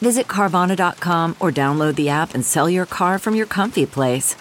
Visit 0.00 0.26
Carvana.com 0.28 1.36
or 1.40 1.50
download 1.50 1.94
the 1.94 2.08
app 2.08 2.34
and 2.34 2.44
sell 2.44 2.70
your 2.70 2.86
car 2.86 3.18
from 3.18 3.34
your 3.34 3.46
comfy 3.46 3.86
place. 3.86 4.34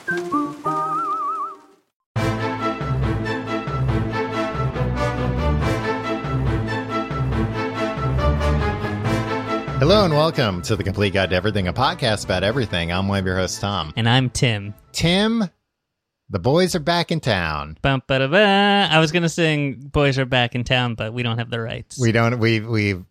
Hello 9.80 10.04
and 10.04 10.13
welcome 10.13 10.62
to 10.63 10.76
the 10.76 10.84
Complete 10.84 11.13
Guide 11.13 11.30
to 11.30 11.35
Everything, 11.38 11.68
a 11.68 11.73
podcast 11.73 12.26
about 12.26 12.44
everything. 12.44 12.91
I'm 12.91 13.07
one 13.07 13.20
of 13.20 13.26
your 13.26 13.38
hosts, 13.38 13.60
Tom. 13.60 13.94
And 13.96 14.10
I'm 14.10 14.30
Tim. 14.30 14.73
Tim, 14.91 15.46
the 16.30 16.40
boys 16.40 16.76
are 16.76 16.80
back 16.80 17.12
in 17.12 17.21
town. 17.21 17.77
Bum, 17.82 18.04
ba, 18.05 18.20
da, 18.20 18.27
ba. 18.27 18.88
I 18.91 18.99
was 18.99 19.13
gonna 19.13 19.30
sing 19.30 19.76
"Boys 19.80 20.20
Are 20.20 20.26
Back 20.26 20.54
in 20.54 20.66
Town," 20.66 20.96
but 20.96 21.13
we 21.13 21.23
don't 21.23 21.38
have 21.38 21.49
the 21.49 21.62
rights. 21.62 21.98
We 21.98 22.12
don't. 22.12 22.40
We've 22.40 22.68
we've 22.68 23.05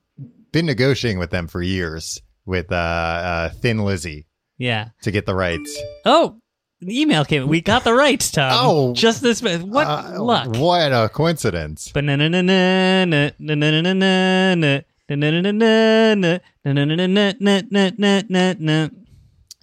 been 0.53 0.67
negotiating 0.67 1.19
with 1.19 1.31
them 1.31 1.49
for 1.49 1.63
years 1.63 2.21
with 2.49 2.73
uh, 2.73 2.75
uh, 2.75 3.49
Thin 3.51 3.85
Lizzy. 3.85 4.27
Yeah. 4.57 4.89
To 5.03 5.13
get 5.13 5.27
the 5.27 5.35
rights. 5.35 5.79
Oh, 6.05 6.41
an 6.81 6.91
email 6.91 7.25
came. 7.25 7.47
We 7.47 7.61
got 7.61 7.85
the 7.85 7.95
rights, 7.95 8.31
Tom. 8.31 8.51
Oh, 8.55 8.95
just 8.95 9.23
this. 9.23 9.41
What 9.43 9.87
uh, 9.87 10.23
luck! 10.23 10.57
What 10.57 10.93
a 10.93 11.09
coincidence! 11.09 11.91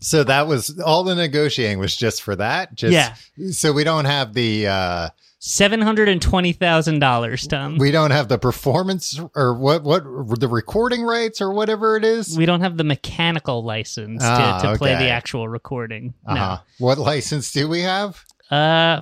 So 0.01 0.23
that 0.23 0.47
was 0.47 0.79
all 0.79 1.03
the 1.03 1.15
negotiating 1.15 1.79
was 1.79 1.95
just 1.95 2.21
for 2.21 2.35
that. 2.35 2.75
Just, 2.75 2.93
yeah. 2.93 3.15
So 3.51 3.71
we 3.71 3.83
don't 3.83 4.05
have 4.05 4.33
the 4.33 4.67
uh, 4.67 5.09
Seven 5.47 5.79
hundred 5.79 6.09
and 6.09 6.19
twenty 6.19 6.53
thousand 6.53 6.97
dollars, 6.99 7.45
Tom. 7.45 7.77
we 7.77 7.91
don't 7.91 8.09
have 8.09 8.29
the 8.29 8.39
performance 8.39 9.19
or 9.35 9.53
what 9.53 9.83
what 9.83 10.03
the 10.39 10.47
recording 10.47 11.03
rights 11.03 11.39
or 11.39 11.53
whatever 11.53 11.95
it 11.97 12.03
is. 12.03 12.35
We 12.35 12.47
don't 12.47 12.61
have 12.61 12.77
the 12.77 12.83
mechanical 12.83 13.63
license 13.63 14.23
to, 14.23 14.27
Ah, 14.27 14.59
to 14.63 14.77
play 14.79 14.95
okay. 14.95 15.03
the 15.05 15.09
actual 15.11 15.47
recording. 15.47 16.15
Uh 16.25 16.35
huh. 16.35 16.57
What 16.79 16.97
license 16.97 17.51
do 17.51 17.69
we 17.69 17.81
have? 17.81 18.25
No. 18.49 18.57
Uh, 18.57 19.01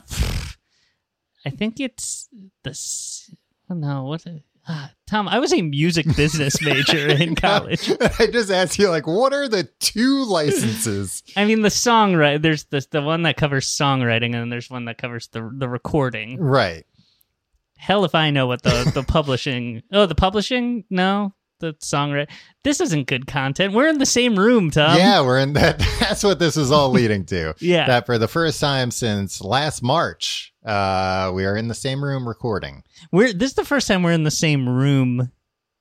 I 1.46 1.50
think 1.50 1.80
it's 1.80 2.28
the. 2.64 2.78
No, 3.74 4.04
what? 4.04 4.26
Uh, 4.68 4.88
Tom, 5.08 5.28
I 5.28 5.40
was 5.40 5.52
a 5.52 5.62
music 5.62 6.06
business 6.16 6.62
major 6.66 7.10
in 7.10 7.36
college. 7.36 7.92
I 8.20 8.28
just 8.28 8.50
asked 8.50 8.80
you, 8.80 8.90
like, 8.90 9.06
what 9.06 9.34
are 9.34 9.48
the 9.48 9.66
two 9.80 10.24
licenses? 10.26 11.22
I 11.36 11.46
mean, 11.46 11.62
the 11.62 11.70
songwriter. 11.70 12.42
There's 12.42 12.64
the 12.66 12.86
the 12.90 13.02
one 13.02 13.24
that 13.24 13.36
covers 13.38 13.68
songwriting, 13.68 14.28
and 14.28 14.36
then 14.36 14.50
there's 14.50 14.70
one 14.70 14.86
that 14.86 14.98
covers 14.98 15.28
the 15.28 15.50
the 15.54 15.68
recording. 15.68 16.40
right. 16.40 16.86
Hell, 17.78 18.06
if 18.06 18.16
I 18.16 18.30
know 18.30 18.48
what 18.48 18.62
the 18.64 18.90
the 18.94 19.04
publishing. 19.04 19.84
Oh, 19.92 20.06
the 20.06 20.16
publishing? 20.16 20.86
No, 20.90 21.34
the 21.64 21.74
songwriting. 21.76 22.30
This 22.64 22.80
isn't 22.82 23.08
good 23.08 23.26
content. 23.28 23.74
We're 23.74 23.88
in 23.88 23.98
the 23.98 24.06
same 24.06 24.38
room, 24.38 24.70
Tom. 24.72 24.98
yeah, 24.98 25.22
we're 25.22 25.40
in 25.40 25.54
that. 25.54 25.80
That's 26.00 26.24
what 26.24 26.40
this 26.40 26.58
is 26.58 26.72
all 26.72 26.90
leading 26.90 27.26
to. 27.28 27.56
Yeah. 27.60 27.88
That 27.88 28.06
for 28.06 28.18
the 28.18 28.28
first 28.28 28.60
time 28.60 28.92
since 28.92 29.42
last 29.42 29.82
March, 29.82 30.54
uh, 30.66 31.32
we 31.34 31.46
are 31.46 31.56
in 31.58 31.68
the 31.68 31.74
same 31.74 32.04
room 32.04 32.28
recording. 32.28 32.84
we're. 33.12 33.34
This 33.34 33.52
is 33.52 33.56
the 33.56 33.66
first 33.66 33.88
time 33.88 34.04
we're 34.04 34.12
in 34.12 34.24
the 34.24 34.32
same 34.32 34.68
room. 34.70 35.32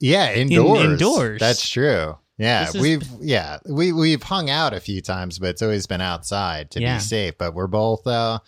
Yeah, 0.00 0.32
indoors. 0.32 0.80
indoors. 0.84 1.38
That's 1.40 1.68
true. 1.68 2.16
Yeah, 2.38 2.68
is- 2.68 2.74
we've 2.74 3.02
yeah 3.20 3.58
we 3.68 3.92
we've 3.92 4.22
hung 4.22 4.50
out 4.50 4.72
a 4.72 4.80
few 4.80 5.00
times, 5.00 5.38
but 5.38 5.50
it's 5.50 5.62
always 5.62 5.86
been 5.86 6.00
outside 6.00 6.70
to 6.72 6.80
Yeah. 6.80 6.96
be 6.96 7.00
safe. 7.00 7.34
But 7.38 7.54
we're 7.54 7.66
both 7.68 8.06
uh, 8.06 8.38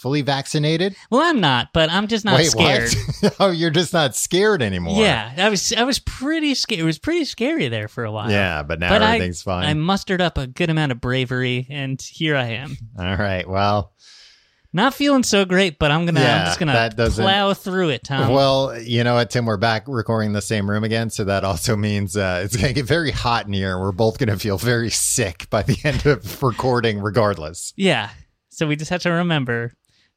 fully 0.00 0.22
vaccinated. 0.22 0.96
Well, 1.10 1.20
I'm 1.22 1.40
not, 1.40 1.68
but 1.74 1.90
I'm 1.90 2.06
just 2.08 2.24
not 2.24 2.36
Wait, 2.38 2.46
scared. 2.50 2.90
what? 3.20 3.36
oh, 3.40 3.50
you're 3.50 3.70
just 3.70 3.92
not 3.92 4.16
scared 4.16 4.62
anymore. 4.62 5.00
Yeah, 5.02 5.32
I 5.36 5.48
was. 5.50 5.72
I 5.72 5.84
was 5.84 5.98
pretty 5.98 6.54
scared. 6.54 6.80
It 6.80 6.84
was 6.84 6.98
pretty 6.98 7.24
scary 7.24 7.68
there 7.68 7.88
for 7.88 8.04
a 8.04 8.10
while. 8.12 8.30
Yeah, 8.30 8.62
but 8.62 8.80
now 8.80 8.88
But 8.88 9.02
I- 9.02 9.14
everything's 9.14 9.42
fine. 9.42 9.66
I 9.66 9.74
mustered 9.74 10.20
up 10.20 10.38
a 10.38 10.46
good 10.46 10.70
amount 10.70 10.92
of 10.92 11.00
bravery, 11.00 11.66
and 11.70 12.00
here 12.00 12.36
I 12.36 12.46
am. 12.46 12.76
All 12.98 13.16
right. 13.16 13.46
Well, 13.48 13.92
Not 14.72 14.94
feeling 14.94 15.24
so 15.24 15.44
great, 15.44 15.78
but 15.80 15.90
I'm 15.90 16.06
gonna. 16.06 16.20
Yeah, 16.20 16.38
I'm 16.40 16.46
just 16.46 16.58
gonna 16.60 16.90
plow 17.10 17.52
through 17.54 17.88
it, 17.90 18.04
Tom. 18.04 18.32
well, 18.32 18.80
you 18.80 19.02
know 19.02 19.14
what, 19.14 19.28
Tim? 19.30 19.44
We're 19.44 19.56
back 19.56 19.84
recording 19.88 20.28
in 20.28 20.32
the 20.32 20.40
same 20.40 20.70
room 20.70 20.84
again, 20.84 21.10
so 21.10 21.24
that 21.24 21.42
also 21.44 21.74
means 21.76 22.16
uh, 22.16 22.42
it's 22.44 22.54
going 22.56 22.68
to 22.68 22.74
get 22.74 22.86
very 22.86 23.10
hot 23.10 23.46
in 23.46 23.52
here, 23.52 23.72
and 23.72 23.80
we're 23.80 23.90
both 23.92 24.18
going 24.18 24.28
to 24.28 24.36
feel 24.38 24.58
very 24.58 24.88
sick 24.90 25.48
by 25.50 25.62
the 25.62 25.76
end 25.84 26.06
of 26.06 26.40
recording, 26.42 27.00
regardless. 27.00 27.72
yeah. 27.76 28.10
So 28.52 28.66
we 28.66 28.76
just 28.76 28.90
have 28.90 29.00
to 29.02 29.10
remember 29.10 29.72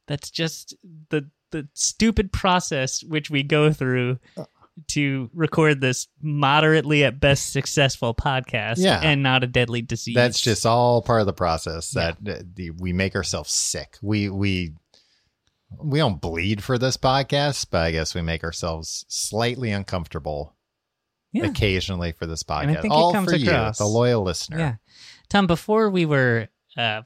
that's 0.07 0.29
just 0.29 0.75
the 1.09 1.29
the 1.51 1.67
stupid 1.73 2.31
process 2.33 3.03
which 3.03 3.29
we 3.29 3.43
go 3.43 3.71
through 3.71 4.17
to 4.87 5.29
record 5.33 5.81
this 5.81 6.07
moderately 6.21 7.03
at 7.03 7.19
best 7.19 7.51
successful 7.51 8.15
podcast, 8.15 8.77
Yeah. 8.77 8.99
and 9.01 9.21
not 9.21 9.43
a 9.43 9.47
deadly 9.47 9.81
disease. 9.81 10.15
That's 10.15 10.41
just 10.41 10.65
all 10.65 11.01
part 11.01 11.21
of 11.21 11.27
the 11.27 11.33
process 11.33 11.91
that 11.91 12.17
uh, 12.27 12.39
the, 12.55 12.71
we 12.71 12.91
make 12.91 13.15
ourselves 13.15 13.51
sick. 13.51 13.97
We 14.01 14.29
we 14.29 14.73
we 15.79 15.99
don't 15.99 16.19
bleed 16.21 16.63
for 16.63 16.77
this 16.77 16.97
podcast, 16.97 17.67
but 17.71 17.81
I 17.81 17.91
guess 17.91 18.15
we 18.15 18.21
make 18.21 18.43
ourselves 18.43 19.05
slightly 19.07 19.71
uncomfortable 19.71 20.55
yeah. 21.31 21.45
occasionally 21.45 22.11
for 22.11 22.25
this 22.25 22.43
podcast. 22.43 22.89
all 22.89 23.11
for 23.11 23.33
across. 23.33 23.79
you, 23.79 23.85
the 23.85 23.89
loyal 23.89 24.23
listener. 24.23 24.57
Yeah. 24.57 24.75
Tom, 25.29 25.47
before 25.47 25.89
we 25.89 26.05
were 26.05 26.47
uh, 26.77 27.01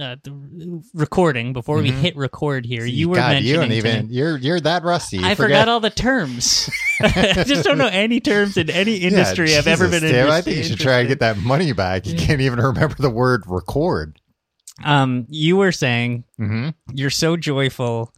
uh, 0.00 0.16
the 0.22 0.82
recording, 0.94 1.52
before 1.52 1.78
we 1.78 1.90
Mhm. 1.90 2.00
hit 2.00 2.16
record 2.16 2.64
here, 2.64 2.84
you 2.84 3.08
were 3.08 3.16
God, 3.16 3.30
mentioning 3.32 3.48
you 3.50 3.56
don't 3.60 3.72
even 3.72 4.08
me, 4.08 4.14
you're 4.14 4.36
you're 4.38 4.60
that 4.60 4.84
rusty. 4.84 5.18
You 5.18 5.26
I 5.26 5.34
forgot 5.34 5.68
all 5.68 5.80
the 5.80 5.90
terms. 5.90 6.70
I 7.02 7.44
just 7.46 7.64
don't 7.64 7.78
know 7.78 7.88
any 7.88 8.20
terms 8.20 8.56
in 8.56 8.70
any 8.70 8.96
industry 8.96 9.52
Yeah, 9.52 9.58
I've 9.58 9.66
ever 9.66 9.88
been 9.88 10.04
in. 10.04 10.14
I 10.14 10.40
think 10.42 10.58
you 10.58 10.64
should 10.64 10.78
try 10.80 10.98
and 11.00 11.08
get 11.08 11.20
that 11.20 11.38
money 11.38 11.72
back. 11.72 12.06
You 12.06 12.16
can't 12.16 12.40
even 12.40 12.60
remember 12.60 12.94
the 12.98 13.10
word 13.10 13.42
record. 13.46 14.20
Um, 14.84 15.26
you 15.28 15.56
were 15.56 15.72
saying 15.72 16.24
Mm-hmm. 16.40 16.68
you're 16.94 17.10
so 17.10 17.36
joyful 17.36 18.12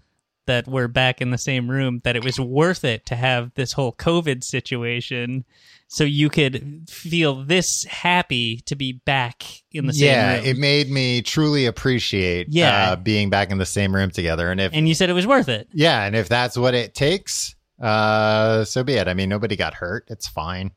that 0.47 0.67
we're 0.67 0.89
back 0.89 1.21
in 1.21 1.31
the 1.31 1.39
same 1.39 1.71
room 1.71 2.01
that 2.05 2.17
it 2.17 2.25
was 2.25 2.39
worth 2.41 2.85
it 2.85 3.07
to 3.07 3.15
have 3.17 3.53
this 3.55 3.73
whole 3.73 3.93
COVID 3.93 4.43
situation, 4.43 5.45
so 5.89 6.05
you 6.05 6.29
could 6.29 6.89
feel 6.91 7.45
this 7.45 7.85
happy 7.85 8.59
to 8.67 8.75
be 8.75 8.93
back 8.93 9.45
in 9.73 9.87
the 9.87 9.93
same 9.93 10.09
room. 10.09 10.45
Yeah, 10.45 10.51
it 10.51 10.57
made 10.59 10.91
me 10.91 11.23
truly 11.23 11.67
appreciate 11.67 12.49
Yeah. 12.51 12.91
uh, 12.93 12.97
being 12.97 13.31
back 13.31 13.51
in 13.51 13.59
the 13.59 13.67
same 13.67 13.95
room 13.95 14.11
together. 14.11 14.51
And 14.51 14.61
if 14.61 14.73
and 14.73 14.89
you 14.89 14.95
said 14.95 15.11
it 15.11 15.15
was 15.15 15.27
worth 15.27 15.49
it. 15.49 15.69
yeah, 15.73 16.05
and 16.05 16.17
if 16.17 16.29
that's 16.29 16.57
what 16.57 16.75
it 16.75 16.95
takes, 16.95 17.55
uh, 17.81 18.65
so 18.65 18.83
be 18.83 18.95
it. 18.95 19.07
I 19.09 19.15
mean, 19.15 19.29
nobody 19.29 19.55
got 19.57 19.75
hurt. 19.75 20.05
It's 20.09 20.27
fine. 20.29 20.73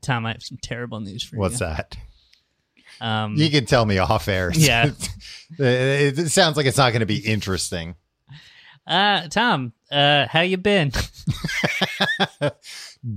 Tom, 0.00 0.26
I 0.26 0.32
have 0.32 0.42
some 0.42 0.58
terrible 0.62 1.00
news 1.00 1.24
for 1.24 1.36
What's 1.36 1.60
you. 1.60 1.66
What's 1.66 1.76
that? 1.78 1.96
Um, 3.00 3.36
You 3.36 3.50
can 3.50 3.64
tell 3.64 3.84
me 3.84 3.98
off 3.98 4.28
air. 4.28 4.50
Yeah. 4.54 4.86
it, 5.58 6.18
it 6.18 6.28
sounds 6.30 6.56
like 6.56 6.66
it's 6.66 6.78
not 6.78 6.90
going 6.90 7.00
to 7.00 7.06
be 7.06 7.18
interesting. 7.18 7.94
Uh, 8.88 9.28
Tom, 9.28 9.74
uh, 9.92 10.26
how 10.28 10.40
you 10.40 10.56
been? 10.56 10.90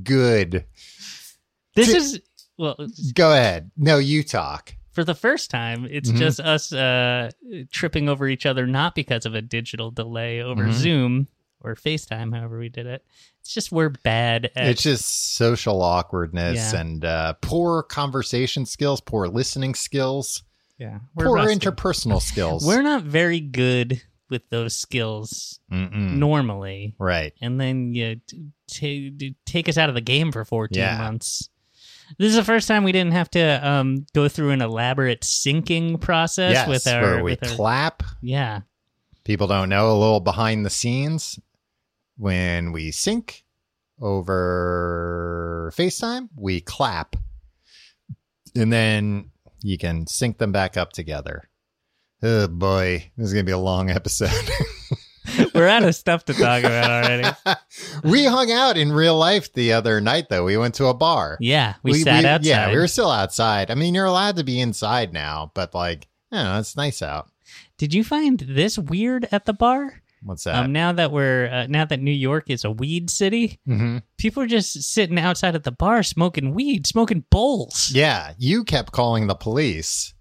Good. 0.03 0.65
This 1.75 1.91
Ti- 1.91 1.97
is 1.97 2.19
well 2.57 2.75
Go 3.13 3.33
ahead. 3.33 3.71
No, 3.77 3.97
you 3.97 4.23
talk. 4.23 4.73
for 4.91 5.06
the 5.06 5.15
first 5.15 5.50
time. 5.50 5.88
It's 5.89 6.12
Mhm. 6.12 6.18
just 6.18 6.39
us 6.41 6.73
uh, 6.73 7.31
tripping 7.71 8.09
over 8.09 8.27
each 8.27 8.45
other, 8.45 8.68
not 8.68 8.94
because 8.94 9.25
of 9.25 9.33
a 9.33 9.41
digital 9.41 9.89
delay 9.89 10.41
over 10.41 10.65
Mhm. 10.65 10.73
Zoom 10.73 11.27
or 11.62 11.75
FaceTime, 11.75 12.35
however 12.35 12.59
we 12.59 12.67
did 12.67 12.88
it. 12.88 13.06
It's 13.39 13.53
just 13.53 13.71
we're 13.71 13.89
bad 14.03 14.51
at. 14.53 14.67
it's 14.67 14.83
just 14.83 15.35
social 15.35 15.81
awkwardness 15.81 16.74
Yeah. 16.74 16.79
and 16.81 17.06
uh, 17.06 17.33
poor 17.41 17.83
conversation 17.83 18.65
skills, 18.65 19.00
poor 19.00 19.29
listening 19.29 19.75
skills, 19.75 20.44
yeah, 20.77 21.00
poor 21.17 21.35
rusty. 21.35 21.56
interpersonal 21.57 22.21
skills. 22.31 22.65
We're 22.65 22.81
not 22.83 23.03
very 23.03 23.39
good 23.39 24.01
with 24.31 24.50
those 24.50 24.75
skills 24.75 25.60
Mm-mm. 25.72 26.13
normally, 26.16 26.95
right. 26.98 27.33
and 27.42 27.62
then 27.62 27.94
you 27.94 28.19
t- 28.25 28.45
t- 28.68 29.36
take 29.45 29.69
us 29.69 29.78
out 29.78 29.89
of 29.89 29.95
the 29.95 30.01
game 30.01 30.31
for 30.31 30.44
14 30.44 30.80
Yeah. 30.81 30.98
months. 30.98 31.50
This 32.18 32.30
is 32.31 32.36
the 32.36 32.44
first 32.44 32.68
time 32.68 32.83
we 32.83 32.92
didn't 32.92 33.13
have 33.13 33.30
to 33.31 33.68
um, 33.69 34.06
go 34.13 34.28
through 34.28 34.50
an 34.50 34.62
elaborate 34.62 35.22
syncing 35.22 36.00
process 36.01 36.54
Yes, 36.54 36.68
with 36.68 36.88
our. 36.88 37.01
where 37.01 37.24
we 37.24 37.31
with 37.31 37.44
our 37.48 37.56
clap. 37.56 38.04
yeah, 38.22 38.62
People 39.24 39.45
don't 39.48 39.69
know 39.69 39.92
a 39.92 39.98
little 40.00 40.19
behind 40.19 40.66
the 40.66 40.69
scenes 40.72 41.39
when 42.18 42.72
we 42.72 42.92
sync 42.92 43.44
over 44.01 45.72
FaceTime, 45.75 46.30
we 46.36 46.60
clap. 46.62 47.16
And 48.56 48.74
then 48.74 49.30
you 49.62 49.77
can 49.77 50.07
sync 50.07 50.38
them 50.38 50.51
back 50.51 50.75
up 50.77 50.92
together. 50.92 51.48
Oh 52.23 52.47
boy, 52.47 53.12
this 53.18 53.27
is 53.27 53.33
gonna 53.33 53.44
be 53.44 53.51
a 53.51 53.57
long 53.57 53.89
episode. 53.89 54.31
We're 55.56 55.68
out 55.68 55.83
of 55.83 55.95
stuff 55.95 56.25
to 56.25 56.33
talk 56.33 56.63
about 56.63 56.89
already. 56.89 57.29
we 58.03 58.25
hung 58.25 58.51
out 58.51 58.77
in 58.77 58.91
real 58.91 59.18
life 59.18 59.53
the 59.53 59.73
other 59.73 60.01
night, 60.01 60.27
though. 60.29 60.44
We 60.44 60.57
went 60.57 60.75
to 60.75 60.88
a 60.88 60.94
bar. 60.94 61.38
Yeah, 61.39 61.75
we, 61.83 61.94
sat 62.03 62.25
outside. 62.25 62.47
Yeah, 62.47 62.69
we 62.71 62.77
were 62.77 62.88
still 62.88 63.12
outside. 63.12 63.71
I 63.71 63.75
mean, 63.75 63.95
you're 63.95 64.06
allowed 64.06 64.38
to 64.38 64.44
be 64.44 64.59
inside 64.59 65.13
now, 65.13 65.51
but 65.53 65.73
like, 65.73 66.07
you 66.31 66.38
know, 66.38 66.59
it's 66.59 66.75
nice 66.75 67.01
out. 67.01 67.29
Did 67.77 67.94
you 67.94 68.03
find 68.03 68.39
this 68.39 68.77
weird 68.77 69.27
at 69.31 69.45
the 69.45 69.53
bar? 69.53 70.01
What's 70.24 70.44
that? 70.44 70.56
Um, 70.65 70.71
now 70.71 70.91
that 70.91 71.12
we're 71.12 71.47
uh, 71.47 71.67
now 71.67 71.85
that 71.85 72.00
New 72.00 72.12
York 72.12 72.50
is 72.50 72.63
a 72.63 72.71
weed 72.71 73.09
city, 73.09 73.59
hmm 73.65 73.97
people 74.17 74.44
are 74.44 74.47
just 74.47 74.83
sitting 74.83 75.17
outside 75.17 75.56
at 75.56 75.63
the 75.63 75.71
bar 75.71 76.03
smoking 76.03 76.53
weed, 76.53 76.85
smoking 76.85 77.24
bowls. 77.31 77.91
Yeah, 77.91 78.33
you 78.38 78.63
kept 78.63 78.91
calling 78.91 79.25
the 79.25 79.33
police, 79.35 80.13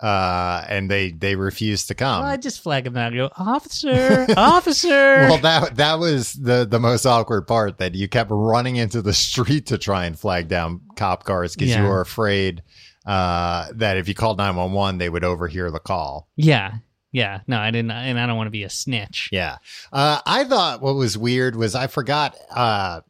uh, 0.00 0.64
and 0.68 0.90
they 0.90 1.10
they 1.10 1.34
refused 1.34 1.88
to 1.88 1.94
come. 1.94 2.22
Well, 2.22 2.30
I 2.30 2.36
just 2.36 2.62
flag 2.62 2.84
them 2.84 2.96
out 2.96 3.08
and 3.08 3.16
go, 3.16 3.30
officer, 3.36 4.26
officer. 4.36 4.88
Well, 5.28 5.38
that 5.38 5.76
that 5.76 5.98
was 5.98 6.34
the 6.34 6.64
the 6.64 6.78
most 6.78 7.04
awkward 7.06 7.46
part 7.46 7.78
that 7.78 7.94
you 7.94 8.08
kept 8.08 8.30
running 8.30 8.76
into 8.76 9.02
the 9.02 9.12
street 9.12 9.66
to 9.66 9.78
try 9.78 10.04
and 10.04 10.18
flag 10.18 10.48
down 10.48 10.80
cop 10.96 11.24
cars 11.24 11.54
because 11.54 11.74
you 11.74 11.82
were 11.82 12.00
afraid 12.00 12.62
uh, 13.06 13.66
that 13.74 13.96
if 13.96 14.06
you 14.08 14.14
called 14.14 14.38
nine 14.38 14.54
one 14.56 14.72
one, 14.72 14.98
they 14.98 15.08
would 15.08 15.24
overhear 15.24 15.70
the 15.70 15.80
call. 15.80 16.28
yeah, 16.36 16.74
yeah. 17.10 17.40
No, 17.46 17.58
I 17.58 17.70
didn't, 17.70 17.90
and 17.90 18.20
I 18.20 18.26
don't 18.26 18.36
want 18.36 18.46
to 18.48 18.52
be 18.52 18.64
a 18.64 18.70
snitch. 18.70 19.30
Yeah, 19.32 19.56
uh, 19.92 20.20
I 20.24 20.44
thought 20.44 20.80
what 20.80 20.94
was 20.94 21.18
weird 21.18 21.56
was 21.56 21.74
I 21.74 21.86
forgot. 21.88 22.36
Uh, 22.50 23.00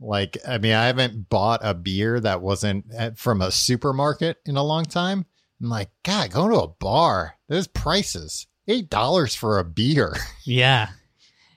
like, 0.00 0.36
I 0.46 0.58
mean, 0.58 0.72
I 0.72 0.86
haven't 0.86 1.30
bought 1.30 1.60
a 1.62 1.72
beer 1.72 2.20
that 2.20 2.42
wasn't 2.42 2.84
at, 2.92 3.16
from 3.16 3.40
a 3.40 3.50
supermarket 3.50 4.38
in 4.44 4.56
a 4.56 4.62
long 4.62 4.84
time. 4.84 5.24
I'm 5.62 5.68
like, 5.68 5.90
God, 6.04 6.30
going 6.32 6.50
to 6.52 6.60
a 6.60 6.68
bar, 6.68 7.36
those 7.48 7.66
prices, 7.66 8.46
eight 8.68 8.90
dollars 8.90 9.34
for 9.34 9.58
a 9.58 9.64
beer. 9.64 10.14
Yeah. 10.44 10.88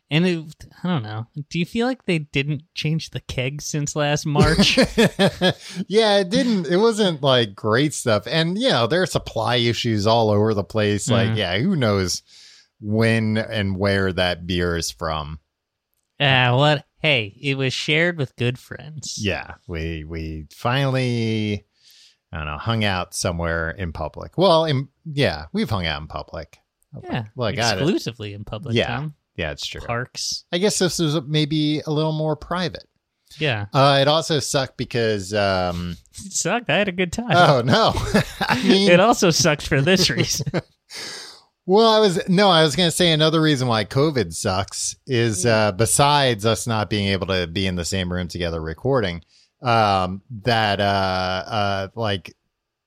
And 0.09 0.25
it, 0.25 0.45
I 0.81 0.87
don't 0.87 1.03
know. 1.03 1.27
Do 1.49 1.59
you 1.59 1.65
feel 1.65 1.85
like 1.85 2.05
they 2.05 2.19
didn't 2.19 2.63
change 2.73 3.09
the 3.09 3.19
keg 3.19 3.61
since 3.61 3.93
last 3.93 4.25
March? 4.25 4.77
yeah, 5.87 6.19
it 6.19 6.29
didn't. 6.29 6.67
It 6.67 6.77
wasn't 6.77 7.21
like 7.21 7.53
great 7.53 7.93
stuff, 7.93 8.23
and 8.25 8.57
you 8.57 8.69
know 8.69 8.87
there 8.87 9.01
are 9.01 9.05
supply 9.05 9.57
issues 9.57 10.07
all 10.07 10.29
over 10.29 10.53
the 10.53 10.63
place. 10.63 11.09
Like, 11.09 11.31
Mhm. 11.31 11.35
yeah, 11.37 11.57
who 11.59 11.75
knows 11.75 12.23
when 12.79 13.37
and 13.37 13.77
where 13.77 14.13
that 14.13 14.47
beer 14.47 14.77
is 14.77 14.91
from? 14.91 15.39
Ah, 16.21 16.55
what? 16.55 16.85
Hey, 16.99 17.37
it 17.41 17.57
was 17.57 17.73
shared 17.73 18.17
with 18.17 18.35
good 18.37 18.57
friends. 18.57 19.17
Yeah, 19.21 19.55
we 19.67 20.05
we 20.05 20.45
finally, 20.53 21.65
I 22.31 22.37
don't 22.37 22.45
know, 22.45 22.57
hung 22.57 22.83
out 22.83 23.13
somewhere 23.13 23.71
in 23.71 23.93
public. 23.93 24.37
Well, 24.37 24.65
in 24.65 24.89
yeah, 25.05 25.45
we've 25.53 25.69
hung 25.69 25.85
out 25.85 26.01
in 26.01 26.07
public. 26.07 26.59
Yeah. 27.03 27.25
like, 27.35 27.57
exclusively 27.57 28.33
in 28.33 28.43
public. 28.43 28.75
Yeah. 28.75 28.87
Tom. 28.87 29.15
Yeah, 29.35 29.51
it's 29.51 29.65
true. 29.65 29.81
Parks. 29.81 30.45
I 30.51 30.57
guess 30.57 30.79
this 30.79 30.97
was 30.99 31.21
maybe 31.27 31.81
a 31.85 31.91
little 31.91 32.11
more 32.13 32.35
private. 32.35 32.85
Yeah. 33.39 33.67
Uh, 33.73 33.99
it 34.01 34.07
also 34.07 34.39
sucked 34.39 34.77
because, 34.77 35.33
um, 35.33 35.95
It 36.25 36.31
sucked. 36.33 36.69
I 36.69 36.77
had 36.77 36.87
a 36.87 36.93
good 36.93 37.11
time. 37.13 37.27
oh 37.31 37.61
no, 37.61 37.91
I 38.41 38.61
mean, 38.67 38.89
it 38.89 38.99
also 38.99 39.29
sucked 39.29 39.67
for 39.67 39.81
this 39.81 40.09
reason. 40.09 40.47
Well, 41.69 41.85
I 41.85 41.99
was 41.99 42.29
no, 42.29 42.47
I 42.49 42.63
was 42.63 42.77
going 42.77 42.87
to 42.87 42.95
say 42.95 43.11
another 43.11 43.41
reason 43.41 43.67
why 43.67 43.83
COVID 43.83 44.33
sucks 44.33 44.95
is 45.05 45.45
uh, 45.45 45.73
besides 45.73 46.45
us 46.45 46.65
not 46.65 46.89
being 46.89 47.09
able 47.09 47.27
to 47.27 47.45
be 47.45 47.67
in 47.67 47.75
the 47.75 47.83
same 47.83 48.09
room 48.09 48.29
together 48.29 48.61
recording, 48.61 49.21
um, 49.61 50.21
that 50.43 50.79
uh, 50.79 51.43
uh, 51.47 51.87
like 51.95 52.35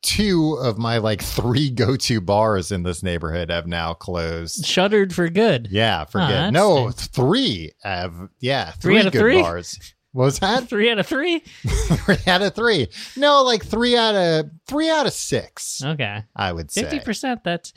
two 0.03 0.55
of 0.63 0.79
my 0.79 0.99
like 0.99 1.23
three 1.23 1.71
go 1.75 1.97
to 1.97 2.21
bars 2.21 2.73
in 2.73 2.83
this 2.83 3.03
neighborhood 3.03 3.51
have 3.51 3.67
now 3.67 3.95
closed. 3.95 4.65
Shuttered 4.65 5.15
for 5.15 5.29
good. 5.29 5.69
Yeah, 5.71 6.05
forget 6.05 6.29
that's 6.31 6.53
no 6.53 6.87
nice. 6.87 7.07
three 7.09 7.73
have 7.83 8.15
yeah 8.41 8.71
Three 8.73 8.95
three, 8.95 9.01
out 9.01 9.07
of 9.07 9.13
three? 9.13 9.43
bars. 9.43 9.95
What 10.13 10.25
was 10.25 10.39
that? 10.41 10.65
Three 10.69 10.91
out 10.91 10.99
of 10.99 11.07
three? 11.07 11.39
three 11.69 12.17
out 12.27 12.43
of 12.43 12.55
three. 12.55 12.89
No, 13.17 13.43
like 13.43 13.65
three 13.65 13.97
out 13.97 14.17
of 14.17 14.51
three 14.67 14.91
out 14.91 15.07
of 15.07 15.13
six. 15.13 15.83
Okay. 15.85 16.25
I 16.35 16.53
would 16.53 16.71
say 16.73 16.83
50%. 16.83 17.45
That's. 17.45 17.73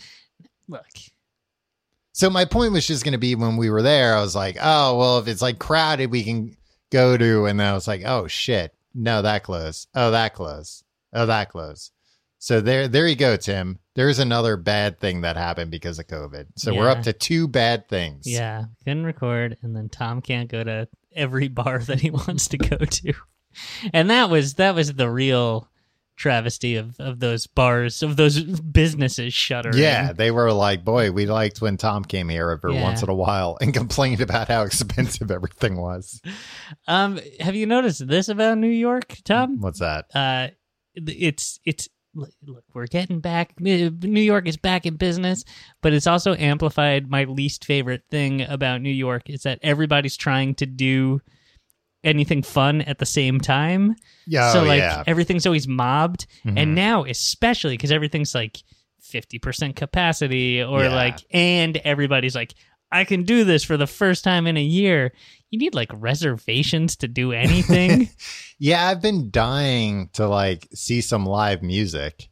Look. 0.68 0.86
So 2.14 2.30
my 2.32 2.46
point 2.46 2.74
was 2.74 2.88
just 2.88 3.04
going 3.04 3.12
to 3.14 3.20
be 3.20 3.36
when 3.36 3.58
we 3.58 3.70
were 3.70 3.82
there, 3.84 4.16
I 4.16 4.22
was 4.22 4.36
like, 4.36 4.58
oh, 4.62 4.98
well, 4.98 5.20
if 5.20 5.28
it's 5.28 5.42
like 5.42 5.60
crowded, 5.60 6.10
we 6.10 6.24
can 6.24 6.56
go 6.92 7.18
to. 7.18 7.46
And 7.46 7.60
then 7.60 7.68
I 7.68 7.74
was 7.74 7.88
like, 7.88 8.02
oh, 8.04 8.28
shit. 8.28 8.74
No, 8.94 9.22
that 9.22 9.44
close. 9.44 9.88
Oh, 9.96 10.12
that 10.12 10.34
close. 10.34 10.84
Oh, 11.14 11.26
that 11.26 11.50
close. 11.50 11.92
So 12.40 12.60
there, 12.60 12.88
there 12.88 13.08
you 13.08 13.16
go, 13.16 13.38
Tim. 13.38 13.80
There's 13.96 14.20
another 14.20 14.58
bad 14.58 15.00
thing 15.00 15.22
that 15.22 15.38
happened 15.38 15.72
because 15.72 15.98
of 15.98 16.08
COVID. 16.08 16.48
So 16.58 16.74
we're 16.76 16.90
up 16.90 17.04
to 17.04 17.14
two 17.14 17.48
bad 17.48 17.88
things. 17.88 18.28
Yeah. 18.28 18.66
Couldn't 18.84 19.06
record. 19.06 19.58
And 19.62 19.76
then 19.76 19.88
Tom 19.88 20.22
can't 20.22 20.50
go 20.50 20.64
to 20.64 20.90
every 21.16 21.48
bar 21.50 21.80
that 21.80 22.02
he 22.02 22.12
wants 22.12 22.50
to 22.50 22.58
go 22.58 22.78
to. 22.78 23.14
And 23.94 24.10
that 24.10 24.30
was 24.30 24.56
that 24.56 24.76
was 24.76 24.94
the 24.94 25.10
real 25.10 25.70
travesty 26.16 26.76
of, 26.76 27.00
of 27.00 27.20
those 27.20 27.48
bars, 27.48 28.04
of 28.04 28.16
those 28.18 28.42
businesses 28.44 29.34
shuttering. 29.34 29.78
Yeah, 29.78 30.14
they 30.14 30.32
were 30.32 30.52
like, 30.54 30.84
boy, 30.86 31.12
we 31.12 31.26
liked 31.26 31.62
when 31.62 31.78
Tom 31.78 32.04
came 32.06 32.30
here 32.30 32.50
every 32.52 32.76
Yeah. 32.76 32.84
once 32.84 33.02
in 33.04 33.10
a 33.10 33.16
while 33.16 33.58
and 33.62 33.74
complained 33.82 34.22
about 34.22 34.48
how 34.48 34.64
expensive 34.64 35.32
everything 35.32 35.80
was. 35.80 36.22
Um, 36.88 37.20
have 37.40 37.56
you 37.56 37.66
noticed 37.66 38.08
this 38.08 38.30
about 38.30 38.58
New 38.58 38.68
York, 38.68 39.18
Tom? 39.26 39.60
What's 39.60 39.80
that? 39.80 40.06
uh 40.16 40.48
it's 40.96 41.60
it's 41.66 41.90
look 42.14 42.64
we're 42.76 42.86
getting 42.86 43.20
back 43.20 43.60
new 43.60 44.22
york 44.22 44.48
is 44.48 44.58
back 44.58 44.86
in 44.86 44.96
business 44.96 45.44
but 45.82 45.92
it's 45.92 46.06
also 46.06 46.36
amplified 46.36 47.10
my 47.10 47.24
least 47.24 47.66
favorite 47.66 48.04
thing 48.12 48.44
about 48.44 48.80
new 48.80 48.92
york 48.92 49.28
is 49.28 49.42
that 49.42 49.58
everybody's 49.64 50.16
trying 50.16 50.54
to 50.54 50.68
do 50.68 51.20
anything 52.04 52.42
fun 52.44 52.82
at 52.82 53.00
the 53.00 53.06
same 53.06 53.40
time 53.40 53.96
Yeah, 54.28 54.52
so 54.54 54.62
oh, 54.62 54.64
like 54.66 54.80
yeah. 54.80 55.04
everything's 55.08 55.46
always 55.46 55.68
mobbed 55.68 56.28
Mhm. 56.46 56.60
and 56.60 56.76
now 56.76 57.04
especially 57.06 57.76
because 57.76 57.92
everything's 57.92 58.36
like 58.36 58.62
50% 59.02 59.76
capacity 59.76 60.62
or 60.64 60.84
Yeah. 60.84 60.96
like 60.96 61.20
and 61.32 61.78
everybody's 61.78 62.36
like 62.36 62.54
i 62.92 63.04
can 63.04 63.24
do 63.24 63.44
this 63.44 63.64
for 63.64 63.78
the 63.78 63.88
first 63.88 64.24
time 64.24 64.48
in 64.48 64.58
a 64.58 64.64
year 64.64 65.14
you 65.50 65.60
need 65.60 65.76
like 65.76 65.90
reservations 65.94 66.96
to 66.98 67.08
do 67.08 67.32
anything 67.32 68.10
Yeah, 68.60 68.88
I've 68.88 69.02
been 69.02 69.30
dying 69.30 70.10
to 70.14 70.26
like 70.28 70.70
see 70.74 71.02
some 71.02 71.26
live 71.26 71.62
music. 71.64 72.30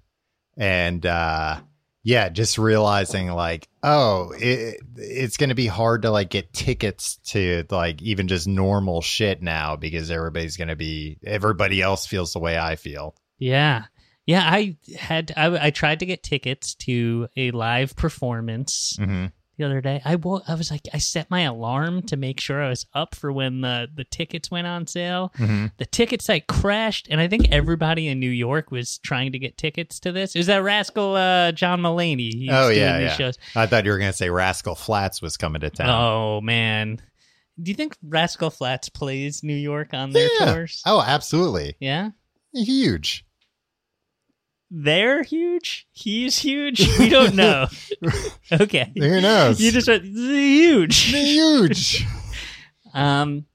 And 0.56 1.06
uh 1.06 1.60
yeah, 2.04 2.30
just 2.30 2.58
realizing 2.58 3.28
like, 3.30 3.68
oh, 3.84 4.34
it, 4.38 4.80
it's 4.96 5.38
going 5.38 5.50
to 5.50 5.56
be 5.56 5.68
hard 5.68 6.02
to 6.02 6.12
like 6.12 6.30
get 6.30 6.54
tickets 6.54 7.18
to 7.28 7.66
like 7.70 8.02
even 8.02 8.28
just 8.28 8.48
normal 8.48 9.02
shit 9.02 9.42
now 9.42 9.76
because 9.76 10.10
everybody's 10.10 10.58
going 10.58 10.68
to 10.70 10.76
be 10.76 11.20
everybody 11.24 11.82
else 11.82 12.06
feels 12.06 12.34
the 12.34 12.40
way 12.40 12.58
I 12.58 12.76
feel. 12.76 13.16
Yeah. 13.38 13.86
Yeah, 14.26 14.44
I 14.44 14.78
had 14.98 15.34
I, 15.36 15.68
I 15.68 15.70
tried 15.72 16.00
to 16.00 16.06
get 16.06 16.24
tickets 16.24 16.76
to 16.76 17.28
a 17.36 17.52
live 17.52 17.96
performance 17.96 18.96
hmm 19.00 19.28
the 19.62 19.68
other 19.68 19.82
day. 19.82 20.02
I 20.04 20.16
wo- 20.16 20.42
I 20.48 20.56
was 20.56 20.70
like 20.72 20.88
I 20.94 20.98
set 20.98 21.30
my 21.32 21.42
alarm 21.42 22.02
to 22.08 22.18
make 22.18 22.40
sure 22.40 22.62
I 22.62 22.70
was 22.70 22.86
up 22.94 23.16
for 23.16 23.32
when 23.32 23.62
the 23.62 23.88
the 23.94 24.04
tickets 24.04 24.52
went 24.52 24.68
on 24.68 24.88
sale. 24.88 25.32
hmm 25.38 25.68
The 25.78 25.86
ticket 25.86 26.22
site 26.22 26.48
crashed 26.48 27.08
and 27.10 27.22
I 27.22 27.28
think 27.28 27.50
everybody 27.52 28.08
in 28.08 28.20
New 28.20 28.30
York 28.30 28.72
was 28.72 28.98
trying 29.00 29.32
to 29.32 29.40
get 29.40 29.58
tickets 29.58 30.00
to 30.02 30.12
this. 30.12 30.36
It 30.36 30.40
was 30.40 30.48
that 30.48 30.64
rascal 30.64 31.16
uh, 31.16 31.52
John 31.54 31.82
Mulaney. 31.82 32.34
He's 32.34 32.50
Oh, 32.52 32.70
yeah, 32.70 33.00
yeah. 33.00 33.14
shows. 33.14 33.38
I 33.56 33.66
thought 33.68 33.86
you 33.86 33.92
were 33.92 33.98
going 33.98 34.12
to 34.12 34.18
say 34.18 34.30
Rascal 34.30 34.76
Flatts 34.76 35.22
was 35.22 35.38
coming 35.38 35.62
to 35.62 35.70
town. 35.70 35.90
Oh 35.90 36.42
man. 36.42 37.00
Do 37.62 37.70
you 37.70 37.76
think 37.76 37.96
Rascal 38.02 38.50
Flatts 38.50 38.90
plays 38.90 39.44
New 39.44 39.56
York 39.56 39.94
on 39.94 40.12
their 40.12 40.28
Yeah. 40.40 40.54
tours? 40.54 40.82
Oh, 40.86 41.04
absolutely. 41.06 41.76
Yeah. 41.80 42.10
Huge. 42.54 43.24
They're 44.74 45.22
huge. 45.24 45.86
He's 45.92 46.38
huge. 46.38 46.88
We 46.98 47.10
don't 47.10 47.36
know. 47.36 47.68
okay. 48.54 48.92
Who 48.98 49.20
knows? 49.20 49.60
You 49.60 49.70
just 49.70 49.90
went 49.90 50.06
huge. 50.06 50.98
Huge. 50.98 52.06
Um, 52.94 53.46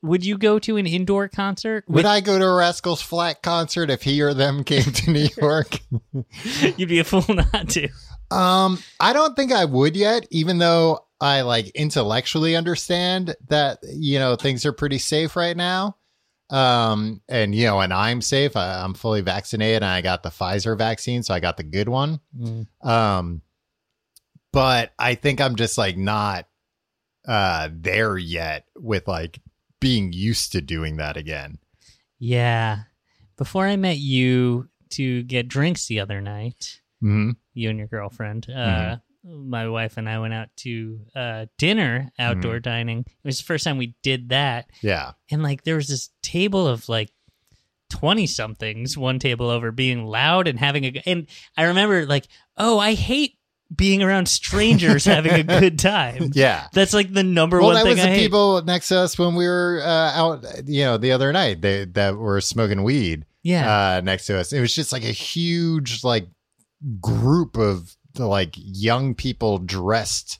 would 0.00 0.24
you 0.24 0.38
go 0.38 0.58
to 0.60 0.78
an 0.78 0.86
indoor 0.86 1.28
concert? 1.28 1.84
Would 1.88 2.06
I 2.06 2.22
go 2.22 2.38
to 2.38 2.44
a 2.46 2.54
Rascals 2.54 3.02
Flat 3.02 3.42
concert 3.42 3.90
if 3.90 4.02
he 4.02 4.22
or 4.22 4.32
them 4.32 4.64
came 4.64 4.82
to 4.82 5.10
New 5.10 5.28
York? 5.36 5.78
You'd 6.78 6.88
be 6.88 6.98
a 6.98 7.04
fool 7.04 7.22
not 7.28 7.68
to. 7.68 7.88
Um, 8.30 8.78
I 8.98 9.12
don't 9.12 9.36
think 9.36 9.52
I 9.52 9.66
would 9.66 9.94
yet, 9.94 10.26
even 10.30 10.56
though 10.56 11.00
I 11.20 11.42
like 11.42 11.68
intellectually 11.74 12.56
understand 12.56 13.36
that 13.48 13.80
you 13.82 14.18
know 14.18 14.36
things 14.36 14.64
are 14.64 14.72
pretty 14.72 14.98
safe 14.98 15.36
right 15.36 15.56
now. 15.56 15.96
Um, 16.50 17.20
and 17.28 17.54
you 17.54 17.66
know, 17.66 17.80
and 17.80 17.92
I'm 17.92 18.20
safe. 18.22 18.56
I, 18.56 18.82
I'm 18.82 18.94
fully 18.94 19.20
vaccinated, 19.20 19.76
and 19.82 19.84
I 19.86 20.00
got 20.00 20.22
the 20.22 20.30
Pfizer 20.30 20.76
vaccine, 20.76 21.22
so 21.22 21.34
I 21.34 21.40
got 21.40 21.56
the 21.56 21.62
good 21.62 21.88
one. 21.88 22.20
Um, 22.82 23.42
but 24.52 24.92
I 24.98 25.14
think 25.14 25.40
I'm 25.40 25.56
just 25.56 25.76
like 25.78 25.96
not 25.96 26.46
uh 27.26 27.68
there 27.72 28.16
yet 28.16 28.64
with 28.76 29.06
like 29.06 29.40
being 29.80 30.12
used 30.12 30.52
to 30.52 30.60
doing 30.60 30.96
that 30.96 31.16
again. 31.16 31.58
Yeah. 32.18 32.84
Before 33.36 33.66
I 33.66 33.76
met 33.76 33.98
you, 33.98 34.68
to 34.90 35.22
get 35.24 35.48
drinks 35.48 35.86
the 35.86 36.00
other 36.00 36.20
night. 36.20 36.80
hmm 37.00 37.32
You 37.54 37.70
and 37.70 37.78
your 37.78 37.88
girlfriend. 37.88 38.48
Uh, 38.48 38.96
My 39.28 39.68
wife 39.68 39.96
and 39.96 40.08
I 40.08 40.18
went 40.20 40.32
out 40.34 40.48
to 40.58 41.00
uh, 41.14 41.46
dinner, 41.58 42.10
outdoor 42.18 42.60
dining. 42.60 43.00
It 43.00 43.06
was 43.24 43.38
the 43.38 43.44
first 43.44 43.64
time 43.64 43.76
we 43.78 43.94
did 44.02 44.30
that, 44.30 44.66
Yeah. 44.82 45.12
and 45.30 45.42
like 45.42 45.64
there 45.64 45.76
was 45.76 45.88
this 45.88 46.10
table 46.22 46.66
of 46.66 46.88
like 46.88 47.10
20 47.90 48.26
somethings 48.26 48.98
one 48.98 49.18
table 49.18 49.48
over 49.48 49.72
being 49.72 50.04
loud 50.04 50.46
and 50.46 50.58
having 50.58 50.84
a 50.84 51.02
and 51.06 51.26
i 51.56 51.64
remember 51.64 52.04
like 52.04 52.26
oh 52.58 52.78
i 52.78 52.92
hate 52.92 53.38
being 53.74 54.02
around 54.02 54.28
strangers 54.28 55.06
having 55.06 55.32
a 55.32 55.42
good 55.42 55.78
time 55.94 56.30
Yeah. 56.34 56.66
that's 56.74 56.92
like 56.92 57.10
the 57.10 57.22
number 57.24 57.56
Well, 57.58 57.68
one 57.68 57.76
that 57.76 57.84
thing 57.84 57.92
was 57.96 58.00
i 58.00 58.08
the 58.10 58.14
hate 58.14 58.20
people 58.24 58.62
next 58.62 58.88
to 58.88 58.98
us 58.98 59.18
when 59.18 59.34
we 59.36 59.46
were 59.48 59.80
uh, 59.82 60.12
out, 60.14 60.44
you 60.66 60.84
know, 60.84 60.98
the 60.98 61.12
other 61.12 61.32
night. 61.32 61.62
They 61.62 61.86
that 61.86 62.16
were 62.16 62.42
smoking 62.42 62.82
weed 62.82 63.24
yeah 63.42 63.96
uh, 63.96 64.00
next 64.02 64.26
to 64.26 64.38
us. 64.38 64.52
It 64.52 64.60
was 64.60 64.74
just 64.74 64.92
like 64.92 65.04
a 65.04 65.06
huge 65.12 66.04
like 66.04 66.26
group 67.00 67.56
of 67.56 67.96
like 68.26 68.54
young 68.56 69.14
people 69.14 69.58
dressed 69.58 70.38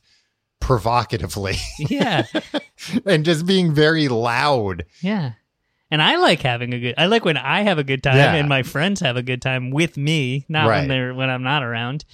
provocatively 0.60 1.56
yeah 1.78 2.24
and 3.06 3.24
just 3.24 3.46
being 3.46 3.72
very 3.72 4.08
loud. 4.08 4.84
yeah 5.00 5.32
and 5.90 6.02
i 6.02 6.16
like 6.16 6.42
having 6.42 6.74
a 6.74 6.78
good 6.80 6.94
i 6.98 7.06
like 7.06 7.24
when 7.24 7.36
i 7.36 7.62
have 7.62 7.78
a 7.78 7.84
good 7.84 8.02
time 8.02 8.16
Yeah. 8.16 8.34
and 8.34 8.48
my 8.48 8.62
friends 8.64 9.00
have 9.00 9.16
a 9.16 9.22
good 9.22 9.40
time 9.40 9.70
with 9.70 9.96
me 9.96 10.44
not 10.48 10.66
Right. 10.68 10.80
when 10.80 10.88
they're 10.88 11.14
when 11.14 11.30
i'm 11.30 11.42
not 11.44 11.62
around 11.62 12.04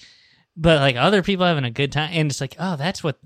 but 0.57 0.81
like 0.81 0.95
other 0.97 1.23
people 1.23 1.47
having 1.47 1.65
a 1.65 1.71
good 1.71 1.91
time 1.91 2.11
and 2.13 2.31
it's 2.31 2.41
like 2.41 2.55
oh 2.59 2.77
that's 2.77 3.03
what 3.03 3.19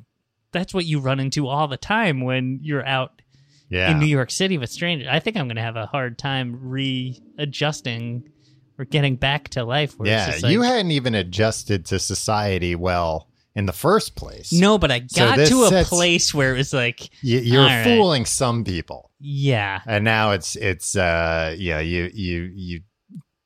that's 0.52 0.73
what 0.73 0.87
you 0.87 1.00
run 1.00 1.21
into 1.21 1.47
all 1.49 1.66
the 1.68 1.76
time 1.76 2.21
when 2.23 2.61
you're 2.62 2.87
out 2.87 3.21
Yeah. 3.68 3.90
in 3.90 3.99
New 3.99 4.07
York 4.07 4.30
City 4.30 4.57
with 4.57 4.71
strangers. 4.71 5.09
I 5.11 5.21
think 5.21 5.37
I'm 5.37 5.50
to 5.50 5.61
have 5.61 5.76
a 5.76 5.85
hard 5.85 6.16
time 6.16 6.57
readjusting 7.37 8.30
or 8.78 8.85
getting 8.85 9.16
back 9.16 9.49
to 9.50 9.64
life. 9.64 9.99
Where 9.99 10.08
yeah. 10.08 10.38
like, 10.42 10.52
you 10.52 10.62
hadn't 10.62 10.90
even 10.92 11.14
adjusted 11.14 11.85
to 11.87 11.99
society 11.99 12.75
well 12.75 13.28
in 13.54 13.66
the 13.66 13.73
first 13.73 14.14
place. 14.14 14.52
no, 14.52 14.78
but 14.78 14.90
I 14.92 15.00
got 15.00 15.37
this 15.37 15.49
to 15.50 15.64
a 15.64 15.68
sets- 15.68 15.88
place 15.88 16.32
where 16.32 16.54
it 16.54 16.58
was 16.58 16.73
like, 16.73 17.11
You, 17.23 17.58
right. 17.61 17.82
fooling 17.85 18.25
some 18.25 18.62
people. 18.64 19.11
yeah, 19.20 19.80
and 19.87 20.04
now 20.04 20.30
it's 20.30 20.54
it's 20.56 20.94
uh 20.97 21.54
yeah 21.58 21.80
you 21.80 22.08
you 22.14 22.50
you 22.54 22.80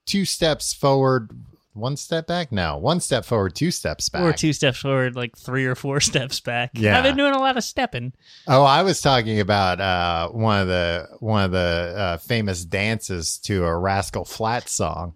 two 0.05 0.25
steps 0.27 0.75
forward 0.75 1.31
one 1.75 1.97
step 1.97 2.27
back 2.27 2.53
no 2.53 2.77
one 2.77 3.01
step 3.01 3.25
forward 3.25 3.55
two 3.55 3.71
steps 3.71 4.11
back 4.11 4.21
or 4.21 4.35
two 4.35 4.53
steps 4.53 4.77
forward, 4.81 5.17
like 5.17 5.35
three 5.39 5.65
or 5.65 5.75
four 5.75 5.99
steps 6.11 6.39
back. 6.41 6.73
Yeah. 6.75 6.99
I've 6.99 7.05
been 7.05 7.17
doing 7.17 7.33
a 7.33 7.39
lot 7.39 7.57
of 7.57 7.65
stepping. 7.65 8.13
oh 8.47 8.63
i 8.65 8.83
was 8.83 9.01
talking 9.01 9.41
about 9.41 9.81
uh 9.81 10.29
one 10.29 10.61
of 10.61 10.69
the 10.69 11.07
one 11.21 11.45
of 11.45 11.53
the 11.53 11.95
uh, 11.97 12.17
famous 12.19 12.67
dances 12.67 13.39
to 13.45 13.65
a 13.65 13.75
rascal 13.79 14.27
flat 14.27 14.69
song 14.69 15.15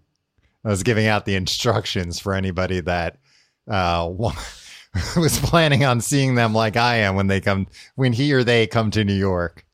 i 0.66 0.68
was 0.68 0.82
giving 0.82 1.06
out 1.06 1.25
the 1.25 1.35
instructions 1.37 2.18
for 2.20 2.35
anybody 2.35 2.80
that 2.80 3.16
uh 3.70 4.06
was 5.16 5.38
planning 5.40 5.85
on 5.85 6.00
seeing 6.02 6.35
them 6.35 6.52
like 6.52 6.76
i 6.76 6.96
am 6.96 7.14
when 7.16 7.28
they 7.28 7.40
come 7.40 7.66
when 7.94 8.12
he 8.12 8.32
or 8.35 8.44
they 8.44 8.66
come 8.66 8.90
to 8.90 9.02
new 9.04 9.14
york 9.14 9.64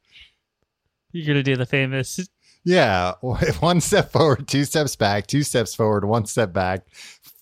You're 1.12 1.34
to 1.34 1.42
do 1.42 1.56
the 1.56 1.66
famous. 1.66 2.20
Yeah, 2.64 3.14
one 3.60 3.80
step 3.80 4.12
forward, 4.12 4.46
two 4.46 4.64
steps 4.64 4.94
back, 4.94 5.26
two 5.26 5.42
steps 5.42 5.74
forward, 5.74 6.04
one 6.04 6.26
step 6.26 6.52
back. 6.52 6.86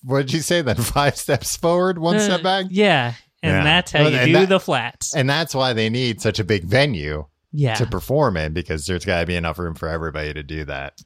What 0.03 0.21
did 0.21 0.33
you 0.33 0.39
say 0.41 0.63
then? 0.63 0.75
Five 0.97 1.15
steps 1.15 1.55
forward, 1.55 1.99
one 1.99 2.19
step 2.19 2.39
Uh, 2.39 2.43
back? 2.43 2.65
Yeah. 2.71 3.13
And 3.43 3.53
Yeah. 3.57 3.63
that's 3.63 3.91
how 3.91 4.07
you 4.07 4.17
and 4.17 4.25
do 4.27 4.33
that- 4.33 4.49
the 4.49 4.59
flats. 4.59 5.13
And 5.15 5.29
that's 5.29 5.53
why 5.53 5.73
they 5.73 5.89
need 5.91 6.21
such 6.21 6.39
a 6.39 6.43
big 6.43 6.63
venue 6.65 7.27
yeah. 7.53 7.75
to 7.75 7.85
perform 7.85 8.35
in 8.35 8.53
because 8.53 8.87
there's 8.87 9.05
got 9.05 9.19
to 9.21 9.25
be 9.27 9.35
enough 9.35 9.59
room 9.59 9.75
for 9.75 9.87
everybody 9.87 10.33
to 10.33 10.41
do 10.41 10.65
that. 10.65 10.99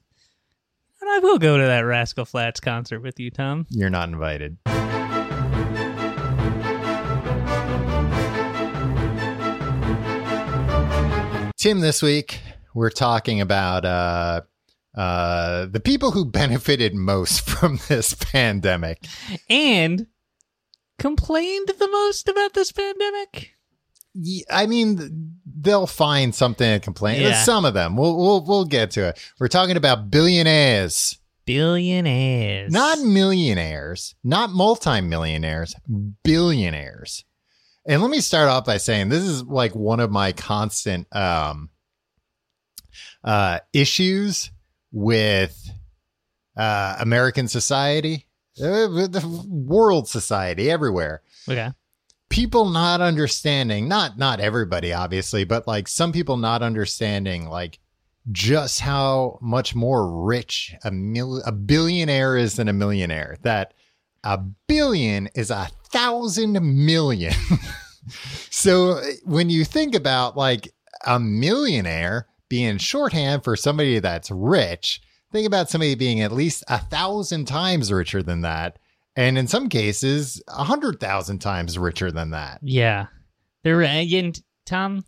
And 1.06 1.14
I 1.14 1.20
will 1.20 1.38
go 1.38 1.56
to 1.56 1.64
that 1.64 1.82
Rascal 1.82 2.26
Flatts 2.26 2.60
concert 2.60 3.00
with 3.02 3.20
you, 3.20 3.30
Tom. 3.30 3.68
You're 3.70 3.92
not 3.92 4.10
invited. 4.10 4.58
Tim, 11.60 11.82
this 11.82 12.02
week 12.02 12.42
we're 12.74 12.90
talking 12.90 13.40
about 13.40 13.86
uh, 13.86 14.42
uh, 14.98 15.68
the 15.68 15.80
people 15.80 16.10
who 16.10 16.26
benefited 16.26 16.96
most 16.96 17.42
from 17.48 17.80
this 17.88 18.16
pandemic. 18.16 19.06
And 19.48 20.08
complained 20.98 21.70
the 21.78 21.88
most 21.88 22.28
about 22.28 22.56
this 22.56 22.72
pandemic. 22.72 23.55
I 24.50 24.66
mean, 24.66 25.36
they'll 25.46 25.88
find 25.88 26.34
something 26.34 26.72
to 26.74 26.80
complain. 26.80 27.22
Yeah. 27.22 27.44
Some 27.44 27.66
of 27.66 27.74
them. 27.74 27.98
We'll 27.98 28.16
we'll 28.18 28.46
we'll 28.46 28.66
get 28.66 28.92
to 28.92 29.10
it. 29.10 29.20
We're 29.40 29.48
talking 29.48 29.78
about 29.78 30.10
billionaires, 30.10 31.18
Billionaires. 31.46 32.72
not 32.72 33.00
millionaires, 33.00 34.16
not 34.24 34.52
multimillionaires, 34.52 35.76
billionaires. 36.24 37.26
And 37.88 38.02
let 38.02 38.10
me 38.10 38.20
start 38.20 38.50
off 38.50 38.66
by 38.66 38.78
saying 38.78 39.10
this 39.10 39.24
is 39.24 39.44
like 39.44 39.76
one 39.76 40.00
of 40.00 40.12
my 40.12 40.32
constant 40.32 41.08
um 41.16 41.70
uh 43.24 43.60
issues 43.74 44.52
with 44.92 45.72
uh 46.58 46.96
American 47.00 47.48
society, 47.48 48.28
uh, 48.62 48.88
the 49.08 49.46
world 49.48 50.08
society 50.08 50.72
everywhere 50.72 51.22
Okay. 51.50 51.72
People 52.30 52.70
not 52.70 53.02
understanding 53.02 53.88
not 53.88 54.18
not 54.18 54.40
everybody 54.40 54.92
obviously 54.92 55.44
but 55.44 55.68
like 55.68 55.88
some 55.88 56.12
people 56.12 56.38
not 56.38 56.62
understanding 56.62 57.48
like 57.48 57.80
just 58.32 58.80
how 58.80 59.38
much 59.42 59.76
more 59.76 60.24
rich 60.24 60.74
a 60.84 60.92
mil- 60.92 61.44
a 61.46 61.52
billionaire 61.52 62.36
is 62.36 62.56
than 62.56 62.68
a 62.68 62.74
millionaire 62.74 63.38
that 63.44 63.74
a 64.24 64.40
billion 64.68 65.28
is 65.36 65.52
a 65.52 65.70
thousand 65.90 66.60
million. 66.62 67.34
So 68.52 69.02
when 69.24 69.50
you 69.50 69.66
think 69.66 69.96
about 69.96 70.38
like 70.38 70.72
a 71.06 71.20
millionaire 71.20 72.28
being 72.50 72.78
shorthand 72.78 73.44
for 73.44 73.56
somebody 73.56 74.00
that's 74.00 74.30
rich 74.30 75.02
think 75.32 75.48
about 75.48 75.70
somebody 75.70 75.96
being 75.96 76.22
at 76.22 76.32
least 76.32 76.64
a 76.68 76.78
thousand 76.78 77.46
times 77.46 77.92
richer 77.92 78.22
than 78.22 78.42
that 78.42 78.78
and 79.16 79.38
in 79.38 79.48
some 79.48 79.70
cases 79.70 80.42
a 80.48 80.64
hundred 80.64 81.00
thousand 81.00 81.40
times 81.40 81.78
richer 81.78 82.12
than 82.12 82.32
that 82.32 82.60
Yeah. 82.62 83.08
They're 83.64 83.82
and 83.82 84.40
Tom. 84.66 85.04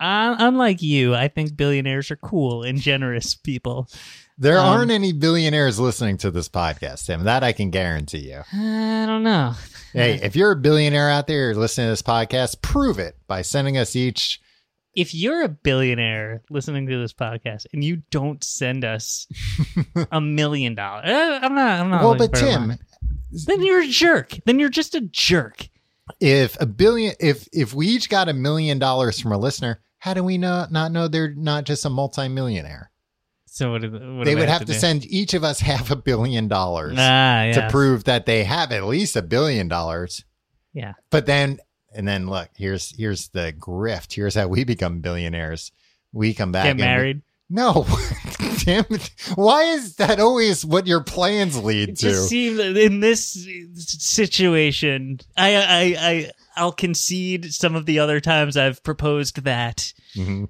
Uh, 0.00 0.34
unlike 0.38 0.82
you, 0.82 1.14
I 1.14 1.28
think 1.28 1.56
billionaires 1.56 2.10
are 2.10 2.16
cool 2.16 2.64
and 2.64 2.80
generous 2.80 3.34
people. 3.36 3.88
there 4.36 4.58
Um, 4.58 4.66
aren't 4.66 4.90
any 4.90 5.12
billionaires 5.12 5.78
listening 5.78 6.16
to 6.18 6.30
this 6.32 6.48
podcast 6.48 7.06
tim 7.06 7.22
that 7.24 7.44
i 7.44 7.52
can 7.52 7.70
guarantee 7.70 8.30
you 8.30 8.42
I 8.52 9.06
don't 9.06 9.22
know. 9.22 9.52
hey 9.92 10.14
if 10.22 10.34
you're 10.34 10.52
a 10.52 10.56
billionaire 10.56 11.08
out 11.10 11.26
there 11.28 11.54
listening 11.54 11.86
to 11.86 11.90
this 11.92 12.02
podcast 12.02 12.62
prove 12.62 12.98
it 12.98 13.16
by 13.28 13.42
sending 13.42 13.78
us 13.78 13.94
each 13.94 14.40
If 14.94 15.14
you're 15.14 15.42
a 15.42 15.48
billionaire 15.48 16.42
listening 16.50 16.86
to 16.88 16.98
this 16.98 17.12
podcast 17.14 17.66
and 17.72 17.82
you 17.82 18.02
don't 18.10 18.42
send 18.44 18.84
us 18.84 19.26
a 20.12 20.20
million 20.20 20.74
dollars, 20.74 21.04
uh, 21.08 21.40
I'm 21.42 21.54
not. 21.54 21.80
I'm 21.80 21.90
not. 21.90 22.02
well 22.02 22.14
but 22.16 22.32
tim 22.34 22.78
then 23.46 23.62
you're 23.62 23.80
a 23.80 23.88
jerk. 23.88 24.36
Then 24.44 24.58
you're 24.58 24.68
just 24.68 24.94
a 24.94 25.00
jerk. 25.00 25.68
if 26.20 26.60
a 26.60 26.66
billion 26.66 27.14
if 27.20 27.48
if 27.52 27.72
we 27.72 27.86
each 27.86 28.10
got 28.10 28.28
a 28.28 28.32
million 28.34 28.78
dollars 28.78 29.18
from 29.20 29.32
a 29.32 29.38
listener 29.38 29.80
how 29.98 30.12
do 30.12 30.22
we 30.22 30.36
know 30.36 30.66
not 30.70 30.92
know 30.92 31.08
they're 31.08 31.32
not 31.34 31.64
just 31.64 31.84
a 31.86 31.90
multimillionaire 31.90 32.90
So 33.46 33.70
what? 33.72 33.82
what 33.82 34.24
they 34.26 34.34
would 34.34 34.48
have 34.48 34.60
to 34.66 34.72
do? 34.72 34.78
send 34.78 35.06
each 35.06 35.32
of 35.32 35.44
us 35.44 35.60
half 35.60 35.90
a 35.90 35.96
billion 35.96 36.48
dollars 36.48 36.96
Ah, 36.98 37.44
yeah. 37.44 37.52
to 37.52 37.68
prove 37.70 38.04
that 38.04 38.26
they 38.26 38.44
have 38.44 38.72
at 38.72 38.84
least 38.84 39.16
a 39.16 39.22
billion 39.22 39.68
dollars 39.68 40.24
yeah. 40.74 40.94
But 41.10 41.26
then, 41.26 41.58
and 41.94 42.06
then 42.06 42.26
look, 42.28 42.48
here's 42.56 42.96
here's 42.96 43.28
the 43.28 43.52
grift. 43.58 44.14
Here's 44.14 44.34
how 44.34 44.48
we 44.48 44.64
become 44.64 45.00
billionaires. 45.00 45.72
We 46.12 46.34
come 46.34 46.52
back 46.52 46.64
Get 46.66 46.76
married. 46.76 47.22
no, 47.48 47.86
damn 48.64 48.84
it! 48.90 49.10
Why 49.34 49.62
is 49.64 49.96
that 49.96 50.20
always 50.20 50.64
what 50.64 50.86
your 50.86 51.02
plans 51.02 51.56
lead 51.62 51.90
It 51.90 51.96
to? 51.98 52.02
just 52.10 52.28
seems 52.28 52.58
in 52.60 53.00
this 53.00 53.34
situation, 54.06 55.20
I, 55.36 55.54
I, 55.56 55.96
I, 55.98 56.30
I'll 56.56 56.72
concede 56.72 57.52
some 57.52 57.74
of 57.74 57.86
the 57.86 57.98
other 57.98 58.20
times 58.20 58.56
I've 58.56 58.82
proposed 58.84 59.42
that 59.44 59.92
Mhm. 60.14 60.48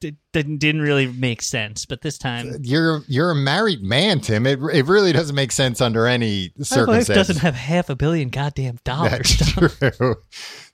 Th- 0.00 0.14
didn't 0.32 0.58
didn't 0.58 0.82
really 0.82 1.06
make 1.06 1.42
sense, 1.42 1.86
but 1.86 2.02
this 2.02 2.18
time 2.18 2.56
You're 2.60 3.02
you're 3.08 3.30
a 3.30 3.34
married 3.34 3.82
man, 3.82 4.20
Tim. 4.20 4.46
It 4.46 4.60
it 4.72 4.86
really 4.86 5.12
doesn't 5.12 5.34
make 5.34 5.52
sense 5.52 5.80
under 5.80 6.06
any 6.06 6.52
my 6.56 6.60
wife 6.60 6.66
circumstances. 6.66 7.14
doesn't 7.14 7.42
have 7.42 7.54
half 7.54 7.90
a 7.90 7.96
billion 7.96 8.28
goddamn 8.28 8.78
dollars. 8.84 9.36
That's 9.56 9.76
true. 9.96 10.16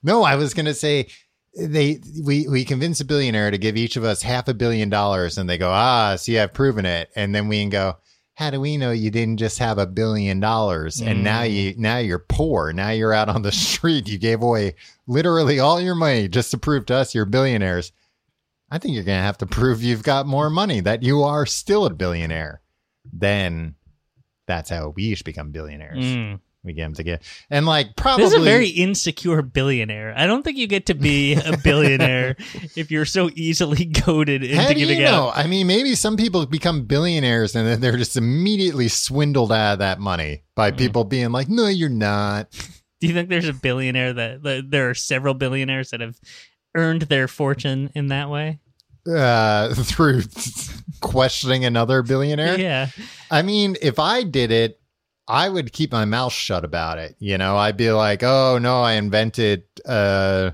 No, 0.02 0.22
I 0.24 0.34
was 0.36 0.54
gonna 0.54 0.74
say 0.74 1.08
they 1.58 2.00
we 2.24 2.46
we 2.48 2.64
convince 2.64 3.00
a 3.00 3.04
billionaire 3.04 3.50
to 3.50 3.58
give 3.58 3.76
each 3.76 3.96
of 3.96 4.04
us 4.04 4.22
half 4.22 4.48
a 4.48 4.54
billion 4.54 4.88
dollars, 4.90 5.38
and 5.38 5.48
they 5.48 5.58
go, 5.58 5.70
ah, 5.70 6.16
see, 6.16 6.38
I've 6.38 6.52
proven 6.54 6.86
it, 6.86 7.10
and 7.16 7.34
then 7.34 7.48
we 7.48 7.60
can 7.60 7.70
go. 7.70 7.96
How 8.34 8.50
do 8.52 8.60
we 8.60 8.76
know 8.76 8.92
you 8.92 9.10
didn't 9.10 9.38
just 9.38 9.58
have 9.58 9.78
a 9.78 9.86
billion 9.86 10.38
dollars 10.38 11.02
and 11.02 11.24
now 11.24 11.42
you 11.42 11.74
now 11.76 11.98
you're 11.98 12.20
poor? 12.20 12.72
Now 12.72 12.90
you're 12.90 13.12
out 13.12 13.28
on 13.28 13.42
the 13.42 13.50
street. 13.66 14.08
You 14.08 14.16
gave 14.16 14.42
away 14.42 14.76
literally 15.08 15.58
all 15.58 15.80
your 15.80 15.96
money 15.96 16.28
just 16.28 16.52
to 16.52 16.56
prove 16.58 16.86
to 16.86 16.94
us 16.94 17.16
you're 17.16 17.24
billionaires. 17.24 17.90
I 18.70 18.78
think 18.78 18.94
you're 18.94 19.04
gonna 19.04 19.22
have 19.22 19.38
to 19.38 19.46
prove 19.58 19.82
you've 19.82 20.02
got 20.02 20.26
more 20.26 20.50
money, 20.50 20.80
that 20.80 21.02
you 21.02 21.22
are 21.22 21.46
still 21.46 21.86
a 21.86 21.90
billionaire. 21.90 22.60
Then 23.12 23.74
that's 24.46 24.70
how 24.70 24.90
we 24.96 25.14
should 25.14 25.24
become 25.24 25.50
billionaires. 25.50 26.04
Mm. 26.04 26.40
We 26.64 26.72
get 26.74 26.82
them 26.82 26.94
to 26.94 27.02
get 27.04 27.22
and 27.50 27.64
like 27.66 27.94
probably 27.96 28.24
This 28.24 28.34
is 28.34 28.40
a 28.40 28.44
very 28.44 28.68
insecure 28.68 29.40
billionaire. 29.42 30.12
I 30.16 30.26
don't 30.26 30.42
think 30.42 30.58
you 30.58 30.66
get 30.66 30.86
to 30.86 30.94
be 30.94 31.34
a 31.34 31.56
billionaire 31.56 32.36
if 32.76 32.90
you're 32.90 33.04
so 33.06 33.30
easily 33.34 33.84
goaded 33.86 34.42
into 34.42 34.56
How 34.60 34.68
do 34.68 34.74
giving 34.74 34.98
you 34.98 35.04
know? 35.04 35.28
out. 35.28 35.36
I 35.36 35.46
mean, 35.46 35.66
maybe 35.68 35.94
some 35.94 36.16
people 36.16 36.44
become 36.46 36.84
billionaires 36.84 37.54
and 37.54 37.66
then 37.66 37.80
they're 37.80 37.96
just 37.96 38.16
immediately 38.16 38.88
swindled 38.88 39.52
out 39.52 39.74
of 39.74 39.78
that 39.78 40.00
money 40.00 40.42
by 40.56 40.72
Mm. 40.72 40.78
people 40.78 41.04
being 41.04 41.30
like, 41.30 41.48
"No, 41.48 41.68
you're 41.68 41.88
not." 41.88 42.50
Do 43.00 43.06
you 43.06 43.14
think 43.14 43.28
there's 43.28 43.48
a 43.48 43.52
billionaire 43.54 44.12
that, 44.12 44.42
that 44.42 44.70
there 44.70 44.90
are 44.90 44.94
several 44.94 45.32
billionaires 45.34 45.90
that 45.90 46.00
have 46.00 46.16
earned 46.74 47.02
their 47.02 47.28
fortune 47.28 47.90
in 47.94 48.08
that 48.08 48.30
way? 48.30 48.60
Uh, 49.06 49.74
through 49.74 50.22
questioning 51.00 51.64
another 51.64 52.02
billionaire. 52.02 52.58
Yeah. 52.58 52.88
I 53.30 53.42
mean, 53.42 53.76
if 53.80 53.98
I 53.98 54.22
did 54.22 54.50
it, 54.50 54.80
I 55.26 55.48
would 55.48 55.72
keep 55.72 55.92
my 55.92 56.06
mouth 56.06 56.32
shut 56.32 56.64
about 56.64 56.98
it. 56.98 57.14
You 57.18 57.36
know, 57.36 57.56
I'd 57.56 57.76
be 57.76 57.92
like, 57.92 58.22
"Oh 58.22 58.58
no, 58.58 58.80
I 58.82 58.94
invented 58.94 59.64
uh, 59.84 60.52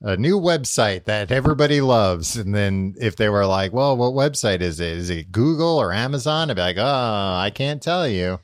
a 0.00 0.16
new 0.16 0.38
website 0.38 1.04
that 1.04 1.32
everybody 1.32 1.80
loves." 1.80 2.36
And 2.36 2.54
then 2.54 2.94
if 3.00 3.16
they 3.16 3.28
were 3.28 3.46
like, 3.46 3.72
"Well, 3.72 3.96
what 3.96 4.12
website 4.12 4.60
is 4.60 4.78
it? 4.78 4.96
Is 4.96 5.10
it 5.10 5.32
Google 5.32 5.76
or 5.76 5.92
Amazon?" 5.92 6.50
I'd 6.50 6.54
be 6.54 6.62
like, 6.62 6.76
"Oh, 6.78 6.84
I 6.84 7.50
can't 7.52 7.82
tell 7.82 8.06
you." 8.06 8.38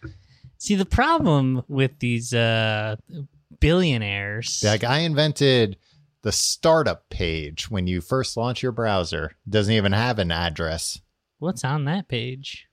See, 0.58 0.75
the 0.75 0.84
problem 0.84 1.62
with 1.68 2.00
these 2.00 2.34
uh, 2.34 2.96
billionaires. 3.60 4.60
Like 4.64 4.82
I 4.82 4.98
invented 5.00 5.76
the 6.22 6.32
startup 6.32 7.08
page 7.10 7.70
when 7.70 7.87
you 7.87 8.00
first 8.00 8.37
launch 8.37 8.62
your 8.62 8.72
browser. 8.72 9.32
Doesn't 9.48 9.72
even 9.72 9.92
have 9.92 10.18
an 10.18 10.30
address. 10.30 11.00
What's 11.38 11.64
on 11.64 11.84
that 11.84 12.08
page? 12.08 12.66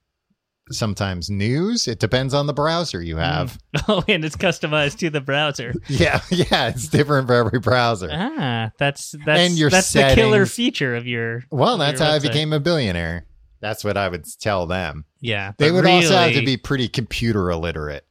Sometimes 0.72 1.30
news. 1.30 1.86
It 1.86 2.00
depends 2.00 2.34
on 2.34 2.46
the 2.48 2.52
browser 2.52 3.00
you 3.00 3.16
have. 3.18 3.58
Oh, 3.88 4.02
and 4.08 4.24
it's 4.24 4.36
customized 4.36 4.98
to 4.98 5.10
the 5.10 5.20
browser. 5.20 5.72
Yeah, 5.88 6.20
yeah, 6.30 6.68
it's 6.68 6.88
different 6.88 7.28
for 7.28 7.34
every 7.34 7.60
browser. 7.60 8.08
Ah, 8.10 8.72
that's 8.78 9.14
that's 9.24 9.38
And 9.40 9.56
your 9.56 9.70
that's 9.70 9.92
the 9.92 10.10
killer 10.14 10.44
feature 10.44 10.96
of 10.96 11.06
your. 11.06 11.44
Well, 11.52 11.78
that's 11.78 12.00
your 12.00 12.08
how 12.08 12.14
I 12.14 12.18
became 12.18 12.52
a 12.52 12.58
billionaire. 12.58 13.26
That's 13.60 13.84
what 13.84 13.96
I 13.96 14.08
would 14.08 14.24
tell 14.40 14.66
them. 14.66 15.04
Yeah, 15.20 15.52
They 15.58 15.70
would 15.70 15.86
also 15.86 16.16
have 16.16 16.32
to 16.32 16.44
be 16.44 16.56
pretty 16.56 16.88
computer 16.88 17.48
illiterate. 17.50 18.06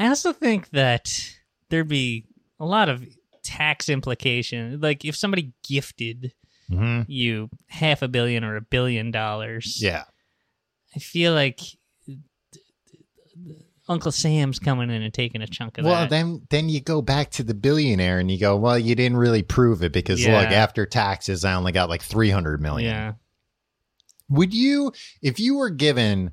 I 0.00 0.08
also 0.08 0.32
think 0.32 0.70
that 0.70 1.12
there'd 1.68 1.86
be 1.88 2.26
a 2.58 2.66
lot 2.66 2.88
of 2.88 3.04
tax 3.44 3.88
implication. 3.88 4.80
Like 4.80 5.04
if 5.04 5.14
somebody 5.16 5.52
gifted 5.66 6.32
hmm 6.68 7.02
you 7.06 7.50
half 7.68 8.00
a 8.02 8.08
billion 8.08 8.42
or 8.42 8.56
a 8.56 8.60
billion 8.62 9.10
dollars, 9.10 9.78
Yeah. 9.82 10.04
I 10.96 10.98
feel 10.98 11.34
like 11.34 11.60
Uncle 13.88 14.12
Sam's 14.12 14.58
coming 14.58 14.88
in 14.90 15.02
and 15.02 15.12
taking 15.12 15.42
a 15.42 15.46
chunk 15.46 15.76
of 15.76 15.84
Well, 15.84 15.94
that. 15.94 16.00
Well, 16.00 16.08
then 16.08 16.46
then 16.48 16.68
you 16.70 16.80
go 16.80 17.02
back 17.02 17.30
to 17.32 17.42
the 17.42 17.52
billionaire 17.54 18.18
and 18.18 18.30
you 18.30 18.38
go, 18.38 18.56
well, 18.56 18.78
you 18.78 18.94
didn't 18.94 19.18
really 19.18 19.42
prove 19.42 19.82
it 19.82 19.92
because 19.92 20.24
Yeah. 20.24 20.40
look, 20.40 20.50
after 20.50 20.86
taxes, 20.86 21.44
I 21.44 21.54
only 21.54 21.72
got 21.72 21.90
like 21.90 22.02
three 22.02 22.30
hundred 22.30 22.62
million. 22.62 22.90
yeah, 22.90 23.12
Would 24.30 24.54
you, 24.54 24.92
if 25.20 25.38
you 25.38 25.56
were 25.56 25.68
given, 25.70 26.32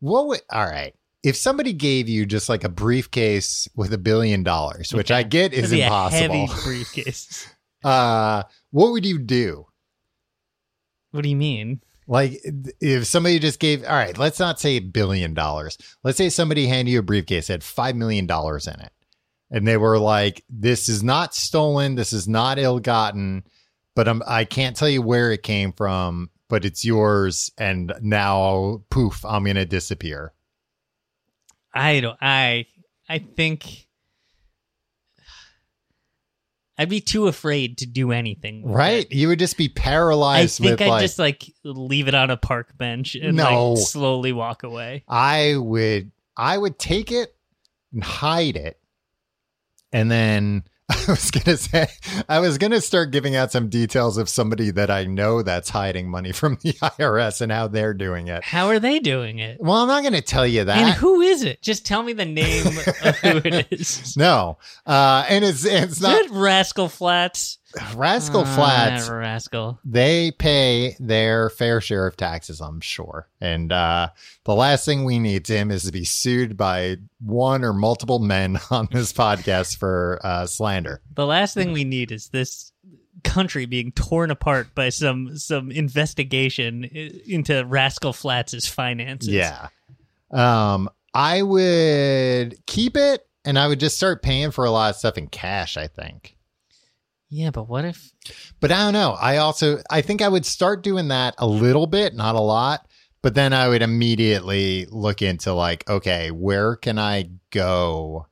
what 0.00 0.26
would, 0.26 0.40
all 0.50 0.64
right, 0.66 0.94
if 1.22 1.36
somebody 1.36 1.72
gave 1.72 2.08
you 2.08 2.26
just 2.26 2.48
like 2.48 2.64
a 2.64 2.68
briefcase 2.68 3.68
with 3.74 3.92
a 3.92 3.98
billion 3.98 4.42
dollars, 4.42 4.92
which 4.94 5.10
I 5.10 5.22
get 5.22 5.52
is 5.52 5.72
impossible, 5.72 6.34
A 6.34 6.46
heavy 6.46 6.62
briefcase. 6.62 7.48
uh, 7.84 8.44
what 8.70 8.92
would 8.92 9.04
you 9.04 9.18
do? 9.18 9.66
what 11.12 11.22
do 11.22 11.28
you 11.28 11.36
mean? 11.36 11.80
Like, 12.06 12.40
if 12.80 13.06
somebody 13.06 13.38
just 13.38 13.60
gave, 13.60 13.84
all 13.84 13.90
right, 13.90 14.16
let's 14.18 14.40
not 14.40 14.58
say 14.58 14.76
a 14.76 14.80
billion 14.80 15.34
dollars. 15.34 15.78
Let's 16.02 16.18
say 16.18 16.28
somebody 16.28 16.66
handed 16.66 16.90
you 16.90 16.98
a 17.00 17.02
briefcase 17.02 17.46
that 17.46 17.52
had 17.52 17.94
$5 17.94 17.96
million 17.96 18.24
in 18.24 18.84
it. 18.84 18.92
And 19.50 19.66
they 19.66 19.76
were 19.76 19.98
like, 19.98 20.44
this 20.48 20.88
is 20.88 21.02
not 21.02 21.34
stolen. 21.34 21.94
This 21.94 22.12
is 22.12 22.26
not 22.28 22.58
ill 22.58 22.80
gotten, 22.80 23.44
but 23.94 24.08
I'm, 24.08 24.22
I 24.26 24.44
can't 24.44 24.76
tell 24.76 24.88
you 24.88 25.02
where 25.02 25.32
it 25.32 25.42
came 25.42 25.72
from, 25.72 26.30
but 26.48 26.64
it's 26.64 26.84
yours. 26.84 27.50
And 27.58 27.92
now, 28.00 28.82
poof, 28.90 29.24
I'm 29.24 29.44
going 29.44 29.56
to 29.56 29.64
disappear. 29.64 30.32
I 31.72 32.00
don't. 32.00 32.18
I 32.20 32.66
I 33.08 33.18
think 33.18 33.86
I'd 36.78 36.88
be 36.88 37.00
too 37.02 37.26
afraid 37.26 37.78
to 37.78 37.86
do 37.86 38.10
anything. 38.10 38.62
with 38.62 38.74
Right? 38.74 39.04
it. 39.04 39.12
You 39.12 39.28
would 39.28 39.38
just 39.38 39.58
be 39.58 39.68
paralyzed. 39.68 40.62
I 40.62 40.68
think 40.68 40.80
I'd 40.80 40.88
like, 40.88 41.02
just 41.02 41.18
like 41.18 41.44
leave 41.62 42.08
it 42.08 42.14
on 42.14 42.30
a 42.30 42.36
park 42.38 42.76
bench 42.78 43.14
and 43.16 43.36
No. 43.36 43.72
like 43.72 43.86
slowly 43.86 44.32
walk 44.32 44.62
away. 44.62 45.04
I 45.06 45.56
would 45.56 46.10
I 46.36 46.56
would 46.56 46.78
take 46.78 47.12
it 47.12 47.34
and 47.92 48.02
hide 48.02 48.56
it. 48.56 48.78
And 49.92 50.10
then 50.10 50.64
I 51.08 51.10
was 51.12 51.30
gonna 51.30 51.56
say 51.56 51.86
I 52.28 52.40
was 52.40 52.58
gonna 52.58 52.80
start 52.80 53.12
giving 53.12 53.36
out 53.36 53.52
some 53.52 53.68
details 53.68 54.16
of 54.18 54.28
somebody 54.28 54.70
that 54.72 54.90
I 54.90 55.04
know 55.04 55.42
that's 55.42 55.68
hiding 55.70 56.10
money 56.10 56.32
from 56.32 56.58
the 56.62 56.72
IRS 56.82 57.40
and 57.40 57.52
how 57.52 57.68
they're 57.68 57.94
doing 57.94 58.26
it. 58.28 58.42
How 58.42 58.66
are 58.68 58.80
they 58.80 58.98
doing 58.98 59.38
it? 59.38 59.58
Well, 59.60 59.76
I'm 59.76 59.88
not 59.88 60.02
gonna 60.02 60.20
tell 60.20 60.46
you 60.46 60.64
that. 60.64 60.76
and 60.78 60.94
who 60.94 61.20
is 61.20 61.44
it? 61.44 61.62
Just 61.62 61.86
tell 61.86 62.02
me 62.02 62.12
the 62.12 62.24
name 62.24 62.66
of 62.66 62.74
who 62.74 63.36
it 63.44 63.68
is. 63.70 64.16
no. 64.16 64.58
Uh 64.84 65.24
and 65.28 65.44
it's 65.44 65.64
it's 65.64 66.00
not 66.00 66.28
Rascal 66.30 66.88
Flatts? 66.88 67.58
Rascal 67.94 68.42
Ah, 68.42 68.54
Flats. 68.56 69.08
Rascal. 69.08 69.78
they 69.84 70.32
pay 70.32 70.96
their 70.98 71.50
fair 71.50 71.80
share 71.80 72.06
of 72.06 72.16
taxes, 72.16 72.60
I'm 72.60 72.80
sure. 72.80 73.28
And 73.40 73.70
uh, 73.72 74.08
the 74.44 74.54
last 74.54 74.84
thing 74.84 75.04
we 75.04 75.18
need, 75.18 75.44
Tim, 75.44 75.70
is 75.70 75.84
to 75.84 75.92
be 75.92 76.04
sued 76.04 76.56
by 76.56 76.96
one 77.20 77.64
or 77.64 77.72
multiple 77.72 78.18
men 78.18 78.58
on 78.70 78.88
this 78.90 79.12
podcast 79.12 79.76
for 79.76 80.18
uh, 80.24 80.46
slander. 80.46 81.00
The 81.14 81.26
last 81.26 81.54
thing 81.54 81.72
we 81.72 81.84
need 81.84 82.10
is 82.12 82.28
this 82.28 82.72
country 83.22 83.66
being 83.66 83.92
torn 83.92 84.30
apart 84.30 84.74
by 84.74 84.88
some 84.88 85.36
some 85.36 85.70
investigation 85.70 86.84
into 86.84 87.64
Rascal 87.66 88.12
Flatts' 88.12 88.66
finances. 88.66 89.28
Yeah. 89.28 89.68
Um, 90.30 90.88
I 91.12 91.42
would 91.42 92.64
keep 92.66 92.96
it 92.96 93.26
and 93.44 93.58
I 93.58 93.68
would 93.68 93.80
just 93.80 93.96
start 93.96 94.22
paying 94.22 94.50
for 94.52 94.64
a 94.64 94.70
lot 94.70 94.90
of 94.90 94.96
stuff 94.96 95.18
in 95.18 95.26
cash, 95.28 95.76
I 95.76 95.86
think. 95.86 96.36
Yeah, 97.30 97.50
but 97.50 97.68
what 97.68 97.84
if 97.84 98.12
But 98.58 98.72
I 98.72 98.78
don't 98.84 98.92
know. 98.92 99.12
I 99.20 99.36
also 99.38 99.78
I 99.88 100.02
think 100.02 100.20
I 100.20 100.28
would 100.28 100.44
start 100.44 100.82
doing 100.82 101.08
that 101.08 101.34
a 101.38 101.46
little 101.46 101.86
bit, 101.86 102.14
not 102.14 102.34
a 102.34 102.40
lot. 102.40 102.86
But 103.22 103.34
then 103.34 103.52
I 103.52 103.68
would 103.68 103.82
immediately 103.82 104.86
look 104.90 105.20
into 105.22 105.52
like, 105.52 105.88
okay, 105.88 106.30
where 106.30 106.74
can 106.76 106.98
I 106.98 107.30
go 107.50 108.26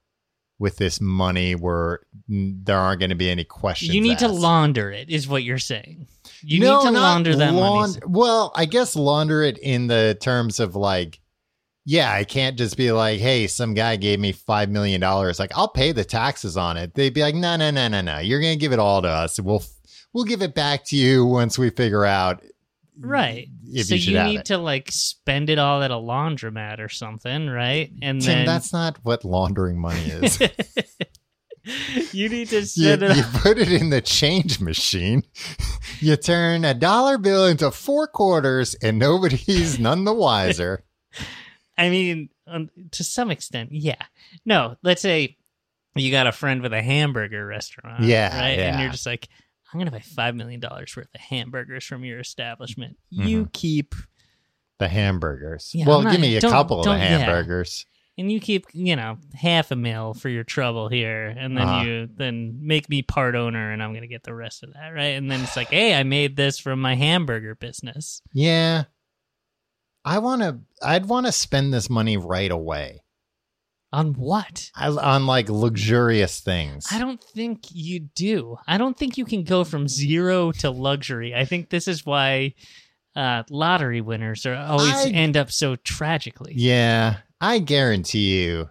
with 0.59 0.79
this 0.79 0.99
money 1.01 1.55
where 1.55 2.01
there 2.27 2.79
aren't 2.79 2.99
going 3.01 3.11
to 3.11 3.15
be 3.17 3.29
any 3.31 3.45
questions? 3.45 3.95
you 3.95 4.01
need 4.01 4.19
to 4.21 4.29
launder 4.29 4.91
it? 4.91 5.11
Is 5.11 5.29
what 5.29 5.45
you're 5.45 5.59
saying? 5.59 6.09
You 6.43 6.61
No, 6.61 6.79
need 6.79 6.85
to 6.87 6.91
launder 6.93 7.37
that 7.37 7.53
laund- 7.53 7.93
money. 8.01 8.07
Well, 8.07 8.51
I 8.57 8.65
guess 8.65 8.97
launder 8.97 9.43
it 9.43 9.59
in 9.59 9.89
the 9.89 10.17
terms 10.21 10.59
of 10.59 10.75
like, 10.75 11.21
yeah, 11.89 12.13
I 12.13 12.25
can't 12.25 12.59
just 12.59 12.77
be 12.77 12.93
like, 12.93 13.19
hey, 13.19 13.47
some 13.47 13.73
guy 13.73 13.97
gave 13.97 14.21
me 14.21 14.33
five 14.33 14.69
million 14.69 15.01
dollars. 15.01 15.39
Like, 15.39 15.57
I'll 15.57 15.71
pay 15.71 15.93
the 15.93 16.05
taxes 16.05 16.55
on 16.55 16.77
it. 16.77 16.93
They'd 16.93 17.15
be 17.15 17.23
like, 17.23 17.35
no, 17.35 17.57
no, 17.57 17.71
no, 17.71 17.89
no, 17.89 18.03
no. 18.03 18.19
You're 18.19 18.43
gonna 18.43 18.57
give 18.57 18.75
it 18.75 18.79
all 18.79 19.01
to 19.01 19.09
us. 19.09 19.41
We'll 19.41 19.65
we'll 20.13 20.25
give 20.25 20.43
it 20.43 20.55
back 20.55 20.85
to 20.89 20.97
you 20.97 21.25
once 21.25 21.59
we 21.59 21.71
figure 21.71 22.05
out. 22.05 22.45
Right. 23.01 23.49
So 23.85 23.95
you 23.95 24.19
you 24.19 24.23
need 24.23 24.41
it. 24.41 24.45
to 24.47 24.59
like 24.59 24.93
spend 24.93 25.49
it 25.49 25.59
all 25.59 25.83
at 25.83 25.91
a 25.91 25.95
laundromat 25.95 26.79
or 26.79 26.91
something, 26.91 27.49
right? 27.49 27.91
And 28.03 28.21
Tim, 28.21 28.41
then 28.41 28.47
that's 28.47 28.71
not 28.71 28.99
what 29.03 29.25
laundering 29.25 29.81
money 29.81 30.11
is. 30.11 30.39
you 32.13 32.29
need 32.29 32.49
to 32.49 32.61
you, 32.61 33.15
you 33.15 33.23
put 33.33 33.57
it 33.57 33.73
in 33.73 33.89
the 33.89 34.03
change 34.03 34.61
machine. 34.61 35.23
You 36.01 36.15
turn 36.15 36.65
a 36.65 36.75
dollar 36.75 37.19
bill 37.19 37.47
into 37.47 37.73
four 37.73 38.07
quarters, 38.07 38.77
and 38.77 39.01
nobody's 39.01 39.81
none 39.81 40.05
the 40.05 40.15
wiser. 40.15 40.85
I 41.79 41.89
mean, 41.91 42.29
um, 42.47 42.69
to 42.93 43.05
some 43.05 43.31
extent, 43.31 43.71
yeah. 43.73 44.03
No, 44.45 44.77
let's 44.83 45.01
say 45.01 45.37
you 45.95 46.11
got 46.11 46.27
a 46.27 46.33
friend 46.33 46.61
with 46.61 46.73
a 46.73 46.83
hamburger 46.83 47.47
restaurant, 47.47 48.03
Yeah, 48.05 48.39
right? 48.39 48.59
And 48.59 48.81
you're 48.81 48.91
just 48.91 49.07
like, 49.07 49.29
I'm 49.73 49.79
gonna 49.81 49.91
buy 49.91 50.01
five 50.01 50.35
million 50.35 50.61
dollars 50.61 50.95
worth 50.97 51.09
of 51.15 51.21
hamburgers 51.21 51.85
from 51.85 52.05
your 52.05 52.19
establishment. 52.21 52.97
You 53.11 53.49
keep 53.53 53.95
The 54.79 54.89
hamburgers. 54.89 55.71
Yeah, 55.75 55.87
well, 55.87 56.03
not- 56.03 56.13
give 56.13 56.21
me 56.21 56.37
a 56.37 56.41
couple 56.41 56.81
of 56.81 56.85
the 56.85 56.91
don't- 56.91 57.01
yeah. 57.01 57.19
hamburgers. 57.19 57.85
and 58.17 58.33
you 58.33 58.41
keep 58.41 58.67
you 58.73 58.97
know 58.97 59.17
half 59.35 59.71
a 59.71 59.77
mil 59.77 60.15
for 60.15 60.29
your 60.29 60.43
trouble 60.45 60.89
here 60.89 61.27
and 61.27 61.57
then 61.57 61.69
Uh-huh. 61.69 61.85
you 61.85 62.09
then 62.17 62.59
make 62.63 62.89
me 62.89 63.01
part 63.03 63.37
owner 63.37 63.71
and 63.71 63.81
i'm 63.81 63.95
gonna 63.95 64.09
get 64.09 64.25
the 64.25 64.35
rest 64.35 64.65
of 64.65 64.73
that 64.73 64.89
right 64.89 65.15
and 65.15 65.31
then 65.31 65.41
it's 65.43 65.55
like 65.55 65.69
hey 65.69 65.95
i 65.95 66.03
made 66.03 66.35
this 66.35 66.59
from 66.59 66.81
my 66.81 66.97
hamburger 66.97 67.55
business 67.55 68.21
Yeah. 68.33 68.85
I 70.09 70.19
want 70.21 70.43
to 70.43 70.59
I'd 70.83 71.07
want 71.07 71.27
to 71.27 71.33
spend 71.33 71.73
this 71.75 71.91
money 71.91 72.17
right 72.17 72.51
away. 72.51 73.03
on 73.93 74.15
what 74.15 74.71
I, 74.75 74.89
on 74.89 75.27
like 75.27 75.49
luxurious 75.49 76.41
things. 76.41 76.87
i 76.93 76.99
don't 76.99 77.23
think 77.23 77.65
you 77.73 78.01
do 78.01 78.57
i 78.67 78.77
don't 78.77 78.97
think 78.99 79.17
you 79.17 79.25
can 79.25 79.45
go 79.45 79.65
from 79.65 79.89
zero 79.89 80.53
to 80.61 80.71
luxury 80.71 81.35
i 81.35 81.45
think 81.47 81.71
this 81.71 81.89
is 81.89 82.05
why 82.05 82.53
uh, 83.17 83.43
lottery 83.51 84.01
winners 84.03 84.45
are 84.47 84.55
always 84.55 84.93
I- 84.95 85.09
end 85.11 85.37
up 85.37 85.51
so 85.51 85.75
tragically. 85.77 86.53
Yeah, 86.55 87.17
I 87.41 87.59
guarantee 87.59 88.45
you, 88.45 88.69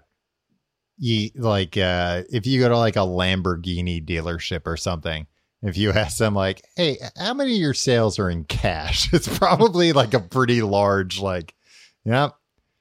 you 0.97 1.31
like 1.35 1.75
uh, 1.77 2.23
if 2.29 2.45
you 2.47 2.59
go 2.61 2.69
to 2.69 2.77
like 2.77 2.95
a 2.95 2.99
Lamborghini 2.99 4.05
dealership 4.05 4.61
or 4.65 4.77
something, 4.77 5.27
if 5.61 5.77
you 5.77 5.91
ask 5.91 6.17
them 6.17 6.33
like, 6.33 6.61
"Hey, 6.75 6.97
how 7.17 7.33
many 7.33 7.53
of 7.53 7.59
your 7.59 7.73
sales 7.73 8.19
are 8.19 8.29
in 8.29 8.43
cash?" 8.43 9.09
It's 9.13 9.37
probably 9.37 9.93
like 9.93 10.13
a 10.13 10.19
pretty 10.19 10.61
large 10.61 11.19
like, 11.19 11.53
yep. 12.05 12.33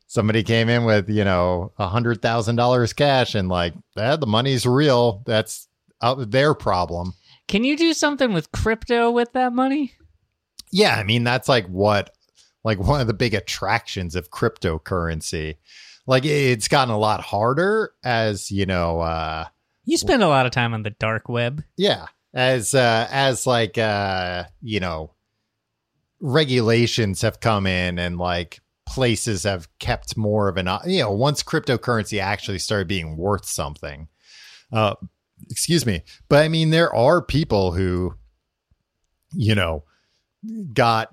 Somebody 0.08 0.44
came 0.44 0.68
in 0.68 0.84
with 0.84 1.08
you 1.10 1.24
know 1.24 1.72
a 1.78 1.88
hundred 1.88 2.22
thousand 2.22 2.56
dollars 2.56 2.92
cash 2.92 3.34
and 3.34 3.48
like, 3.48 3.74
that 3.96 4.20
the 4.20 4.26
money's 4.26 4.64
real. 4.66 5.22
That's 5.26 5.68
out 6.00 6.30
their 6.30 6.54
problem. 6.54 7.14
Can 7.48 7.64
you 7.64 7.76
do 7.76 7.92
something 7.92 8.32
with 8.32 8.52
crypto 8.52 9.10
with 9.10 9.32
that 9.32 9.52
money? 9.52 9.92
Yeah, 10.72 10.94
I 10.96 11.02
mean 11.04 11.24
that's 11.24 11.48
like 11.48 11.66
what 11.66 12.14
like 12.64 12.78
one 12.78 13.00
of 13.00 13.06
the 13.06 13.14
big 13.14 13.34
attractions 13.34 14.14
of 14.14 14.30
cryptocurrency. 14.30 15.56
Like 16.06 16.24
it's 16.24 16.68
gotten 16.68 16.92
a 16.92 16.98
lot 16.98 17.20
harder 17.20 17.92
as, 18.04 18.50
you 18.50 18.66
know, 18.66 19.00
uh 19.00 19.46
You 19.84 19.96
spend 19.96 20.22
a 20.22 20.28
lot 20.28 20.46
of 20.46 20.52
time 20.52 20.74
on 20.74 20.82
the 20.82 20.90
dark 20.90 21.28
web. 21.28 21.64
yeah, 21.76 22.06
as 22.36 22.74
uh 22.74 23.08
as 23.10 23.46
like 23.46 23.76
uh, 23.78 24.44
you 24.62 24.78
know, 24.78 25.10
regulations 26.20 27.22
have 27.22 27.40
come 27.40 27.66
in 27.66 27.98
and 27.98 28.18
like 28.18 28.60
places 28.86 29.42
have 29.42 29.68
kept 29.80 30.16
more 30.16 30.48
of 30.48 30.56
an 30.56 30.68
you 30.86 31.00
know, 31.00 31.10
once 31.10 31.42
cryptocurrency 31.42 32.20
actually 32.20 32.60
started 32.60 32.86
being 32.86 33.16
worth 33.16 33.46
something. 33.46 34.06
Uh 34.72 34.94
excuse 35.50 35.84
me. 35.84 36.02
But 36.28 36.44
I 36.44 36.48
mean 36.48 36.70
there 36.70 36.94
are 36.94 37.20
people 37.20 37.72
who 37.72 38.14
you 39.32 39.54
know, 39.54 39.84
got 40.72 41.10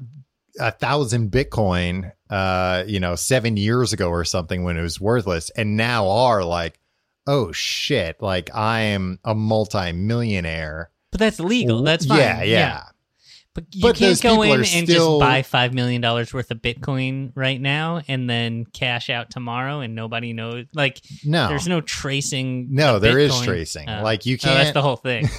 a 0.60 0.72
thousand 0.72 1.32
Bitcoin, 1.32 2.12
uh, 2.30 2.84
you 2.88 3.00
know, 3.00 3.16
seven 3.16 3.58
years 3.58 3.94
ago 3.94 4.10
or 4.10 4.24
something 4.24 4.64
when 4.64 4.78
it 4.78 4.82
was 4.82 5.02
worthless, 5.02 5.50
and 5.52 5.78
now 5.78 6.08
are 6.08 6.44
like, 6.44 6.80
oh 7.28 7.52
shit, 7.52 8.22
like 8.22 8.54
I 8.54 8.82
am 8.82 9.20
a 9.24 9.34
multi-millionaire. 9.34 10.90
But 11.14 11.20
that's 11.20 11.40
legal. 11.40 11.82
That's 11.84 12.06
fine. 12.06 12.20
Yeah, 12.20 12.44
yeah. 12.44 12.84
But 13.56 13.66
you 13.72 13.84
But 13.84 13.96
can't 13.98 14.20
go 14.20 14.42
in 14.42 14.52
and 14.62 14.66
still- 14.66 15.20
just 15.20 15.20
buy 15.20 15.44
five 15.44 15.76
million 15.76 16.02
dollars 16.02 16.34
worth 16.34 16.50
of 16.50 16.58
Bitcoin 16.58 17.32
right 17.36 17.62
now 17.62 18.02
and 18.08 18.28
then 18.28 18.66
cash 18.66 19.12
out 19.12 19.30
tomorrow 19.30 19.80
and 19.82 19.94
nobody 19.94 20.34
knows. 20.34 20.66
Like, 20.74 21.02
No, 21.24 21.50
there's 21.50 21.68
no 21.68 21.80
tracing. 21.80 22.70
no, 22.72 22.94
the 22.98 23.10
there 23.10 23.20
is 23.20 23.32
Bitcoin. 23.32 23.46
tracing. 23.46 23.90
Oh. 23.90 24.02
like 24.02 24.26
you 24.26 24.38
Oh, 24.42 24.44
can't. 24.44 24.58
That's 24.58 24.72
the 24.74 24.82
whole 24.82 24.96
thing. 24.96 25.30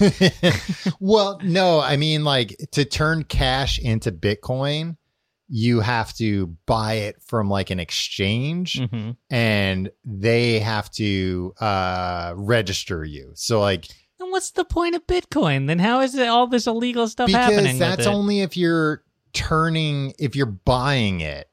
well, 1.01 1.41
no, 1.43 1.81
I 1.81 1.97
mean 1.97 2.23
like 2.23 2.57
to 2.73 2.85
turn 2.85 3.25
cash 3.25 3.79
into 3.81 4.13
Bitcoin, 4.13 4.97
you 5.49 5.81
have 5.81 6.13
to 6.15 6.57
buy 6.67 6.95
it 6.95 7.17
from 7.21 7.49
like 7.51 7.71
an 7.71 7.81
exchange. 7.81 8.81
hmm 8.81 9.11
and 9.31 9.91
they 10.05 10.61
have 10.61 10.89
to 10.93 11.53
uh 11.61 12.33
register 12.37 13.05
you 13.05 13.33
so 13.35 13.61
like 13.61 13.87
what's 14.35 14.51
the 14.51 14.65
point 14.65 14.97
of 14.97 15.07
Bitcoin? 15.07 15.69
Then 15.69 15.79
how 15.79 16.01
is 16.01 16.17
it 16.17 16.27
all 16.27 16.49
this 16.49 16.67
illegal 16.67 17.07
stuff 17.07 17.31
happening? 17.31 17.59
because 17.59 17.73
with 17.75 17.79
that's 17.79 18.07
only 18.09 18.41
if 18.41 18.57
you're 18.57 19.05
turning 19.33 20.13
if 20.19 20.35
you're 20.35 20.47
buying 20.47 21.21
it 21.21 21.49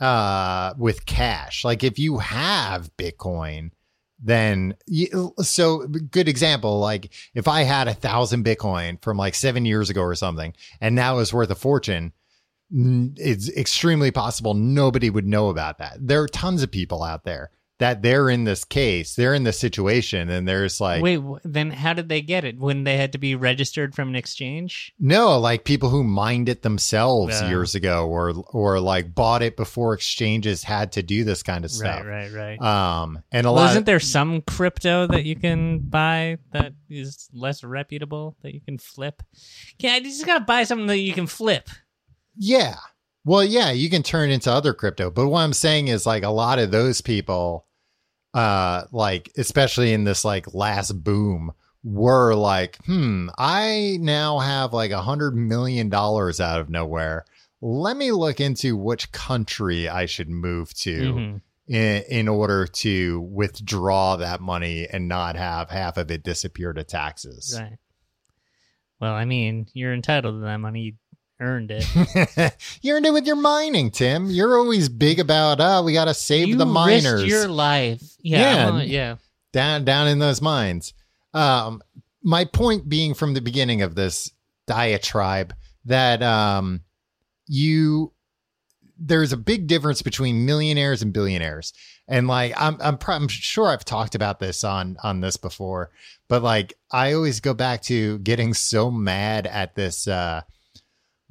uh 0.00 0.74
with 0.76 1.06
cash 1.06 1.64
like 1.64 1.84
if 1.84 1.96
you 1.96 2.18
have 2.18 2.90
bitcoin 2.96 3.70
then 4.18 4.74
you, 4.86 5.32
so 5.40 5.86
good 5.86 6.28
example 6.28 6.80
like 6.80 7.12
if 7.32 7.46
i 7.46 7.62
had 7.62 7.86
a 7.86 7.94
thousand 7.94 8.44
bitcoin 8.44 9.00
from 9.00 9.16
like 9.16 9.36
seven 9.36 9.64
years 9.64 9.90
ago 9.90 10.02
or 10.02 10.16
something 10.16 10.52
and 10.80 10.96
now 10.96 11.20
it's 11.20 11.32
worth 11.32 11.50
a 11.50 11.54
fortune 11.54 12.12
it's 12.72 13.48
extremely 13.50 14.10
possible 14.10 14.52
nobody 14.54 15.08
would 15.08 15.26
know 15.26 15.50
about 15.50 15.78
that 15.78 15.96
there 16.00 16.20
are 16.20 16.28
tons 16.28 16.64
of 16.64 16.70
people 16.72 17.04
out 17.04 17.22
there 17.22 17.52
that 17.80 18.02
they're 18.02 18.30
in 18.30 18.44
this 18.44 18.64
case 18.64 19.16
they're 19.16 19.34
in 19.34 19.42
this 19.42 19.58
situation 19.58 20.30
and 20.30 20.46
there's 20.46 20.80
like 20.80 21.02
Wait, 21.02 21.20
then 21.44 21.70
how 21.70 21.92
did 21.92 22.08
they 22.08 22.22
get 22.22 22.44
it? 22.44 22.58
When 22.58 22.84
they 22.84 22.96
had 22.96 23.12
to 23.12 23.18
be 23.18 23.34
registered 23.34 23.94
from 23.94 24.08
an 24.08 24.16
exchange? 24.16 24.92
No, 25.00 25.38
like 25.40 25.64
people 25.64 25.88
who 25.88 26.04
mined 26.04 26.48
it 26.48 26.62
themselves 26.62 27.40
Yeah. 27.40 27.48
years 27.48 27.74
ago, 27.74 28.06
or 28.08 28.32
or 28.50 28.78
like 28.80 29.14
bought 29.14 29.42
it 29.42 29.56
before 29.56 29.92
exchanges 29.94 30.62
had 30.62 30.92
to 30.92 31.02
do 31.02 31.24
this 31.24 31.42
kind 31.42 31.64
of 31.64 31.70
stuff. 31.72 32.04
Right, 32.04 32.30
right, 32.32 32.58
right. 32.60 32.62
Um, 32.62 33.22
and 33.32 33.46
a 33.46 33.52
well, 33.52 33.62
lot. 33.62 33.70
isn't 33.70 33.86
there 33.86 33.98
some 34.00 34.40
crypto 34.42 35.06
that 35.08 35.24
you 35.24 35.34
can 35.34 35.80
buy 35.80 36.38
that 36.52 36.74
is 36.88 37.28
less 37.32 37.64
reputable 37.64 38.36
that 38.42 38.54
you 38.54 38.60
can 38.60 38.78
flip? 38.78 39.22
Yeah, 39.80 39.96
you 39.96 40.04
just 40.04 40.24
gotta 40.26 40.44
buy 40.44 40.62
something 40.64 40.86
that 40.86 40.98
you 40.98 41.12
can 41.12 41.26
flip. 41.26 41.68
yeah. 42.36 42.76
Well, 43.24 43.42
yeah, 43.44 43.70
you 43.70 43.88
can 43.88 44.02
turn 44.02 44.30
into 44.30 44.52
other 44.52 44.74
crypto, 44.74 45.10
but 45.10 45.28
what 45.28 45.40
I'm 45.40 45.52
saying 45.54 45.88
is 45.88 46.04
like 46.06 46.22
a 46.24 46.28
lot 46.30 46.58
of 46.58 46.70
those 46.70 47.00
people, 47.00 47.66
uh, 48.34 48.84
like 48.92 49.32
especially 49.36 49.92
in 49.92 50.04
this 50.04 50.24
like 50.24 50.52
last 50.54 50.92
boom, 51.02 51.52
were 51.82 52.34
like, 52.34 52.76
hmm, 52.84 53.28
I 53.38 53.98
now 54.00 54.38
have 54.40 54.72
like 54.72 54.90
a 54.90 55.02
hundred 55.02 55.34
million 55.36 55.88
dollars 55.88 56.40
out 56.40 56.60
of 56.60 56.68
nowhere. 56.68 57.24
Let 57.62 57.96
me 57.96 58.12
look 58.12 58.40
into 58.40 58.76
which 58.76 59.10
country 59.12 59.88
I 59.88 60.04
should 60.06 60.28
move 60.28 60.74
to. 60.80 61.12
Mhm. 61.14 61.40
in, 61.66 62.02
in 62.10 62.28
order 62.28 62.66
to 62.66 63.22
withdraw 63.22 64.16
that 64.16 64.38
money 64.42 64.86
and 64.86 65.08
not 65.08 65.34
have 65.34 65.70
half 65.70 65.96
of 65.96 66.10
it 66.10 66.22
disappear 66.22 66.74
to 66.74 66.84
taxes. 66.84 67.58
Right. 67.58 67.78
Well, 69.00 69.14
I 69.14 69.24
mean, 69.24 69.66
you're 69.72 69.94
entitled 69.94 70.34
to 70.34 70.40
that 70.44 70.58
money. 70.58 70.80
You 70.80 70.92
earned 71.40 71.70
it. 71.72 72.56
you 72.82 72.94
earned 72.94 73.06
it 73.06 73.12
with 73.12 73.26
your 73.26 73.36
mining, 73.36 73.90
Tim. 73.90 74.30
You're 74.30 74.56
always 74.56 74.88
big 74.88 75.18
about, 75.18 75.58
oh, 75.60 75.82
we 75.82 75.92
got 75.92 76.06
to 76.06 76.14
save 76.14 76.48
you 76.48 76.56
the 76.56 76.66
miners 76.66 77.22
risked 77.22 77.26
your 77.28 77.48
life. 77.48 78.02
Yeah, 78.22 78.76
Yeah. 78.78 78.82
Yeah. 78.82 79.16
down 79.52 79.84
down 79.84 80.08
in 80.08 80.18
those 80.18 80.40
mines. 80.40 80.94
Um, 81.32 81.82
my 82.22 82.44
point 82.44 82.88
being 82.88 83.14
from 83.14 83.34
the 83.34 83.40
beginning 83.40 83.82
of 83.82 83.94
this 83.94 84.30
diatribe 84.66 85.54
that 85.84 86.22
um, 86.22 86.80
you 87.46 88.12
there's 88.96 89.32
a 89.32 89.36
big 89.36 89.66
difference 89.66 90.02
between 90.02 90.46
millionaires 90.46 91.02
and 91.02 91.12
billionaires. 91.12 91.72
And 92.06 92.28
like 92.28 92.54
I'm 92.56 92.76
I'm, 92.80 92.96
pro- 92.96 93.16
I'm 93.16 93.28
sure 93.28 93.68
I've 93.68 93.84
talked 93.84 94.14
about 94.14 94.38
this 94.38 94.62
on 94.64 94.96
on 95.02 95.20
this 95.20 95.36
before, 95.36 95.90
but 96.28 96.42
like 96.42 96.74
I 96.90 97.12
always 97.12 97.40
go 97.40 97.54
back 97.54 97.82
to 97.82 98.18
getting 98.20 98.54
so 98.54 98.90
mad 98.90 99.46
at 99.46 99.74
this 99.74 100.06
uh 100.06 100.42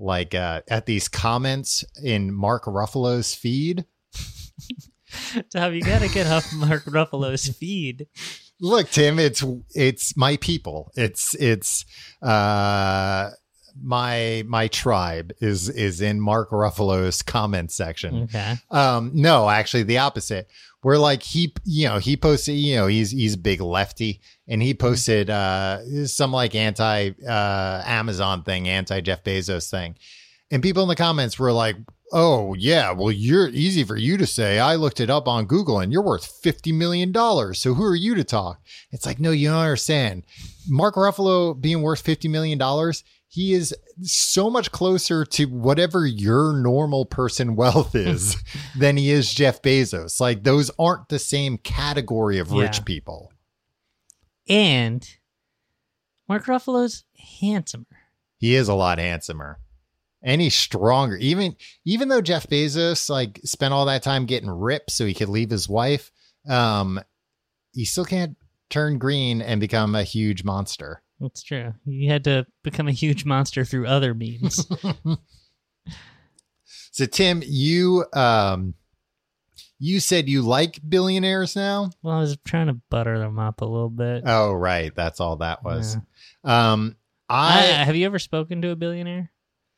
like 0.04 0.36
uh 0.36 0.62
at 0.68 0.86
these 0.86 1.08
comments 1.08 1.84
in 2.04 2.34
Mark 2.34 2.66
Ruffalo's 2.66 3.34
feed. 3.34 3.86
Tom, 5.52 5.74
you 5.74 5.82
gotta 5.82 6.10
get 6.10 6.28
off 6.28 6.52
Mark 6.54 6.84
Ruffalo's 6.86 7.48
feed. 7.48 8.08
Look, 8.60 8.89
Tim, 8.89 9.20
it's 9.20 9.44
it's 9.74 10.16
my 10.16 10.38
people. 10.38 10.92
It's 10.96 11.36
it's 11.36 11.86
uh 12.22 13.32
my 13.82 14.44
my 14.48 14.68
tribe 14.68 15.34
is 15.39 15.70
is 15.70 16.02
in 16.02 16.20
Mark 16.20 16.52
Ruffalo's 16.52 17.22
comment 17.22 17.72
section. 17.72 18.24
Okay. 18.24 18.56
Um, 18.70 19.12
no, 19.13 19.50
actually, 19.50 19.84
the 19.84 20.00
opposite. 20.00 20.48
Where 20.84 20.98
like 20.98 21.24
he, 21.24 21.54
you 21.63 21.88
know, 21.88 21.98
he 21.98 22.15
posted, 22.15 22.56
you 22.56 22.76
know, 22.76 22.88
he's 22.88 23.12
he's 23.12 23.34
a 23.34 23.38
big 23.38 23.62
lefty, 23.62 24.22
and 24.48 24.62
he 24.62 24.74
posted 24.74 25.30
uh 25.30 26.06
some 26.06 26.32
like 26.32 26.56
anti 26.56 27.12
uh 27.28 27.84
Amazon 27.86 28.43
thing, 28.43 28.67
anti 28.67 29.02
Jeff 29.02 29.24
Bezos 29.24 29.69
thing, 29.69 29.96
and 30.52 30.62
people 30.62 30.84
in 30.84 30.89
the 30.89 30.96
comments 30.96 31.39
were 31.39 31.54
like, 31.54 31.78
"Oh 32.12 32.54
yeah, 32.54 32.91
well 32.91 33.12
you're 33.12 33.48
easy 33.50 33.84
for 33.84 33.96
you 33.96 34.17
to 34.17 34.28
say. 34.28 34.60
I 34.60 34.76
looked 34.76 35.00
it 35.00 35.10
up 35.10 35.28
on 35.28 35.46
Google, 35.46 35.80
and 35.80 35.91
you're 35.91 36.04
worth 36.04 36.26
fifty 36.26 36.72
million 36.72 37.12
dollars. 37.12 37.60
So 37.60 37.74
who 37.74 37.86
are 37.86 37.96
you 37.96 38.13
to 38.15 38.24
talk?" 38.24 38.62
It's 38.91 39.06
like, 39.06 39.19
no, 39.19 39.32
you 39.32 39.50
don't 39.50 39.58
understand. 39.58 40.24
Mark 40.67 40.96
Ruffalo 40.96 41.60
being 41.60 41.82
worth 41.82 42.02
fifty 42.02 42.28
million 42.28 42.58
dollars, 42.58 43.04
he 43.34 43.54
is 43.54 43.76
so 44.04 44.48
much 44.48 44.72
closer 44.72 45.26
to 45.26 45.46
whatever 45.46 46.06
your 46.06 46.54
normal 46.54 47.04
person 47.04 47.56
wealth 47.56 47.96
is 47.96 48.38
than 48.78 48.96
he 48.96 49.10
is 49.10 49.34
Jeff 49.34 49.60
Bezos. 49.63 50.22
Like 50.22 50.43
those 50.43 50.69
aren't 50.78 51.10
the 51.10 51.17
same 51.17 51.58
category 51.58 52.38
of 52.38 52.52
rich 52.52 52.86
people. 52.86 53.34
And 54.48 55.04
Mark 56.30 56.46
Ruffalo's 56.46 57.06
handsomer. 57.39 57.88
He 58.38 58.54
is 58.54 58.67
a 58.67 58.76
lot 58.76 59.00
handsomer. 59.00 59.58
And 60.22 60.39
he's 60.39 60.56
stronger. 60.56 61.15
Even 61.17 61.56
even 61.86 62.10
though 62.10 62.22
Jeff 62.22 62.46
Bezos 62.46 63.10
like 63.10 63.41
spent 63.43 63.74
all 63.74 63.88
that 63.88 64.04
time 64.04 64.28
getting 64.28 64.50
ripped 64.52 64.91
so 64.91 65.08
he 65.08 65.15
could 65.15 65.30
leave 65.30 65.50
his 65.50 65.67
wife, 65.67 66.12
um, 66.48 67.00
he 67.72 67.84
still 67.84 68.06
can't 68.06 68.38
turn 68.69 69.00
green 69.00 69.41
and 69.41 69.60
become 69.60 69.96
a 69.96 70.04
huge 70.04 70.43
monster. 70.43 71.02
That's 71.24 71.42
true. 71.42 71.74
He 71.86 72.06
had 72.06 72.26
to 72.26 72.46
become 72.64 72.88
a 72.88 72.92
huge 72.92 73.24
monster 73.24 73.64
through 73.66 73.88
other 73.88 74.14
means. 74.14 74.68
So 76.92 77.08
Tim, 77.08 77.42
you 77.44 78.06
um 78.14 78.76
you 79.80 80.00
said 80.00 80.30
you 80.30 80.44
like 80.44 80.80
billionaires 80.88 81.56
now? 81.56 81.90
well, 82.04 82.18
I 82.18 82.20
was 82.20 82.38
trying 82.46 82.68
to 82.68 82.74
butter 82.92 83.18
them 83.18 83.40
up 83.40 83.62
a 83.62 83.66
little 83.66 83.90
bit. 83.90 84.24
Oh, 84.28 84.54
right. 84.54 84.94
That's 84.96 85.20
all 85.20 85.38
that 85.38 85.64
was. 85.64 85.98
Um 86.44 86.96
I, 87.28 87.60
I 87.60 87.62
have 87.62 87.96
you 87.96 88.06
ever 88.06 88.20
spoken 88.20 88.62
to 88.62 88.70
a 88.70 88.76
billionaire? 88.76 89.32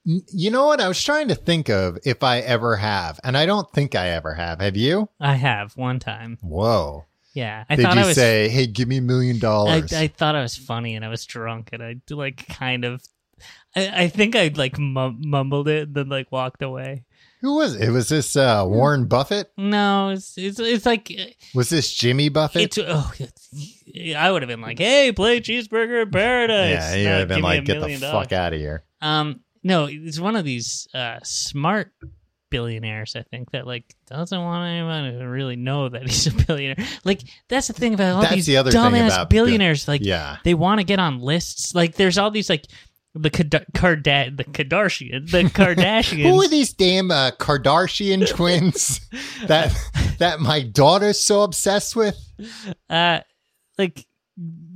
You 0.04 0.52
know 0.52 0.68
what? 0.68 0.82
I 0.82 0.90
was 0.90 1.02
trying 1.02 1.30
to 1.30 1.36
think 1.36 1.70
of 1.70 1.98
if 2.06 2.22
I 2.22 2.40
ever 2.40 2.76
have, 2.76 3.20
and 3.24 3.36
I 3.36 3.48
don't 3.48 3.72
think 3.72 3.96
I 3.96 4.10
ever 4.10 4.36
have. 4.36 4.60
Have 4.60 4.78
you? 4.78 5.10
I 5.20 5.34
have 5.34 5.76
one 5.78 6.00
time. 6.00 6.38
Whoa. 6.42 7.06
Yeah, 7.36 7.66
I 7.70 7.76
Did 7.76 7.84
thought 7.84 7.96
you 7.96 8.02
I 8.02 8.06
was. 8.08 8.16
say, 8.16 8.48
hey, 8.48 8.66
give 8.66 8.88
me 8.88 8.98
a 8.98 9.02
million 9.02 9.36
I, 9.36 9.40
dollars? 9.40 9.94
I 9.94 10.08
thought 10.08 10.36
I 10.36 10.42
was 10.42 10.56
funny 10.56 10.96
and 10.96 11.04
I 11.04 11.10
was 11.10 11.26
drunk 11.26 11.70
and 11.74 11.84
I 11.84 11.98
like 12.10 12.48
kind 12.48 12.86
of. 12.86 13.04
I, 13.76 14.04
I 14.04 14.08
think 14.08 14.36
I 14.38 14.50
like 14.56 14.80
mum- 14.80 15.22
mumbled 15.26 15.68
it 15.68 15.90
and 15.90 15.96
then 15.96 16.08
like 16.10 16.32
walked 16.32 16.62
away. 16.64 17.04
Who 17.42 17.58
was 17.58 17.76
it? 17.76 17.90
Was 17.92 18.08
this 18.08 18.38
uh, 18.38 18.64
Warren 18.66 19.06
Buffett? 19.06 19.52
No, 19.58 20.10
it's 20.10 20.38
it's, 20.38 20.60
it's 20.60 20.86
like 20.86 21.12
Was 21.54 21.70
this 21.70 21.94
Jimmy 21.94 22.30
Buffett? 22.30 22.62
it's 22.62 22.80
oh, 22.82 23.12
it's, 23.20 24.16
I 24.16 24.32
would 24.32 24.42
have 24.42 24.48
been 24.50 24.62
like, 24.62 24.80
hey, 24.80 25.12
play 25.12 25.42
cheeseburger 25.42 26.04
in 26.04 26.12
paradise. 26.12 26.72
yeah, 26.72 26.96
he 26.96 27.04
Not 27.04 27.10
would 27.12 27.20
have 27.20 27.28
been 27.28 27.36
me 27.38 27.42
a 27.42 27.44
like, 27.44 27.66
get 27.66 27.74
the 27.74 27.80
million 27.82 28.00
fuck 28.00 28.32
out 28.32 28.54
of 28.54 28.60
here. 28.60 28.86
Um, 29.02 29.42
no, 29.62 29.88
it's 29.92 30.20
one 30.20 30.38
of 30.38 30.46
these 30.46 30.88
uh, 30.94 31.20
smart 31.24 31.92
billionaires. 32.56 33.16
I 33.16 33.24
think 33.24 33.52
that 33.52 33.68
like 33.68 33.86
doesn't 34.08 34.40
want 34.40 34.68
anyone 34.70 35.20
to 35.20 35.26
really 35.26 35.56
know 35.56 35.90
that 35.90 36.04
he's 36.04 36.28
a 36.28 36.32
billionaire. 36.46 36.86
Like 37.04 37.22
that's 37.50 37.68
the 37.68 37.74
thing 37.74 37.94
about 37.94 38.16
all 38.16 38.22
That's 38.22 38.36
these 38.36 38.46
the 38.46 38.58
other 38.58 38.72
dumbass 38.72 39.08
about 39.08 39.30
bill- 39.30 39.46
billionaires. 39.46 39.88
like 39.88 40.02
Yeah. 40.04 40.38
they 40.44 40.54
want 40.54 40.80
to 40.80 40.86
get 40.86 41.00
on 41.00 41.20
lists. 41.20 41.76
Like 41.76 41.96
there's 41.96 42.18
all 42.18 42.32
these 42.32 42.50
like 42.50 42.66
the 43.14 43.30
Kad- 43.30 43.66
Karda- 43.74 44.36
the 44.36 44.44
Kardashian, 44.44 45.30
the 45.32 45.44
Kardashians. 45.60 46.24
Who 46.30 46.42
are 46.42 46.48
these 46.48 46.74
damn 46.74 47.12
uh, 47.12 47.32
Kardashian 47.32 48.28
twins 48.36 49.00
that 49.48 49.74
that 50.20 50.40
my 50.40 50.62
daughter's 50.62 51.20
so 51.20 51.42
obsessed 51.44 51.96
with? 51.96 52.18
uh, 52.90 53.20
like 53.78 54.06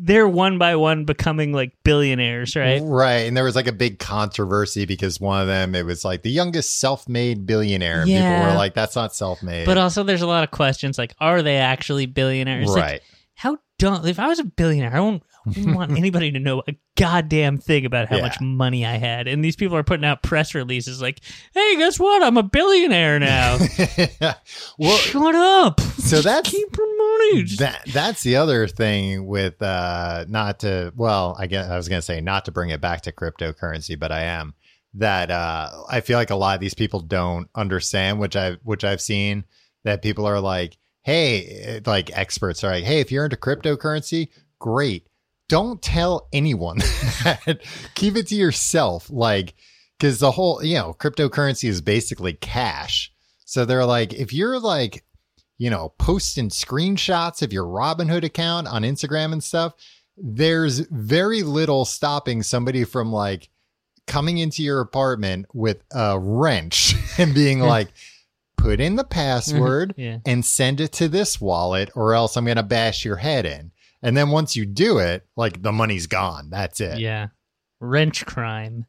they're 0.01 0.27
one 0.27 0.57
by 0.57 0.77
one 0.77 1.03
becoming 1.03 1.51
like 1.51 1.73
billionaires, 1.83 2.55
right? 2.55 2.81
Right. 2.81 3.27
And 3.27 3.35
there 3.35 3.43
was 3.43 3.55
like 3.55 3.67
a 3.67 3.73
big 3.73 3.99
controversy 3.99 4.85
because 4.85 5.19
one 5.19 5.41
of 5.41 5.47
them, 5.47 5.75
it 5.75 5.85
was 5.85 6.05
like 6.05 6.23
the 6.23 6.31
youngest 6.31 6.79
self 6.79 7.09
made 7.09 7.45
billionaire. 7.45 8.01
And 8.01 8.09
people 8.09 8.29
were 8.29 8.57
like, 8.57 8.73
that's 8.73 8.95
not 8.95 9.13
self 9.13 9.43
made. 9.43 9.65
But 9.65 9.77
also, 9.77 10.03
there's 10.03 10.21
a 10.21 10.27
lot 10.27 10.45
of 10.45 10.51
questions 10.51 10.97
like, 10.97 11.13
are 11.19 11.41
they 11.41 11.57
actually 11.57 12.05
billionaires? 12.05 12.69
Like, 12.69 12.81
right. 12.81 13.01
how 13.35 13.57
dumb? 13.77 14.05
If 14.05 14.19
I 14.19 14.27
was 14.27 14.39
a 14.39 14.45
billionaire, 14.45 14.95
I 14.95 15.01
won't, 15.01 15.21
I 15.55 15.59
wouldn't 15.59 15.75
want 15.75 15.91
anybody 15.97 16.31
to 16.31 16.39
know 16.39 16.63
a 16.67 16.75
goddamn 16.97 17.57
thing 17.57 17.85
about 17.85 18.07
how 18.09 18.17
Yeah. 18.17 18.21
much 18.23 18.39
money 18.41 18.85
I 18.85 18.97
had. 18.97 19.27
And 19.27 19.43
these 19.43 19.55
people 19.55 19.75
are 19.77 19.83
putting 19.83 20.05
out 20.05 20.21
press 20.23 20.53
releases 20.55 21.01
like, 21.01 21.19
"Hey, 21.53 21.75
guess 21.77 21.99
what? 21.99 22.23
I'm 22.23 22.37
a 22.37 22.43
billionaire 22.43 23.19
now." 23.19 23.57
well, 24.77 24.97
Shut 24.97 25.35
up. 25.35 25.81
so 25.81 26.21
that's 26.21 26.49
keep 26.49 26.67
money. 26.77 27.43
That 27.57 27.81
that's 27.91 28.23
the 28.23 28.37
other 28.37 28.67
thing 28.67 29.25
with 29.25 29.61
uh 29.61 30.25
not 30.27 30.59
to 30.59 30.93
well 30.95 31.35
i 31.37 31.47
guess 31.47 31.69
i 31.69 31.75
was 31.75 31.87
gonna 31.89 32.01
say 32.01 32.21
not 32.21 32.45
to 32.45 32.51
bring 32.51 32.69
it 32.69 32.79
back 32.81 33.01
to 33.01 33.11
cryptocurrency 33.11 33.99
but 33.99 34.11
i 34.11 34.21
am 34.21 34.53
that 34.95 35.29
uh 35.29 35.69
i 35.89 35.99
feel 36.01 36.17
like 36.17 36.29
a 36.29 36.35
lot 36.35 36.55
of 36.55 36.61
these 36.61 36.73
people 36.73 37.01
don't 37.01 37.49
understand 37.55 38.19
which 38.19 38.35
i 38.35 38.53
which 38.63 38.83
i've 38.83 39.01
seen 39.01 39.43
that 39.83 40.01
people 40.01 40.25
are 40.25 40.39
like 40.39 40.77
hey 41.03 41.81
like 41.85 42.15
experts 42.17 42.63
are 42.63 42.71
like 42.71 42.83
hey 42.85 42.99
if 43.01 43.11
you're 43.11 43.25
into 43.25 43.37
cryptocurrency 43.37 44.29
great 44.59 45.07
don't 45.49 45.81
tell 45.81 46.29
anyone 46.31 46.77
that. 47.23 47.59
keep 47.95 48.15
it 48.15 48.27
to 48.27 48.35
yourself 48.35 49.09
like 49.09 49.55
because 49.97 50.19
the 50.19 50.31
whole 50.31 50.63
you 50.63 50.75
know 50.75 50.93
cryptocurrency 50.93 51.67
is 51.67 51.81
basically 51.81 52.33
cash 52.33 53.11
so 53.43 53.65
they're 53.65 53.85
like 53.85 54.13
if 54.13 54.31
you're 54.31 54.59
like 54.59 55.03
you 55.59 55.69
know, 55.69 55.93
posting 55.99 56.49
screenshots 56.49 57.43
of 57.43 57.53
your 57.53 57.65
Robinhood 57.65 58.23
account 58.23 58.67
on 58.67 58.81
Instagram 58.81 59.33
and 59.33 59.43
stuff, 59.43 59.73
there's 60.17 60.79
very 60.79 61.43
little 61.43 61.85
stopping 61.85 62.41
somebody 62.41 62.85
from 62.85 63.11
like 63.11 63.49
coming 64.07 64.39
into 64.39 64.63
your 64.63 64.79
apartment 64.79 65.45
with 65.53 65.83
a 65.91 66.17
wrench 66.17 66.95
and 67.19 67.35
being 67.35 67.59
mm. 67.59 67.67
like, 67.67 67.89
put 68.57 68.79
in 68.79 68.95
the 68.95 69.03
password 69.09 69.93
yeah. 69.97 70.19
and 70.25 70.43
send 70.43 70.79
it 70.81 70.93
to 70.93 71.07
this 71.07 71.39
wallet, 71.39 71.91
or 71.93 72.13
else 72.13 72.35
I'm 72.35 72.45
going 72.45 72.57
to 72.57 72.63
bash 72.63 73.05
your 73.05 73.17
head 73.17 73.45
in. 73.45 73.71
And 74.01 74.15
then 74.15 74.29
once 74.29 74.55
you 74.55 74.65
do 74.65 74.99
it, 74.99 75.25
like 75.35 75.61
the 75.61 75.71
money's 75.71 76.07
gone. 76.07 76.49
That's 76.49 76.79
it. 76.79 76.99
Yeah. 76.99 77.27
Wrench 77.79 78.25
crime. 78.25 78.85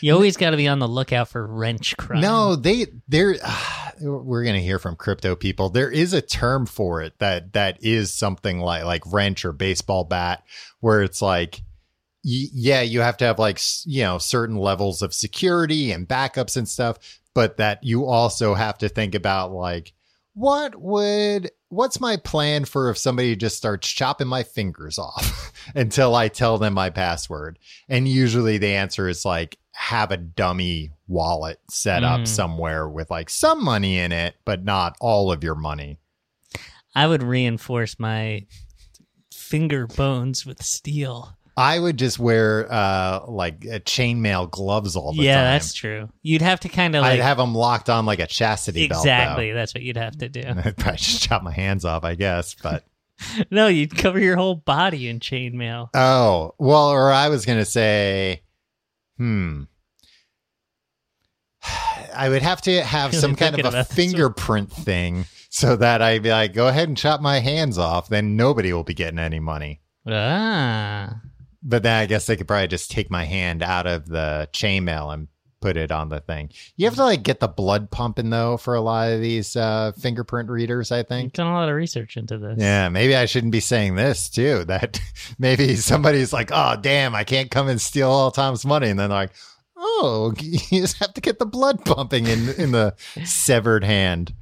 You 0.00 0.14
always 0.14 0.36
got 0.36 0.50
to 0.50 0.56
be 0.56 0.68
on 0.68 0.78
the 0.78 0.88
lookout 0.88 1.28
for 1.28 1.46
wrench 1.46 1.96
crime. 1.96 2.20
No, 2.20 2.56
they 2.56 2.86
they're 3.08 3.36
we're 4.00 4.44
gonna 4.44 4.60
hear 4.60 4.78
from 4.78 4.96
crypto 4.96 5.36
people. 5.36 5.68
There 5.68 5.90
is 5.90 6.12
a 6.12 6.22
term 6.22 6.66
for 6.66 7.02
it 7.02 7.18
that 7.18 7.52
that 7.52 7.82
is 7.82 8.12
something 8.12 8.60
like 8.60 8.84
like 8.84 9.02
wrench 9.12 9.44
or 9.44 9.52
baseball 9.52 10.04
bat, 10.04 10.44
where 10.80 11.02
it's 11.02 11.20
like, 11.20 11.62
y- 12.24 12.48
yeah, 12.52 12.82
you 12.82 13.00
have 13.00 13.16
to 13.18 13.24
have 13.24 13.38
like 13.38 13.60
you 13.84 14.02
know 14.02 14.18
certain 14.18 14.56
levels 14.56 15.02
of 15.02 15.12
security 15.12 15.90
and 15.90 16.08
backups 16.08 16.56
and 16.56 16.68
stuff, 16.68 16.98
but 17.34 17.56
that 17.56 17.82
you 17.82 18.06
also 18.06 18.54
have 18.54 18.78
to 18.78 18.88
think 18.88 19.14
about 19.14 19.52
like 19.52 19.92
what 20.34 20.80
would 20.80 21.50
what's 21.74 22.00
my 22.00 22.16
plan 22.16 22.64
for 22.64 22.88
if 22.90 22.96
somebody 22.98 23.34
just 23.36 23.56
starts 23.56 23.88
chopping 23.88 24.28
my 24.28 24.42
fingers 24.42 24.98
off 24.98 25.52
until 25.74 26.14
I 26.14 26.28
tell 26.28 26.58
them 26.58 26.74
my 26.74 26.90
password? 26.90 27.58
And 27.88 28.06
usually 28.08 28.58
the 28.58 28.74
answer 28.74 29.08
is 29.08 29.24
like 29.24 29.58
have 29.72 30.10
a 30.12 30.16
dummy 30.16 30.92
wallet 31.08 31.58
set 31.68 32.04
up 32.04 32.20
Mm. 32.20 32.28
somewhere 32.28 32.88
with 32.88 33.10
like 33.10 33.28
some 33.28 33.62
money 33.64 33.98
in 33.98 34.12
it, 34.12 34.36
but 34.44 34.64
not 34.64 34.96
all 35.00 35.32
of 35.32 35.42
your 35.42 35.56
money. 35.56 35.98
I 36.94 37.06
would 37.08 37.22
reinforce 37.24 37.98
my 37.98 38.46
finger 39.32 39.86
bones 39.88 40.46
with 40.46 40.62
steel. 40.62 41.36
I 41.56 41.78
would 41.78 41.96
just 41.98 42.18
wear 42.18 42.70
uh 42.72 43.24
like 43.28 43.64
uh, 43.66 43.78
chainmail 43.80 44.50
gloves 44.50 44.96
all 44.96 45.12
the 45.12 45.22
yeah, 45.22 45.36
time. 45.36 45.44
Yeah, 45.44 45.52
that's 45.52 45.74
true. 45.74 46.08
You'd 46.22 46.42
have 46.42 46.60
to 46.60 46.68
kind 46.68 46.94
of 46.94 47.02
like 47.02 47.12
I'd 47.12 47.20
have 47.20 47.36
them 47.36 47.54
locked 47.54 47.88
on 47.88 48.06
like 48.06 48.18
a 48.18 48.26
chastity 48.26 48.88
belt. 48.88 49.02
exactly. 49.02 49.52
That's 49.52 49.74
what 49.74 49.82
you'd 49.82 49.96
have 49.96 50.16
to 50.18 50.28
do. 50.28 50.42
I'd 50.64 50.76
probably 50.76 50.98
just 50.98 51.22
chop 51.22 51.42
my 51.42 51.52
hands 51.52 51.84
off, 51.84 52.04
I 52.04 52.14
guess. 52.16 52.54
But 52.60 52.84
no, 53.50 53.68
you'd 53.68 53.96
cover 53.96 54.18
your 54.18 54.36
whole 54.36 54.56
body 54.56 55.08
in 55.08 55.20
chainmail. 55.20 55.90
oh 55.94 56.54
well, 56.58 56.88
or 56.88 57.12
I 57.12 57.28
was 57.28 57.46
gonna 57.46 57.64
say, 57.64 58.42
hmm. 59.16 59.64
I 62.14 62.28
would 62.28 62.42
have 62.42 62.62
to 62.62 62.82
have 62.82 63.14
some 63.14 63.34
kind 63.34 63.58
of 63.58 63.74
a 63.74 63.84
fingerprint 63.84 64.70
thing 64.70 65.24
so 65.50 65.76
that 65.76 66.02
I'd 66.02 66.22
be 66.22 66.30
like, 66.30 66.52
go 66.52 66.68
ahead 66.68 66.88
and 66.88 66.96
chop 66.96 67.20
my 67.20 67.38
hands 67.38 67.78
off. 67.78 68.08
Then 68.08 68.36
nobody 68.36 68.72
will 68.72 68.84
be 68.84 68.94
getting 68.94 69.18
any 69.18 69.40
money. 69.40 69.80
Ah, 70.06 71.20
But 71.64 71.82
then 71.82 71.98
I 71.98 72.06
guess 72.06 72.26
they 72.26 72.36
could 72.36 72.46
probably 72.46 72.68
just 72.68 72.90
take 72.90 73.10
my 73.10 73.24
hand 73.24 73.62
out 73.62 73.86
of 73.86 74.06
the 74.06 74.48
chainmail 74.52 75.14
and 75.14 75.28
put 75.62 75.78
it 75.78 75.90
on 75.90 76.10
the 76.10 76.20
thing. 76.20 76.50
You 76.76 76.84
have 76.84 76.94
to 76.96 77.04
like 77.04 77.22
get 77.22 77.40
the 77.40 77.48
blood 77.48 77.90
pumping 77.90 78.28
though 78.28 78.58
for 78.58 78.74
a 78.74 78.82
lot 78.82 79.10
of 79.12 79.22
these 79.22 79.56
uh, 79.56 79.92
fingerprint 79.98 80.50
readers. 80.50 80.92
I 80.92 81.02
think. 81.04 81.32
done 81.32 81.46
a 81.46 81.54
lot 81.54 81.70
of 81.70 81.74
research 81.74 82.18
into 82.18 82.36
this. 82.36 82.58
Yeah, 82.58 82.90
maybe 82.90 83.16
I 83.16 83.24
shouldn't 83.24 83.52
be 83.52 83.60
saying 83.60 83.94
this 83.94 84.28
too. 84.28 84.64
That 84.66 85.00
maybe 85.38 85.74
somebody's 85.76 86.34
like, 86.34 86.50
"Oh, 86.52 86.76
damn, 86.78 87.14
I 87.14 87.24
can't 87.24 87.50
come 87.50 87.68
and 87.68 87.80
steal 87.80 88.10
all 88.10 88.30
Tom's 88.30 88.66
money," 88.66 88.90
and 88.90 89.00
then 89.00 89.08
like, 89.08 89.30
"Oh, 89.74 90.34
you 90.40 90.82
just 90.82 90.98
have 90.98 91.14
to 91.14 91.22
get 91.22 91.38
the 91.38 91.46
blood 91.46 91.82
pumping 91.86 92.26
in 92.26 92.50
in 92.58 92.72
the 92.72 92.94
severed 93.24 93.84
hand." 93.84 94.34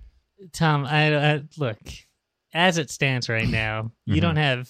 Tom, 0.52 0.85
I, 0.85 1.35
I 1.35 1.42
look 1.56 1.78
as 2.52 2.78
it 2.78 2.90
stands 2.90 3.28
right 3.28 3.48
now. 3.48 3.92
You 4.06 4.16
Mhm. 4.16 4.20
don't 4.22 4.37
have 4.37 4.68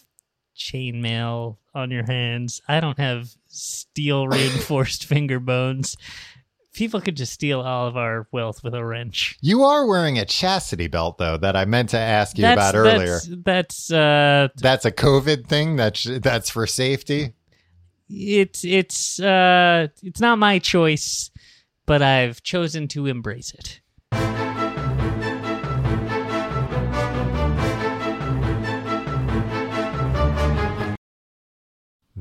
chainmail 0.57 1.57
on 1.75 1.91
your 1.91 2.05
hands. 2.05 2.61
I 2.69 2.81
don't 2.81 2.99
have 2.99 3.29
steel 3.49 4.29
reinforced 4.29 5.05
finger 5.07 5.41
bones. 5.41 5.97
People 6.73 7.03
could 7.03 7.19
just 7.19 7.35
steal 7.35 7.61
all 7.61 7.87
of 7.87 7.99
our 7.99 8.27
wealth 8.33 8.65
with 8.65 8.75
a 8.75 8.83
wrench. 8.83 9.37
You 9.43 9.62
are 9.65 9.87
wearing 9.87 10.19
a 10.19 10.25
chastity 10.25 10.87
belt 10.87 11.19
though 11.19 11.37
that 11.37 11.55
I 11.55 11.67
meant 11.67 11.91
to 11.91 11.99
ask 11.99 12.38
you 12.38 12.47
about 12.47 12.75
earlier. 12.75 13.21
That's, 13.29 13.88
that's 13.88 13.93
uh, 13.93 14.49
That's 14.57 14.87
a 14.87 14.93
COVID 14.93 15.47
thing. 15.47 15.77
That's 15.77 16.05
that's 16.05 16.49
for 16.49 16.67
safety. 16.67 17.35
it's 18.09 18.65
it's 18.65 19.21
uh, 19.21 19.88
it's 20.03 20.21
not 20.21 20.38
my 20.38 20.59
choice, 20.59 21.31
but 21.85 22.01
I've 22.01 22.43
chosen 22.43 22.88
to 22.88 23.07
embrace 23.07 23.53
it. 23.53 23.82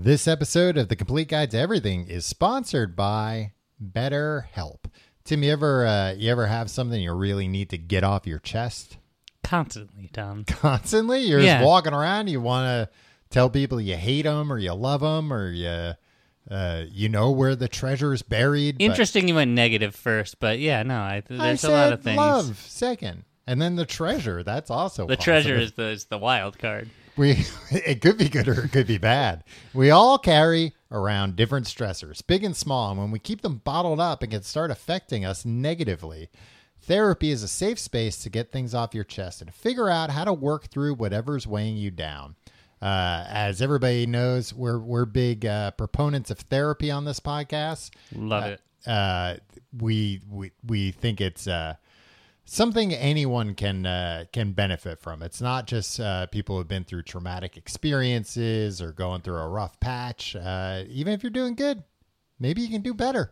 This 0.04 0.28
episode 0.28 0.78
of 0.78 0.88
the 0.88 0.96
Complete 0.96 1.28
Guide 1.28 1.52
to 1.52 1.60
Everything 1.60 2.08
is 2.08 2.26
sponsored 2.26 2.96
by 2.96 3.52
BetterHelp. 3.84 4.86
Tim, 5.24 5.44
you 5.44 5.52
ever 5.52 5.86
uh, 5.86 6.14
you 6.14 6.32
ever 6.32 6.48
have 6.48 6.72
something 6.72 7.00
you 7.00 7.14
really 7.14 7.48
need 7.48 7.70
to 7.70 7.78
get 7.78 8.04
off 8.04 8.26
your 8.26 8.40
chest 8.40 8.98
Constantly, 9.44 10.10
Tom. 10.12 10.44
constantly? 10.48 11.20
You're 11.22 11.42
Yeah. 11.42 11.60
just 11.60 11.68
walking 11.68 11.94
around. 11.94 12.30
You 12.30 12.42
want 12.42 12.66
to 12.66 12.90
tell 13.30 13.50
people 13.50 13.80
you 13.80 13.96
hate 13.96 14.24
them 14.24 14.52
or 14.52 14.58
you 14.58 14.74
love 14.74 15.02
them 15.02 15.32
or 15.32 15.52
you 15.52 15.92
uh, 16.50 16.84
you 16.90 17.08
know 17.10 17.30
where 17.30 17.56
the 17.56 17.68
treasure 17.68 18.12
is 18.14 18.24
buried. 18.24 18.78
Interesting, 18.82 19.28
you 19.28 19.36
went 19.36 19.52
negative 19.52 19.94
first, 19.96 20.40
but 20.40 20.58
yeah, 20.58 20.82
no, 20.82 20.96
I, 20.96 21.18
I 21.18 21.22
there's 21.38 21.64
a 21.64 21.70
lot 21.70 21.94
of 21.94 22.02
things. 22.02 22.18
love 22.18 22.58
second, 22.58 23.24
and 23.46 23.62
then 23.62 23.76
the 23.76 23.86
treasure. 23.86 24.42
That's 24.42 24.72
also 24.72 25.04
The 25.06 25.18
positive. 25.18 25.24
treasure 25.24 25.56
is 25.58 25.74
the 25.74 25.90
is 25.90 26.06
the 26.06 26.18
wild 26.18 26.58
card. 26.58 26.90
We 27.22 27.46
it 27.72 28.02
could 28.02 28.18
be 28.18 28.28
good 28.28 28.48
or 28.48 28.66
it 28.66 28.72
could 28.72 28.88
be 28.88 28.98
bad. 28.98 29.44
We 29.74 29.92
all 29.92 30.18
carry 30.18 30.74
around 30.92 31.36
different 31.36 31.68
stressors, 31.68 32.26
big 32.26 32.44
and 32.44 32.56
small, 32.56 32.90
and 32.90 33.00
when 33.00 33.12
we 33.12 33.20
keep 33.20 33.42
them 33.42 33.62
bottled 33.64 34.00
up, 34.00 34.24
it 34.24 34.32
can 34.32 34.42
start 34.42 34.72
affecting 34.72 35.24
us 35.24 35.46
negatively. 35.46 36.30
Therapy 36.82 37.30
is 37.30 37.44
a 37.44 37.48
safe 37.48 37.78
space 37.78 38.18
to 38.24 38.30
get 38.30 38.52
things 38.52 38.74
off 38.74 38.96
your 38.96 39.04
chest 39.04 39.40
and 39.42 39.54
figure 39.54 39.88
out 39.88 40.10
how 40.10 40.26
to 40.26 40.34
work 40.34 40.68
through 40.70 40.96
whatever's 40.96 41.46
weighing 41.46 41.78
you 41.78 41.92
down. 41.92 42.36
Uh, 42.82 43.24
as 43.28 43.62
everybody 43.62 44.08
knows, 44.08 44.52
we're 44.52 44.80
we're 44.80 45.06
big 45.06 45.46
uh, 45.46 45.70
proponents 45.72 46.32
of 46.32 46.40
therapy 46.40 46.90
on 46.90 47.06
this 47.06 47.20
podcast. 47.20 47.92
Love 48.16 48.46
it. 48.46 48.62
Uh, 48.88 49.36
we 49.78 50.22
we 50.28 50.52
we 50.66 50.90
think 50.92 51.22
it's 51.22 51.48
uh, 51.48 51.76
something 52.52 52.94
anyone 52.94 53.56
can 53.56 53.86
uh, 53.86 54.26
can 54.34 54.52
benefit 54.52 55.00
from. 55.00 55.24
It's 55.24 55.40
not 55.40 55.68
just 55.68 56.00
uh, 56.02 56.26
people 56.28 56.58
who've 56.58 56.68
been 56.68 56.84
through 56.84 57.04
traumatic 57.04 57.56
experiences 57.56 58.82
or 58.82 58.92
going 58.92 59.22
through 59.22 59.38
a 59.38 59.48
rough 59.48 59.80
patch. 59.80 60.36
Uh, 60.36 60.84
even 60.90 61.14
if 61.14 61.24
you're 61.24 61.30
doing 61.30 61.56
good, 61.56 61.84
maybe 62.40 62.62
you 62.62 62.68
can 62.68 62.82
do 62.82 62.94
better. 62.94 63.32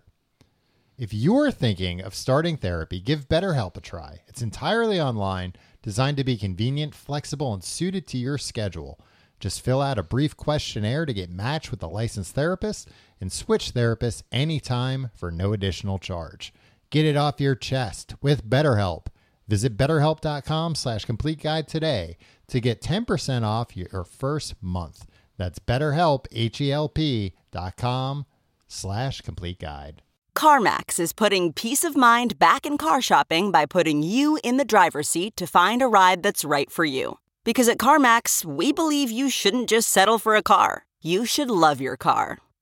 If 0.98 1.14
you're 1.14 1.52
thinking 1.52 2.02
of 2.02 2.16
starting 2.16 2.58
therapy, 2.58 3.00
give 3.02 3.30
BetterHelp 3.30 3.76
a 3.76 3.82
try. 3.82 4.22
It's 4.28 4.42
entirely 4.42 5.00
online, 5.00 5.54
designed 5.82 6.18
to 6.18 6.24
be 6.24 6.38
convenient, 6.38 6.96
flexible, 6.96 7.54
and 7.54 7.64
suited 7.64 8.08
to 8.08 8.18
your 8.18 8.38
schedule. 8.38 9.00
Just 9.40 9.62
fill 9.62 9.82
out 9.82 9.98
a 9.98 10.04
brief 10.04 10.36
questionnaire 10.36 11.06
to 11.06 11.14
get 11.14 11.30
matched 11.30 11.72
with 11.72 11.84
a 11.84 11.88
licensed 11.88 12.36
therapist 12.36 12.90
and 13.22 13.32
switch 13.32 13.74
therapists 13.74 14.24
anytime 14.32 15.12
for 15.14 15.32
no 15.32 15.54
additional 15.54 16.00
charge. 16.00 16.54
Get 16.92 17.06
it 17.06 17.16
off 17.16 17.40
your 17.40 17.56
chest 17.56 18.16
with 18.22 18.50
BetterHelp. 18.50 19.08
Visit 19.48 19.78
betterhelp.com 19.78 20.76
slash 20.76 21.06
complete 21.06 21.42
guide 21.42 21.68
today 21.68 22.18
to 22.48 22.60
get 22.60 22.82
10% 22.82 23.44
off 23.44 23.78
your 23.78 24.04
first 24.04 24.56
month. 24.62 25.06
That's 25.38 25.60
betterhelp, 25.60 26.26
H-E-L-P 26.32 27.34
dot 27.52 27.78
com 27.78 28.26
slash 28.68 29.22
complete 29.22 29.60
guide. 29.60 30.02
CarMax 30.36 31.00
is 31.00 31.14
putting 31.14 31.54
peace 31.54 31.84
of 31.84 31.96
mind 31.96 32.40
back 32.40 32.66
in 32.66 32.78
car 32.78 33.02
shopping 33.02 33.52
by 33.52 33.66
putting 33.66 34.04
you 34.04 34.40
in 34.44 34.58
the 34.58 34.66
driver's 34.66 35.10
seat 35.10 35.36
to 35.38 35.48
find 35.48 35.82
a 35.82 35.88
ride 35.88 36.24
that's 36.24 36.46
right 36.46 36.72
for 36.72 36.86
you. 36.86 37.20
Because 37.44 37.68
at 37.68 37.78
CarMax, 37.78 38.46
we 38.46 38.72
believe 38.72 39.12
you 39.12 39.30
shouldn't 39.30 39.70
just 39.70 39.90
settle 39.90 40.20
for 40.20 40.36
a 40.36 40.44
car, 40.44 40.86
you 41.02 41.26
should 41.26 41.50
love 41.50 41.82
your 41.82 41.98
car. 41.98 42.40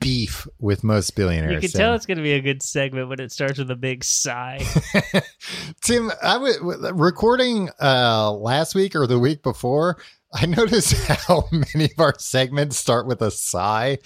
beef 0.00 0.46
with 0.58 0.84
most 0.84 1.14
billionaires. 1.16 1.54
You 1.54 1.60
can 1.60 1.70
Tim. 1.70 1.78
tell 1.78 1.94
it's 1.94 2.06
going 2.06 2.18
to 2.18 2.22
be 2.22 2.32
a 2.32 2.40
good 2.40 2.62
segment 2.62 3.08
when 3.08 3.20
it 3.20 3.32
starts 3.32 3.58
with 3.58 3.70
a 3.70 3.76
big 3.76 4.04
sigh. 4.04 4.60
Tim, 5.82 6.10
I 6.22 6.38
was 6.38 6.58
recording 6.92 7.70
uh, 7.80 8.32
last 8.32 8.74
week 8.74 8.94
or 8.94 9.06
the 9.06 9.18
week 9.18 9.42
before. 9.42 9.98
I 10.32 10.46
noticed 10.46 10.92
how 11.08 11.48
many 11.50 11.84
of 11.86 11.98
our 11.98 12.14
segments 12.18 12.76
start 12.76 13.06
with 13.06 13.22
a 13.22 13.30
sigh. 13.30 13.98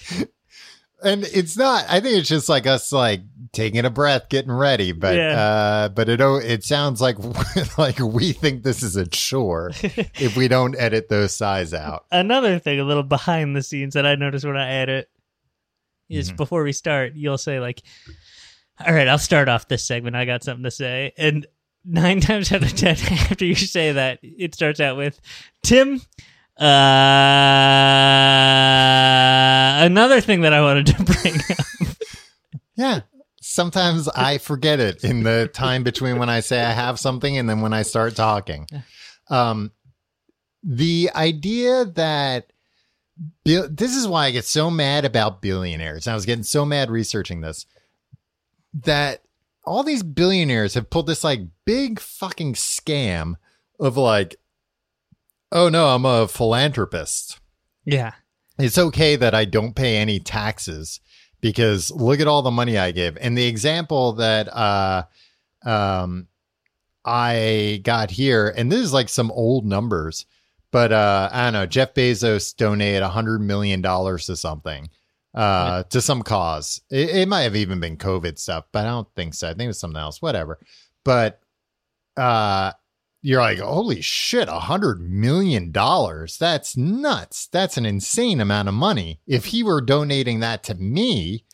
And 1.03 1.25
it's 1.25 1.57
not. 1.57 1.85
I 1.89 1.99
think 1.99 2.17
it's 2.17 2.29
just 2.29 2.47
like 2.47 2.65
us, 2.65 2.93
like 2.93 3.21
taking 3.51 3.83
a 3.83 3.89
breath, 3.89 4.29
getting 4.29 4.53
ready. 4.53 4.93
But 4.93 5.17
Yeah. 5.17 5.37
uh, 5.37 5.89
but 5.89 6.07
it 6.07 6.21
oh, 6.21 6.37
it 6.37 6.63
sounds 6.63 7.01
like 7.01 7.17
like 7.77 7.99
we 7.99 8.31
think 8.31 8.63
this 8.63 8.81
is 8.81 8.95
a 8.95 9.05
chore 9.05 9.71
if 9.83 10.37
we 10.37 10.47
don't 10.47 10.77
edit 10.79 11.09
those 11.09 11.35
sighs 11.35 11.73
out. 11.73 12.05
Another 12.09 12.57
thing, 12.57 12.79
a 12.79 12.85
little 12.85 13.03
behind 13.03 13.53
the 13.53 13.61
scenes 13.61 13.95
that 13.95 14.05
I 14.05 14.15
noticed 14.15 14.45
when 14.45 14.55
I 14.55 14.69
edit 14.71 15.09
is 16.09 16.31
Mhm. 16.31 16.37
before 16.37 16.63
we 16.63 16.71
start, 16.73 17.13
you'll 17.15 17.37
say 17.37 17.59
like, 17.59 17.81
"All 18.85 18.93
right, 18.93 19.07
I'll 19.07 19.17
start 19.17 19.49
off 19.49 19.67
this 19.67 19.83
segment. 19.85 20.15
I 20.15 20.25
got 20.25 20.43
something 20.43 20.63
to 20.63 20.71
say." 20.71 21.13
And 21.17 21.45
nine 21.85 22.19
times 22.21 22.51
out 22.51 22.63
of 22.63 22.75
ten, 22.75 22.95
after 23.11 23.45
you 23.45 23.55
say 23.55 23.91
that, 23.93 24.19
it 24.21 24.53
starts 24.55 24.79
out 24.79 24.97
with 24.97 25.19
Tim. 25.63 26.01
Uh, 28.13 29.85
another 29.85 30.21
thing 30.21 30.41
that 30.41 30.53
I 30.53 30.61
wanted 30.61 30.87
to 30.87 31.03
bring 31.03 31.35
up. 31.35 31.97
Yeah. 32.75 32.99
Sometimes 33.41 34.07
I 34.09 34.37
forget 34.39 34.79
it 34.79 35.03
in 35.03 35.23
the 35.23 35.49
time 35.53 35.83
between 35.83 36.17
when 36.17 36.29
I 36.29 36.39
say 36.39 36.61
I 36.63 36.71
have 36.71 36.99
something 36.99 37.37
and 37.37 37.47
then 37.49 37.61
when 37.61 37.73
I 37.73 37.81
start 37.83 38.15
talking. 38.15 38.67
Um, 39.29 39.71
the 40.63 41.09
idea 41.15 41.85
that 41.85 42.47
bill- 42.47 42.52
this 43.43 43.95
is 43.95 44.07
why 44.07 44.25
I 44.25 44.31
get 44.31 44.45
so 44.45 44.69
mad 44.69 45.05
about 45.05 45.41
billionaires. 45.41 46.07
I 46.07 46.15
was 46.15 46.25
getting 46.25 46.43
so 46.43 46.65
mad 46.65 46.89
researching 46.89 47.41
this 47.41 47.65
that 48.73 49.21
all 49.65 49.83
these 49.83 50.03
billionaires 50.03 50.73
have 50.73 50.89
pulled 50.89 51.07
this 51.07 51.23
like 51.23 51.41
big 51.65 51.99
fucking 51.99 52.53
scam 52.53 53.35
of 53.79 53.97
like, 53.97 54.35
oh 55.51 55.69
no, 55.69 55.87
I'm 55.87 56.05
a 56.05 56.27
philanthropist 56.27 57.39
Yeah, 57.85 58.13
it's 58.57 58.77
okay 58.77 59.15
that 59.15 59.35
I 59.35 59.45
don't 59.45 59.75
pay 59.75 59.97
any 59.97 60.19
taxes 60.19 60.99
because 61.41 61.91
look 61.91 62.19
at 62.19 62.27
all 62.27 62.41
the 62.41 62.51
money 62.51 62.77
I 62.77 62.91
give. 62.91 63.17
And 63.19 63.37
the 63.37 63.45
example 63.45 64.13
that 64.13 64.47
uh 64.55 65.03
um 65.65 66.27
I 67.05 67.81
got 67.83 68.11
here, 68.11 68.53
and 68.55 68.71
this 68.71 68.79
is 68.79 68.93
like 68.93 69.09
some 69.09 69.29
old 69.31 69.65
numbers, 69.65 70.25
but 70.73 70.91
uh 70.91 71.29
I 71.31 71.45
don't 71.45 71.53
know, 71.53 71.65
Jeff 71.67 71.93
Bezos 71.93 72.53
donated 72.57 73.03
a 73.03 73.07
hundred 73.07 73.39
million 73.39 73.81
dollars 73.81 74.25
to 74.25 74.35
something. 74.35 74.89
Uh 75.33 75.83
to 75.83 76.01
some 76.01 76.23
cause. 76.23 76.81
It, 76.89 77.09
it 77.11 77.27
might 77.29 77.43
have 77.43 77.55
even 77.55 77.79
been 77.79 77.95
COVID 77.95 78.37
stuff, 78.37 78.65
but 78.73 78.85
I 78.85 78.89
don't 78.89 79.07
think 79.15 79.35
so. 79.35 79.47
I 79.47 79.51
think 79.51 79.61
it 79.61 79.67
was 79.67 79.79
something 79.79 80.01
else, 80.01 80.21
whatever. 80.21 80.59
But 81.05 81.39
uh 82.17 82.73
you're 83.21 83.39
like, 83.39 83.59
holy 83.59 84.01
shit, 84.01 84.49
a 84.49 84.59
hundred 84.59 84.99
million 84.99 85.71
dollars. 85.71 86.37
That's 86.37 86.75
nuts. 86.75 87.47
That's 87.47 87.77
an 87.77 87.85
insane 87.85 88.41
amount 88.41 88.67
of 88.67 88.73
money. 88.73 89.21
If 89.25 89.45
he 89.45 89.63
were 89.63 89.79
donating 89.79 90.41
that 90.41 90.63
to 90.63 90.75
me, 90.75 91.45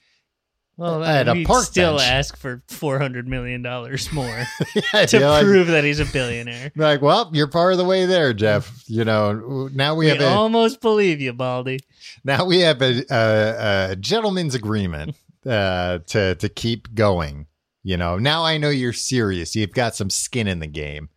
well, 0.80 1.04
At 1.04 1.28
a 1.28 1.44
park 1.44 1.66
still 1.66 1.98
bench. 1.98 2.10
ask 2.10 2.38
for 2.38 2.62
four 2.68 3.00
hundred 3.00 3.28
million 3.28 3.62
dollars 3.62 4.12
more 4.14 4.46
I'd 4.94 5.10
to 5.10 5.20
like, 5.20 5.44
prove 5.44 5.68
that 5.68 5.84
he's 5.84 6.00
a 6.00 6.06
billionaire. 6.06 6.72
like, 6.76 7.02
well, 7.02 7.30
you're 7.34 7.48
part 7.48 7.74
of 7.74 7.78
the 7.78 7.86
way 7.86 8.06
there, 8.06 8.34
Jeff. 8.34 8.84
You 8.88 9.06
know, 9.06 9.70
now 9.74 9.96
we 9.96 10.06
We 10.06 10.12
have 10.12 10.22
a 10.22 10.28
almost 10.30 10.82
believe 10.82 11.20
you, 11.22 11.34
Baldy. 11.34 11.80
now 12.24 12.46
we 12.46 12.60
have 12.62 12.82
a, 12.82 13.04
a, 13.10 13.92
a 13.92 13.96
gentleman's 13.98 14.56
agreement 14.56 15.16
uh, 15.46 16.00
to 16.08 16.36
to 16.36 16.50
keep 16.50 16.94
going. 16.96 17.48
You 17.84 17.98
know, 17.98 18.18
now 18.18 18.44
I 18.44 18.58
know 18.58 18.70
you're 18.70 18.94
serious. 18.94 19.56
You've 19.56 19.74
got 19.74 19.96
some 19.96 20.10
skin 20.10 20.48
in 20.48 20.60
the 20.60 20.68
game. 20.68 21.10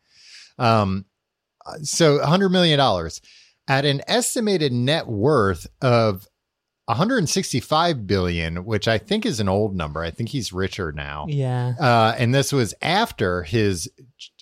Um, 0.59 1.07
so 1.83 2.19
100 2.19 2.49
million 2.51 2.79
dollars 2.79 3.21
at 3.69 3.85
an 3.85 4.01
estimated 4.09 4.73
net 4.73 5.07
worth 5.07 5.67
of 5.81 6.27
165 6.87 8.07
billion, 8.07 8.65
which 8.65 8.89
I 8.89 8.99
think 8.99 9.25
is 9.25 9.41
an 9.41 9.49
old 9.49 9.77
number. 9.77 10.03
I 10.03 10.11
think 10.11 10.31
he's 10.31 10.53
richer 10.53 10.93
now. 10.93 11.27
Yeah. 11.29 11.75
Uh, 11.81 12.15
and 12.19 12.35
this 12.35 12.53
was 12.53 12.75
after 12.83 13.45
his 13.45 13.91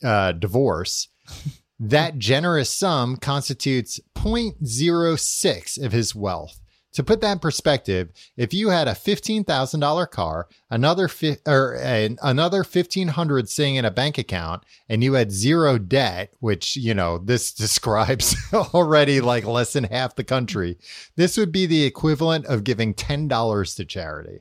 uh, 0.02 0.32
divorce. 0.32 1.08
that 1.80 2.18
generous 2.18 2.70
sum 2.70 3.16
constitutes 3.16 4.00
0.06 4.14 5.82
of 5.82 5.92
his 5.92 6.14
wealth. 6.14 6.59
To 6.94 7.04
put 7.04 7.20
that 7.20 7.32
in 7.32 7.38
perspective, 7.38 8.10
if 8.36 8.52
you 8.52 8.70
had 8.70 8.88
a 8.88 8.92
$15,000 8.92 10.10
car, 10.10 10.48
another 10.70 11.06
fi- 11.06 11.38
or 11.46 11.76
an, 11.76 12.18
another 12.20 12.58
1500 12.58 13.48
sitting 13.48 13.76
in 13.76 13.84
a 13.84 13.92
bank 13.92 14.18
account 14.18 14.64
and 14.88 15.04
you 15.04 15.12
had 15.12 15.30
zero 15.30 15.78
debt, 15.78 16.34
which, 16.40 16.76
you 16.76 16.92
know, 16.92 17.18
this 17.18 17.52
describes 17.54 18.34
already 18.52 19.20
like 19.20 19.44
less 19.44 19.72
than 19.72 19.84
half 19.84 20.16
the 20.16 20.24
country, 20.24 20.78
this 21.14 21.36
would 21.36 21.52
be 21.52 21.66
the 21.66 21.84
equivalent 21.84 22.46
of 22.46 22.64
giving 22.64 22.92
$10 22.92 23.76
to 23.76 23.84
charity. 23.84 24.40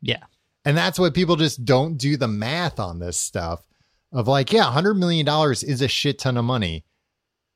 Yeah. 0.00 0.24
And 0.64 0.76
that's 0.76 0.98
what 0.98 1.14
people 1.14 1.36
just 1.36 1.64
don't 1.66 1.98
do 1.98 2.16
the 2.16 2.28
math 2.28 2.80
on 2.80 2.98
this 2.98 3.18
stuff 3.18 3.62
of 4.12 4.26
like, 4.26 4.52
yeah, 4.52 4.64
$100 4.64 4.96
million 4.96 5.26
is 5.52 5.82
a 5.82 5.88
shit 5.88 6.18
ton 6.18 6.38
of 6.38 6.44
money 6.44 6.84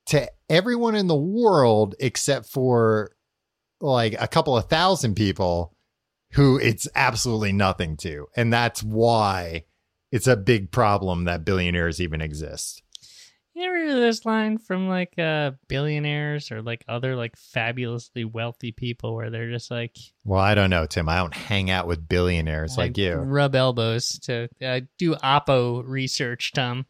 to 0.06 0.30
everyone 0.50 0.94
in 0.94 1.06
the 1.06 1.16
world 1.16 1.94
except 1.98 2.46
for 2.46 3.13
like 3.80 4.14
a 4.20 4.28
couple 4.28 4.56
of 4.56 4.68
thousand 4.68 5.14
people 5.14 5.74
who 6.32 6.58
it's 6.58 6.88
absolutely 6.94 7.52
nothing 7.52 7.96
to. 7.98 8.26
And 8.36 8.52
that's 8.52 8.82
why 8.82 9.64
it's 10.10 10.26
a 10.26 10.36
big 10.36 10.70
problem 10.70 11.24
that 11.24 11.44
billionaires 11.44 12.00
even 12.00 12.20
exist. 12.20 12.82
You 13.56 13.64
ever 13.66 13.76
hear 13.76 13.94
this 13.94 14.26
line 14.26 14.58
from 14.58 14.88
like 14.88 15.16
uh 15.16 15.52
billionaires 15.68 16.50
or 16.50 16.60
like 16.60 16.84
other 16.88 17.14
like 17.14 17.36
fabulously 17.36 18.24
wealthy 18.24 18.72
people 18.72 19.14
where 19.14 19.30
they're 19.30 19.50
just 19.50 19.70
like 19.70 19.96
Well, 20.24 20.40
I 20.40 20.56
don't 20.56 20.70
know, 20.70 20.86
Tim. 20.86 21.08
I 21.08 21.18
don't 21.18 21.34
hang 21.34 21.70
out 21.70 21.86
with 21.86 22.08
billionaires 22.08 22.76
like 22.76 22.98
you. 22.98 23.14
rub 23.14 23.54
elbows 23.54 24.18
to 24.24 24.48
uh, 24.60 24.80
do 24.98 25.14
oppo 25.14 25.84
research, 25.86 26.50
Tom. 26.52 26.86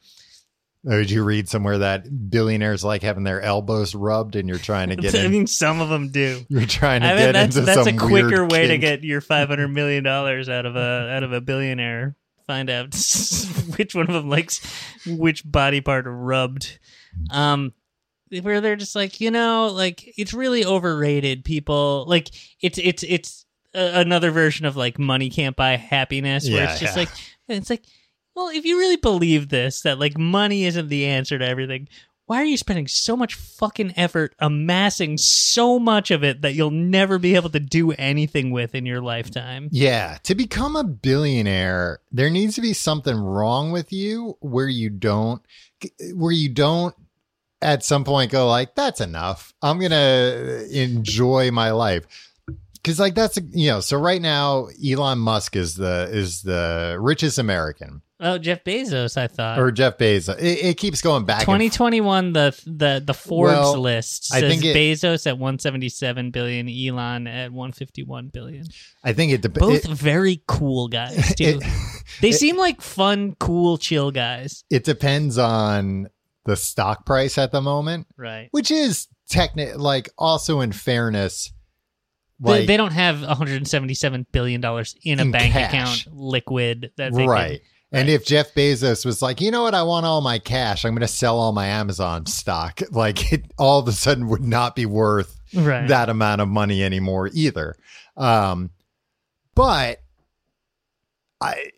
Or 0.86 0.98
did 0.98 1.10
you 1.10 1.24
read 1.24 1.48
somewhere 1.48 1.78
that 1.78 2.30
billionaires 2.30 2.84
like 2.84 3.02
having 3.02 3.24
their 3.24 3.40
elbows 3.40 3.94
rubbed 3.94 4.36
and 4.36 4.48
you're 4.48 4.58
trying 4.58 4.90
to 4.90 4.96
get 5.00 5.14
I 5.14 5.24
in? 5.24 5.30
mean, 5.30 5.46
some 5.46 5.80
of 5.80 5.88
them 5.88 6.10
do. 6.10 6.44
You're 6.48 6.66
trying 6.66 7.00
to 7.00 7.06
I 7.06 7.16
get 7.16 7.24
mean, 7.24 7.32
that's 7.32 7.56
into 7.56 7.66
that's 7.66 7.86
a 7.86 7.96
quicker 7.96 8.46
way 8.46 8.66
to 8.68 8.76
get 8.78 9.02
your 9.02 9.20
five 9.20 9.48
hundred 9.48 9.68
million 9.68 10.04
dollars 10.04 10.48
out 10.48 10.66
of 10.66 10.76
a 10.76 11.08
out 11.10 11.22
of 11.22 11.32
a 11.32 11.40
billionaire. 11.40 12.16
Find 12.46 12.68
out 12.68 12.94
which 13.76 13.94
one 13.94 14.08
of 14.08 14.14
them 14.14 14.28
likes 14.28 14.60
which 15.06 15.42
body 15.50 15.80
part 15.80 16.04
rubbed. 16.06 16.78
Um, 17.30 17.72
where 18.42 18.60
they're 18.60 18.76
just 18.76 18.94
like, 18.96 19.20
you 19.20 19.30
know, 19.30 19.68
like 19.68 20.12
it's 20.18 20.34
really 20.34 20.64
overrated. 20.66 21.44
People 21.44 22.04
like 22.06 22.30
it's 22.60 22.78
it's 22.78 23.02
it's 23.02 23.46
a, 23.74 24.00
another 24.00 24.30
version 24.30 24.66
of 24.66 24.76
like 24.76 24.98
money 24.98 25.30
can't 25.30 25.56
buy 25.56 25.76
happiness. 25.76 26.48
Where 26.48 26.64
Yeah, 26.64 26.72
it's 26.72 26.80
just 26.80 26.96
yeah. 26.96 27.00
like 27.02 27.10
it's 27.48 27.70
like, 27.70 27.84
well, 28.34 28.48
if 28.48 28.64
you 28.64 28.78
really 28.78 28.96
believe 28.96 29.48
this, 29.48 29.82
that 29.82 29.98
like 29.98 30.18
money 30.18 30.64
isn't 30.64 30.88
the 30.88 31.06
answer 31.06 31.38
to 31.38 31.46
everything. 31.46 31.88
Why 32.26 32.40
are 32.40 32.46
you 32.46 32.56
spending 32.56 32.88
so 32.88 33.16
much 33.16 33.34
fucking 33.34 33.94
effort 33.96 34.34
amassing 34.38 35.18
so 35.18 35.78
much 35.78 36.10
of 36.10 36.24
it 36.24 36.40
that 36.40 36.54
you'll 36.54 36.70
never 36.70 37.18
be 37.18 37.34
able 37.34 37.50
to 37.50 37.60
do 37.60 37.92
anything 37.92 38.50
with 38.50 38.74
in 38.74 38.86
your 38.86 39.02
lifetime? 39.02 39.68
Yeah, 39.70 40.16
to 40.22 40.34
become 40.34 40.74
a 40.74 40.84
billionaire, 40.84 42.00
there 42.10 42.30
needs 42.30 42.54
to 42.54 42.62
be 42.62 42.72
something 42.72 43.14
wrong 43.14 43.72
with 43.72 43.92
you 43.92 44.38
where 44.40 44.68
you 44.68 44.88
don't 44.88 45.44
where 46.14 46.32
you 46.32 46.48
don't 46.48 46.94
at 47.60 47.84
some 47.84 48.04
point 48.04 48.32
go 48.32 48.48
like 48.48 48.74
that's 48.74 49.02
enough. 49.02 49.52
I'm 49.60 49.78
going 49.78 49.90
to 49.90 50.66
enjoy 50.72 51.50
my 51.50 51.72
life. 51.72 52.06
Cuz 52.82 52.98
like 52.98 53.14
that's 53.14 53.38
you 53.52 53.68
know, 53.68 53.80
so 53.80 53.98
right 53.98 54.20
now 54.20 54.68
Elon 54.82 55.18
Musk 55.18 55.56
is 55.56 55.74
the 55.74 56.08
is 56.10 56.40
the 56.40 56.96
richest 56.98 57.36
American 57.38 58.00
Oh, 58.26 58.38
Jeff 58.38 58.64
Bezos, 58.64 59.16
I 59.18 59.26
thought. 59.26 59.58
or 59.58 59.70
Jeff 59.70 59.98
Bezos. 59.98 60.38
It, 60.38 60.64
it 60.64 60.74
keeps 60.78 61.02
going 61.02 61.26
back 61.26 61.40
and 61.40 61.46
2021 61.46 62.32
the 62.32 62.58
the 62.66 63.02
the 63.04 63.12
Forbes 63.12 63.52
Well, 63.52 63.78
list 63.78 64.32
I 64.32 64.40
says 64.40 64.50
think 64.50 64.64
it- 64.64 64.74
Bezos 64.74 65.26
at 65.26 65.34
177 65.38 66.30
billion, 66.30 66.68
Elon 66.68 67.26
at 67.26 67.52
151 67.52 68.28
billion. 68.28 68.64
I 69.04 69.12
think 69.12 69.32
it 69.32 69.42
depends. 69.42 69.86
Both 69.86 69.98
very 69.98 70.42
cool 70.48 70.88
guys 70.88 71.34
too. 71.36 71.60
it, 71.62 71.64
they 72.22 72.32
seem 72.32 72.56
like 72.56 72.80
fun, 72.80 73.36
cool, 73.38 73.76
chill 73.78 74.10
guys. 74.10 74.64
it 74.70 74.84
depends 74.84 75.36
on 75.38 76.08
the 76.46 76.56
stock 76.56 77.04
price 77.06 77.36
at 77.38 77.52
the 77.52 77.60
moment, 77.60 78.06
Right. 78.16 78.48
which 78.52 78.70
is 78.70 79.08
technic 79.28 79.76
like 79.78 80.08
also 80.18 80.60
in 80.60 80.72
fairness 80.72 81.52
They, 82.40 82.50
like 82.50 82.66
they 82.66 82.76
don't 82.76 82.92
have 82.92 83.22
177 83.22 84.26
billion 84.32 84.60
dollars 84.60 84.94
in 85.02 85.18
a 85.18 85.22
In 85.22 85.30
bank 85.30 85.52
cash. 85.52 85.72
account 86.06 86.06
liquid 86.14 86.90
that 86.96 87.12
they 87.14 87.26
right. 87.26 87.60
And 87.94 88.08
if 88.08 88.24
Jeff 88.24 88.54
Bezos 88.54 89.04
was 89.04 89.22
like, 89.22 89.40
you 89.40 89.50
know 89.50 89.62
what, 89.62 89.74
I 89.74 89.82
want 89.82 90.04
all 90.04 90.20
my 90.20 90.38
cash, 90.38 90.84
I'm 90.84 90.92
going 90.92 91.00
to 91.02 91.08
sell 91.08 91.38
all 91.38 91.52
my 91.52 91.66
Amazon 91.66 92.26
stock, 92.26 92.80
like 92.90 93.32
it 93.32 93.52
all 93.58 93.78
of 93.78 93.88
a 93.88 93.92
sudden 93.92 94.28
would 94.28 94.44
not 94.44 94.74
be 94.74 94.86
worth 94.86 95.40
right. 95.54 95.86
that 95.88 96.08
amount 96.08 96.40
of 96.40 96.48
money 96.48 96.82
anymore 96.82 97.30
either. 97.32 97.76
Um, 98.16 98.70
but 99.54 100.02
I, 101.40 101.70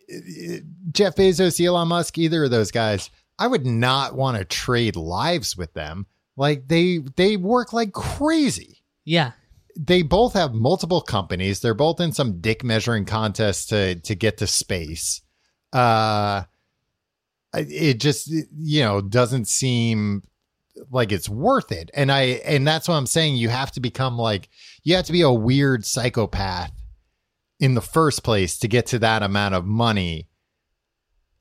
Jeff 0.91 1.15
Bezos, 1.15 1.63
Elon 1.63 1.89
Musk, 1.89 2.17
either 2.17 2.45
of 2.45 2.51
those 2.51 2.71
guys, 2.71 3.09
I 3.39 3.47
would 3.47 3.65
not 3.65 4.15
want 4.15 4.37
to 4.37 4.45
trade 4.45 4.95
lives 4.95 5.55
with 5.55 5.73
them. 5.73 6.07
Like 6.35 6.67
they 6.67 6.99
they 7.15 7.37
work 7.37 7.73
like 7.73 7.93
crazy. 7.93 8.83
yeah. 9.03 9.31
They 9.79 10.01
both 10.01 10.33
have 10.33 10.55
multiple 10.55 11.01
companies. 11.01 11.59
They're 11.59 11.75
both 11.75 11.99
in 11.99 12.11
some 12.11 12.41
dick 12.41 12.63
measuring 12.63 13.05
contest 13.05 13.69
to 13.69 13.95
to 13.95 14.15
get 14.15 14.37
to 14.37 14.47
space. 14.47 15.21
Uh, 15.77 16.43
it 17.53 17.99
just 17.99 18.27
you 18.27 18.81
know 18.81 19.01
doesn't 19.01 19.47
seem 19.47 20.23
like 20.91 21.11
it's 21.11 21.29
worth 21.29 21.71
it. 21.71 21.89
And 21.93 22.11
i 22.11 22.21
and 22.45 22.67
that's 22.67 22.87
what 22.87 22.95
i'm 22.95 23.05
saying. 23.05 23.35
You 23.35 23.49
have 23.49 23.71
to 23.73 23.79
become 23.79 24.17
like 24.17 24.49
you 24.83 24.95
have 24.95 25.05
to 25.05 25.11
be 25.11 25.21
a 25.21 25.31
weird 25.31 25.85
psychopath 25.85 26.71
in 27.59 27.73
the 27.73 27.81
first 27.81 28.23
place 28.23 28.59
to 28.59 28.67
get 28.67 28.85
to 28.87 28.99
that 28.99 29.23
amount 29.23 29.55
of 29.55 29.65
money 29.65 30.27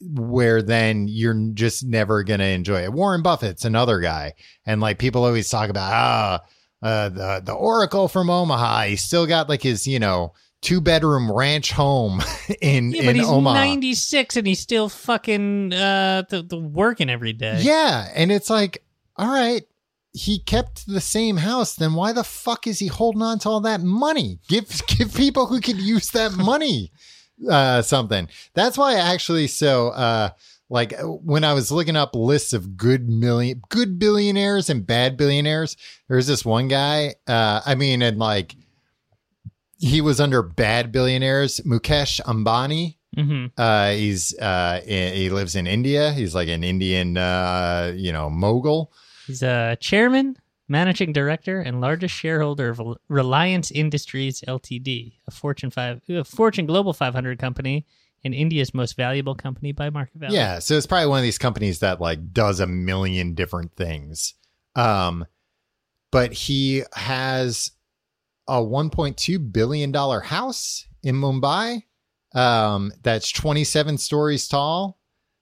where 0.01 0.62
then 0.62 1.09
you're 1.09 1.51
just 1.55 1.84
never 1.84 2.22
going 2.22 2.41
to 2.41 2.47
enjoy 2.47 2.82
it. 2.82 2.93
Warren 2.93 3.22
buffett's 3.22 3.64
another 3.64 4.01
guy. 4.01 4.34
And 4.66 4.80
like 4.80 4.99
people 4.99 5.24
always 5.24 5.49
talk 5.49 5.70
about 5.70 5.93
ah 5.93 6.45
uh, 6.82 7.09
the 7.09 7.43
the 7.45 7.53
oracle 7.53 8.09
from 8.09 8.30
omaha. 8.30 8.82
He 8.82 8.97
still 8.97 9.26
got 9.26 9.49
like 9.49 9.62
his 9.62 9.87
you 9.87 9.99
know 9.99 10.34
two 10.66 10.80
bedroom 10.80 11.30
ranch 11.30 11.70
home 11.70 12.20
in 12.60 12.90
Yeah, 12.90 13.00
in 13.00 13.06
but 13.06 13.16
he's 13.16 13.28
omaha 13.28 13.54
96 13.54 14.36
and 14.36 14.46
he's 14.46 14.58
still 14.58 14.88
fucking 14.88 15.72
uh 15.72 16.24
the, 16.28 16.42
the 16.42 16.58
working 16.58 17.08
every 17.08 17.32
day. 17.32 17.60
Yeah, 17.62 18.10
and 18.14 18.32
it's 18.32 18.50
like, 18.50 18.82
all 19.16 19.28
right, 19.28 19.62
he 20.12 20.40
kept 20.40 20.86
the 20.88 21.00
same 21.00 21.36
house. 21.36 21.76
Then 21.76 21.94
why 21.94 22.12
the 22.12 22.24
fuck 22.24 22.66
is 22.66 22.80
he 22.80 22.88
holding 22.88 23.22
on 23.22 23.38
to 23.40 23.48
all 23.48 23.60
that 23.60 23.80
money? 23.80 24.40
Give 24.48 24.68
give 24.88 25.14
people 25.14 25.46
who 25.46 25.60
could 25.60 25.78
use 25.78 26.10
that 26.10 26.32
money 26.32 26.90
uh, 27.48 27.82
something. 27.82 28.28
That's 28.54 28.76
why 28.76 28.94
I 28.94 29.12
actually 29.14 29.46
so 29.46 29.90
uh, 29.90 30.30
like 30.68 30.94
when 31.00 31.44
I 31.44 31.52
was 31.52 31.70
looking 31.70 31.94
up 31.94 32.16
lists 32.16 32.52
of 32.52 32.76
good 32.76 33.08
million 33.08 33.62
good 33.68 34.00
billionaires 34.00 34.68
and 34.68 34.84
bad 34.84 35.16
billionaires. 35.16 35.76
There's 36.08 36.26
this 36.26 36.44
one 36.44 36.66
guy. 36.66 37.14
Uh, 37.28 37.60
I 37.64 37.76
mean, 37.76 38.02
and 38.02 38.18
like 38.18 38.56
he 39.78 40.00
was 40.00 40.20
under 40.20 40.42
bad 40.42 40.92
billionaires. 40.92 41.60
Mukesh 41.60 42.20
Ambani. 42.22 42.96
hmm 43.14 43.46
Uh, 43.56 43.90
he's 43.90 44.36
uh, 44.38 44.80
he 44.84 45.30
lives 45.30 45.56
in 45.56 45.66
India. 45.66 46.12
He's 46.12 46.34
like 46.34 46.48
an 46.48 46.64
Indian, 46.64 47.16
uh, 47.16 47.92
you 47.96 48.12
know, 48.12 48.30
mogul. 48.30 48.92
He's 49.26 49.42
a 49.42 49.76
chairman, 49.80 50.36
managing 50.68 51.12
director, 51.12 51.60
and 51.60 51.80
largest 51.80 52.14
shareholder 52.14 52.70
of 52.70 52.80
Reliance 53.08 53.70
Industries 53.70 54.40
Ltd, 54.46 55.14
a 55.26 55.30
Fortune 55.30 55.70
five, 55.70 56.00
a 56.08 56.24
Fortune 56.24 56.66
Global 56.66 56.92
500 56.92 57.38
company, 57.38 57.86
and 58.24 58.34
India's 58.34 58.72
most 58.72 58.96
valuable 58.96 59.34
company 59.34 59.72
by 59.72 59.90
market 59.90 60.16
value. 60.16 60.36
Yeah, 60.36 60.58
so 60.60 60.76
it's 60.76 60.86
probably 60.86 61.08
one 61.08 61.18
of 61.18 61.24
these 61.24 61.38
companies 61.38 61.80
that 61.80 62.00
like 62.00 62.32
does 62.32 62.60
a 62.60 62.66
million 62.66 63.34
different 63.34 63.74
things. 63.76 64.34
Um, 64.74 65.26
but 66.12 66.32
he 66.32 66.82
has 66.94 67.72
a 68.49 68.59
1.2 68.61 69.53
billion 69.53 69.92
dollar 69.92 70.20
house 70.20 70.86
in 71.03 71.16
Mumbai. 71.16 71.82
Um, 72.34 72.92
that's 73.03 73.30
27 73.30 73.99
stories 73.99 74.47
tall. 74.49 74.99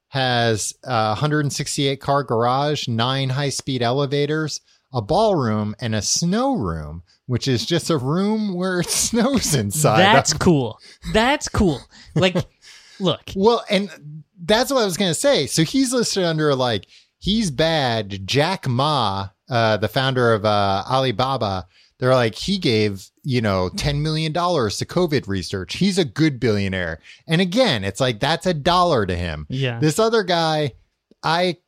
Has 0.08 0.72
a 0.84 1.08
168 1.08 2.00
car 2.00 2.22
garage, 2.22 2.86
nine 2.86 3.30
high 3.30 3.48
speed 3.48 3.82
elevators, 3.82 4.60
a 4.92 5.02
ballroom, 5.02 5.74
and 5.80 5.92
a 5.94 6.02
snow 6.02 6.54
room, 6.54 7.02
which 7.26 7.48
is 7.48 7.66
just 7.66 7.90
a 7.90 7.98
room 7.98 8.54
where 8.54 8.80
it 8.80 8.86
snows 8.90 9.54
inside. 9.56 9.98
That's 9.98 10.32
cool. 10.32 10.78
That's 11.12 11.48
cool. 11.48 11.80
Like, 12.14 12.36
look, 13.00 13.22
Well, 13.34 13.64
and 13.68 14.22
that's 14.44 14.70
what 14.72 14.82
I 14.82 14.84
was 14.84 14.96
going 14.96 15.10
to 15.10 15.18
say. 15.18 15.46
So 15.46 15.64
he's 15.64 15.92
listed 15.92 16.22
under 16.22 16.54
like 16.54 16.86
he's 17.18 17.50
bad. 17.50 18.24
Jack 18.24 18.68
Ma, 18.68 19.30
uh, 19.50 19.78
the 19.78 19.88
founder 19.88 20.32
of 20.32 20.44
uh, 20.44 20.84
Alibaba, 20.88 21.66
they're 21.98 22.14
like 22.14 22.34
he 22.34 22.58
gave 22.58 23.08
you 23.22 23.40
know 23.40 23.68
ten 23.76 24.02
million 24.02 24.32
dollars 24.32 24.78
to 24.78 24.86
COVID 24.86 25.26
research. 25.28 25.76
He's 25.76 25.98
a 25.98 26.04
good 26.04 26.38
billionaire. 26.40 27.00
And 27.26 27.40
again, 27.40 27.84
it's 27.84 28.00
like 28.00 28.20
that's 28.20 28.46
a 28.46 28.54
dollar 28.54 29.06
to 29.06 29.16
him. 29.16 29.46
yeah, 29.48 29.78
This 29.80 29.98
other 29.98 30.22
guy, 30.22 30.72
I 31.22 31.58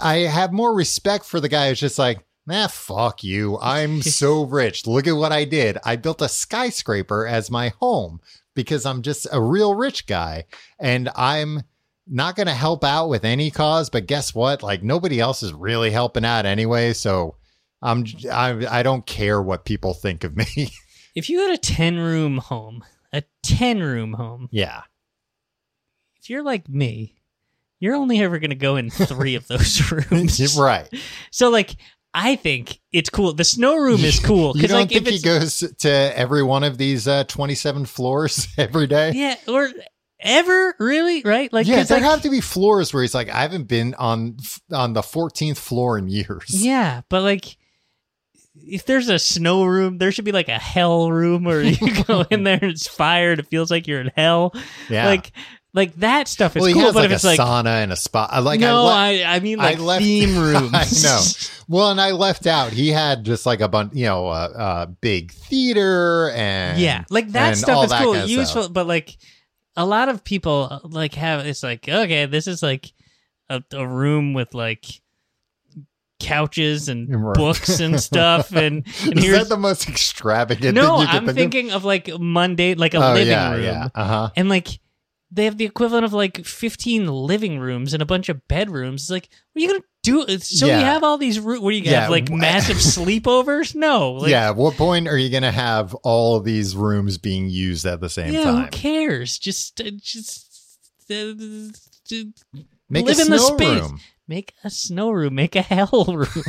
I 0.00 0.18
have 0.18 0.52
more 0.52 0.74
respect 0.74 1.24
for 1.24 1.40
the 1.40 1.48
guy 1.48 1.68
who's 1.68 1.80
just 1.80 1.98
like. 1.98 2.24
Nah, 2.46 2.66
fuck 2.66 3.22
you. 3.22 3.58
I'm 3.60 4.02
so 4.02 4.44
rich. 4.44 4.86
Look 4.86 5.06
at 5.06 5.12
what 5.12 5.30
I 5.30 5.44
did. 5.44 5.78
I 5.84 5.94
built 5.96 6.22
a 6.22 6.28
skyscraper 6.28 7.26
as 7.26 7.50
my 7.50 7.68
home 7.78 8.20
because 8.54 8.84
I'm 8.86 9.02
just 9.02 9.26
a 9.30 9.40
real 9.40 9.74
rich 9.74 10.06
guy 10.06 10.46
and 10.78 11.10
I'm 11.14 11.62
not 12.08 12.34
going 12.34 12.48
to 12.48 12.54
help 12.54 12.82
out 12.82 13.08
with 13.08 13.24
any 13.24 13.50
cause. 13.52 13.88
But 13.88 14.06
guess 14.06 14.34
what? 14.34 14.62
Like 14.64 14.82
nobody 14.82 15.20
else 15.20 15.44
is 15.44 15.52
really 15.52 15.90
helping 15.90 16.24
out 16.24 16.44
anyway. 16.46 16.92
So 16.92 17.36
I'm, 17.82 18.04
I, 18.30 18.66
I 18.80 18.82
don't 18.82 19.06
care 19.06 19.40
what 19.40 19.64
people 19.64 19.94
think 19.94 20.24
of 20.24 20.36
me. 20.36 20.72
if 21.14 21.28
you 21.30 21.40
had 21.40 21.52
a 21.52 21.58
10 21.58 21.98
room 21.98 22.38
home, 22.38 22.84
a 23.12 23.22
10 23.42 23.80
room 23.80 24.14
home, 24.14 24.48
yeah. 24.50 24.82
if 26.20 26.28
you're 26.28 26.42
like 26.42 26.68
me, 26.68 27.16
you're 27.78 27.94
only 27.96 28.20
ever 28.20 28.38
going 28.38 28.50
to 28.50 28.56
go 28.56 28.76
in 28.76 28.90
three 28.90 29.34
of 29.34 29.46
those 29.48 29.90
rooms. 30.10 30.56
right. 30.58 30.88
So, 31.30 31.48
like, 31.48 31.76
I 32.12 32.36
think 32.36 32.80
it's 32.92 33.08
cool. 33.08 33.32
The 33.32 33.44
snow 33.44 33.76
room 33.76 34.00
is 34.00 34.18
cool 34.24 34.56
You 34.56 34.68
don't 34.68 34.80
like, 34.80 34.88
think 34.90 35.06
he 35.06 35.20
goes 35.20 35.60
to 35.78 35.88
every 35.88 36.42
one 36.42 36.64
of 36.64 36.76
these 36.76 37.06
uh, 37.08 37.24
27 37.24 37.86
floors 37.86 38.48
every 38.58 38.86
day? 38.86 39.12
yeah, 39.14 39.36
or 39.48 39.70
ever 40.18 40.74
really 40.78 41.22
right? 41.22 41.52
Like, 41.52 41.66
yeah, 41.66 41.82
there 41.84 42.00
like, 42.00 42.10
have 42.10 42.22
to 42.22 42.30
be 42.30 42.40
floors 42.40 42.92
where 42.92 43.02
he's 43.02 43.14
like, 43.14 43.30
I 43.30 43.42
haven't 43.42 43.68
been 43.68 43.94
on 43.94 44.36
on 44.72 44.92
the 44.92 45.02
14th 45.02 45.56
floor 45.56 45.98
in 45.98 46.08
years. 46.08 46.44
yeah, 46.48 47.02
but 47.08 47.22
like. 47.22 47.56
If 48.66 48.86
there's 48.86 49.08
a 49.08 49.18
snow 49.18 49.64
room, 49.64 49.98
there 49.98 50.12
should 50.12 50.24
be 50.24 50.32
like 50.32 50.48
a 50.48 50.58
hell 50.58 51.10
room 51.10 51.44
where 51.44 51.62
you 51.62 52.04
go 52.04 52.24
in 52.30 52.44
there 52.44 52.58
and 52.60 52.70
it's 52.70 52.86
fired. 52.86 53.38
It 53.38 53.46
feels 53.48 53.70
like 53.70 53.86
you're 53.86 54.00
in 54.00 54.10
hell. 54.16 54.54
Yeah. 54.88 55.06
Like 55.06 55.32
Like 55.72 55.94
that 55.96 56.26
stuff 56.28 56.56
is 56.56 56.60
well, 56.62 56.68
he 56.68 56.74
cool, 56.74 56.82
has 56.82 56.94
but 56.94 57.00
like 57.00 57.04
if 57.06 57.12
a 57.12 57.14
it's 57.14 57.24
like 57.24 57.38
sauna 57.40 57.82
and 57.82 57.92
a 57.92 57.96
spa. 57.96 58.28
I 58.30 58.40
Like 58.40 58.58
no, 58.60 58.86
I, 58.86 59.12
le- 59.12 59.22
I, 59.22 59.36
I 59.36 59.40
mean 59.40 59.60
I 59.60 59.70
like 59.70 59.78
left 59.78 60.02
theme 60.02 60.36
rooms. 60.38 60.72
I 60.74 60.84
know. 61.08 61.20
Well, 61.68 61.90
and 61.92 62.00
I 62.00 62.10
left 62.10 62.46
out. 62.48 62.72
He 62.72 62.88
had 62.88 63.24
just 63.24 63.46
like 63.46 63.60
a 63.60 63.68
bunch, 63.68 63.94
you 63.94 64.06
know, 64.06 64.26
a 64.26 64.30
uh, 64.30 64.48
uh, 64.48 64.86
big 64.86 65.30
theater 65.32 66.30
and 66.30 66.80
yeah, 66.80 67.04
like 67.10 67.28
that 67.32 67.56
stuff 67.56 67.84
is 67.84 67.90
that 67.90 68.02
cool, 68.02 68.14
kind 68.14 68.24
of 68.24 68.30
useful, 68.30 68.62
stuff. 68.64 68.72
but 68.72 68.86
like 68.88 69.16
a 69.76 69.86
lot 69.86 70.08
of 70.08 70.24
people 70.24 70.80
like 70.84 71.14
have 71.14 71.46
it's 71.46 71.62
like 71.62 71.88
okay, 71.88 72.26
this 72.26 72.48
is 72.48 72.62
like 72.62 72.92
a, 73.48 73.62
a 73.72 73.86
room 73.86 74.32
with 74.32 74.52
like 74.54 74.84
couches 76.20 76.88
and 76.88 77.08
Right. 77.24 77.34
books 77.34 77.80
and 77.80 77.98
stuff, 78.00 78.52
and, 78.54 78.86
and 79.04 79.18
Is 79.18 79.30
that 79.32 79.48
the 79.48 79.56
most 79.56 79.88
extravagant? 79.88 80.74
no, 80.74 80.98
thing 80.98 81.08
you 81.08 81.12
I'm 81.12 81.24
think 81.26 81.36
thinking 81.36 81.70
of 81.72 81.84
like 81.84 82.08
mundane, 82.20 82.78
like 82.78 82.94
a 82.94 82.98
Oh 82.98 83.12
living 83.14 83.28
yeah, 83.28 83.52
room, 83.54 83.62
yeah, 83.64 83.88
uh 83.94 84.04
huh. 84.04 84.30
and 84.36 84.48
like 84.48 84.78
they 85.32 85.44
have 85.44 85.56
the 85.58 85.64
equivalent 85.64 86.04
of 86.04 86.12
like 86.12 86.44
15 86.44 87.06
living 87.06 87.60
rooms 87.60 87.94
and 87.94 88.02
a 88.02 88.06
bunch 88.06 88.28
of 88.28 88.48
bedrooms. 88.48 89.02
It's 89.02 89.10
like, 89.10 89.28
what 89.52 89.60
are 89.60 89.62
you 89.64 89.68
gonna 89.70 89.84
do? 90.02 90.38
So 90.40 90.66
Yeah. 90.66 90.80
you 90.80 90.84
have 90.86 91.04
all 91.04 91.18
these 91.18 91.38
rooms. 91.38 91.60
What 91.60 91.68
are 91.68 91.76
you 91.76 91.82
gonna 91.84 91.92
Yeah, 91.92 92.00
have 92.02 92.10
like 92.10 92.28
massive 92.32 92.78
sleepovers? 92.78 93.76
No, 93.76 94.12
like, 94.14 94.30
yeah. 94.30 94.50
What 94.50 94.74
point 94.74 95.06
are 95.06 95.16
you 95.16 95.30
going 95.30 95.44
to 95.44 95.52
have 95.52 95.94
all 96.02 96.34
of 96.34 96.42
these 96.44 96.74
rooms 96.74 97.16
being 97.16 97.48
used 97.48 97.86
at 97.86 98.00
the 98.00 98.08
same 98.08 98.32
yeah. 98.34 98.42
time? 98.42 98.64
Who 98.64 98.70
cares? 98.70 99.38
Just, 99.38 99.80
uh, 99.80 99.90
just. 100.02 100.48
Uh, 101.08 101.34
Make 102.88 103.06
live 103.06 103.18
a 103.18 103.22
in 103.22 103.30
the 103.30 103.38
space. 103.38 103.80
room. 103.82 104.00
Make 104.30 104.54
a 104.62 104.70
snow 104.70 105.10
room. 105.10 105.34
Make 105.34 105.56
a 105.56 105.62
hell 105.62 106.04
room. 106.06 106.44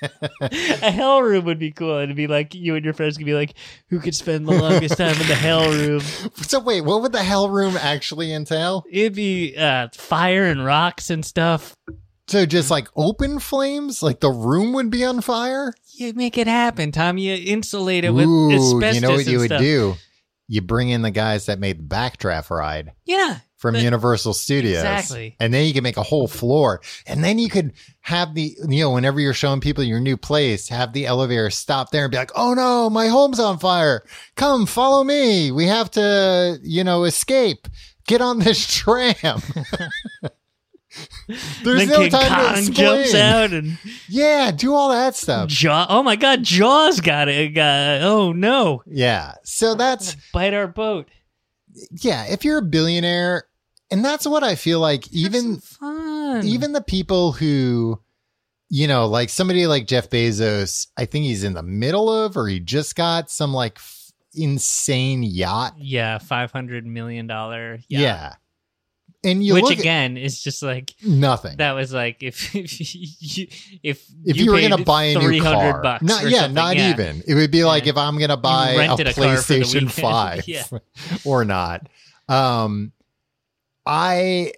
a 0.40 0.92
hell 0.92 1.20
room 1.20 1.44
would 1.46 1.58
be 1.58 1.72
cool. 1.72 1.98
It'd 1.98 2.14
be 2.14 2.28
like 2.28 2.54
you 2.54 2.76
and 2.76 2.84
your 2.84 2.94
friends 2.94 3.16
could 3.16 3.26
be 3.26 3.34
like, 3.34 3.54
who 3.88 3.98
could 3.98 4.14
spend 4.14 4.46
the 4.46 4.52
longest 4.52 4.98
time 4.98 5.20
in 5.20 5.26
the 5.26 5.34
hell 5.34 5.68
room? 5.68 6.00
So 6.36 6.60
wait, 6.60 6.82
what 6.82 7.02
would 7.02 7.10
the 7.10 7.24
hell 7.24 7.48
room 7.48 7.76
actually 7.76 8.32
entail? 8.32 8.84
It'd 8.88 9.16
be 9.16 9.56
uh, 9.56 9.88
fire 9.92 10.44
and 10.44 10.64
rocks 10.64 11.10
and 11.10 11.24
stuff. 11.24 11.74
So 12.28 12.46
just 12.46 12.70
like 12.70 12.86
open 12.94 13.40
flames, 13.40 14.00
like 14.00 14.20
the 14.20 14.30
room 14.30 14.72
would 14.74 14.90
be 14.90 15.04
on 15.04 15.20
fire. 15.20 15.74
You 15.96 16.12
make 16.12 16.38
it 16.38 16.46
happen, 16.46 16.92
Tom. 16.92 17.18
You 17.18 17.34
insulate 17.34 18.04
it 18.04 18.10
with 18.10 18.26
Ooh, 18.28 18.52
asbestos 18.52 18.94
you 18.94 19.00
know 19.00 19.14
what 19.16 19.26
you 19.26 19.38
would 19.38 19.48
stuff. 19.48 19.60
do? 19.60 19.94
You 20.46 20.60
bring 20.60 20.90
in 20.90 21.02
the 21.02 21.10
guys 21.10 21.46
that 21.46 21.58
made 21.58 21.78
the 21.80 21.94
backdraft 21.94 22.50
ride 22.50 22.92
Yeah, 23.06 23.38
from 23.64 23.72
But- 23.76 23.82
Universal 23.82 24.34
Studios, 24.34 24.76
Exactly. 24.82 25.36
and 25.40 25.54
then 25.54 25.64
you 25.66 25.72
can 25.72 25.82
make 25.82 25.96
a 25.96 26.02
whole 26.02 26.28
floor, 26.28 26.82
and 27.06 27.24
then 27.24 27.38
you 27.38 27.48
could 27.48 27.72
have 28.02 28.34
the 28.34 28.54
you 28.68 28.80
know 28.84 28.90
whenever 28.90 29.18
you're 29.20 29.32
showing 29.32 29.60
people 29.60 29.82
your 29.82 30.00
new 30.00 30.18
place, 30.18 30.68
have 30.68 30.92
the 30.92 31.06
elevator 31.06 31.48
stop 31.48 31.90
there 31.90 32.04
and 32.04 32.10
be 32.10 32.18
like, 32.18 32.30
"Oh 32.36 32.52
no, 32.52 32.90
my 32.90 33.06
home's 33.08 33.40
on 33.40 33.58
fire! 33.58 34.04
Come 34.36 34.66
follow 34.66 35.02
me. 35.02 35.50
We 35.50 35.64
have 35.66 35.90
to 35.92 36.58
you 36.62 36.84
know 36.84 37.04
escape. 37.04 37.66
Get 38.06 38.20
on 38.20 38.40
this 38.40 38.66
tram." 38.76 39.40
There's 41.64 41.78
then 41.78 41.88
no 41.88 41.98
King 42.02 42.10
time 42.10 42.28
to 42.28 42.36
Kong 42.36 42.58
explain. 42.58 42.74
jumps 42.76 43.14
out 43.14 43.52
and 43.52 43.78
Yeah, 44.08 44.50
do 44.52 44.74
all 44.74 44.90
that 44.90 45.16
stuff. 45.16 45.48
Jaw. 45.48 45.86
Oh 45.88 46.02
my 46.02 46.14
God, 46.16 46.42
Jaws 46.44 47.00
got 47.00 47.28
it. 47.28 47.54
Got, 47.54 48.02
oh 48.02 48.32
no, 48.32 48.82
Yeah. 48.86 49.32
So 49.42 49.74
that's 49.74 50.16
bite 50.32 50.54
our 50.54 50.68
boat. 50.68 51.08
yeah, 51.90 52.26
if 52.26 52.44
you're 52.44 52.58
a 52.58 52.62
billionaire, 52.62 53.44
and 53.90 54.04
that's 54.04 54.26
what 54.26 54.42
I 54.42 54.54
feel 54.54 54.80
like 54.80 55.12
even 55.12 55.58
fun. 55.58 56.44
even 56.44 56.72
the 56.72 56.82
people 56.82 57.32
who 57.32 58.00
you 58.70 58.88
know, 58.88 59.06
like 59.06 59.28
somebody 59.28 59.66
like 59.66 59.86
Jeff 59.86 60.10
Bezos, 60.10 60.88
I 60.96 61.04
think 61.04 61.26
he's 61.26 61.44
in 61.44 61.52
the 61.54 61.62
middle 61.62 62.12
of 62.12 62.36
or 62.36 62.48
he 62.48 62.60
just 62.60 62.96
got 62.96 63.30
some 63.30 63.52
like 63.52 63.76
f- 63.76 64.10
insane 64.34 65.22
yacht. 65.22 65.74
yeah, 65.78 66.18
five 66.18 66.50
hundred 66.50 66.86
million 66.86 67.26
dollar. 67.26 67.78
Yeah. 67.88 68.34
And 69.22 69.42
you 69.42 69.54
which 69.54 69.64
look 69.64 69.78
again 69.78 70.16
is 70.18 70.42
just 70.42 70.62
like 70.62 70.92
nothing. 71.02 71.56
that 71.56 71.72
was 71.72 71.94
like 71.94 72.22
if 72.22 72.54
if 72.56 72.94
you, 73.38 73.46
if 73.82 74.06
if 74.24 74.36
you, 74.36 74.50
were 74.50 74.58
going 74.58 74.76
to 74.76 74.84
buy 74.84 75.04
a 75.04 75.14
new 75.14 75.28
300 75.28 75.42
car, 75.42 75.82
bucks 75.82 76.02
not 76.02 76.28
yeah, 76.28 76.46
not 76.46 76.76
yeah. 76.76 76.90
even. 76.90 77.22
It 77.26 77.34
would 77.34 77.50
be 77.50 77.64
like 77.64 77.86
if 77.86 77.96
I'm 77.96 78.18
going 78.18 78.30
to 78.30 78.36
buy 78.36 78.72
a 78.72 78.78
rented 78.78 79.06
a 79.08 79.14
car 79.14 79.36
for 79.36 79.52
the 79.54 79.60
PlayStation. 79.60 79.90
Five, 80.02 80.48
Yeah. 80.48 80.64
or 81.24 81.44
not. 81.44 81.88
Um, 82.28 82.92
I, 83.86 84.52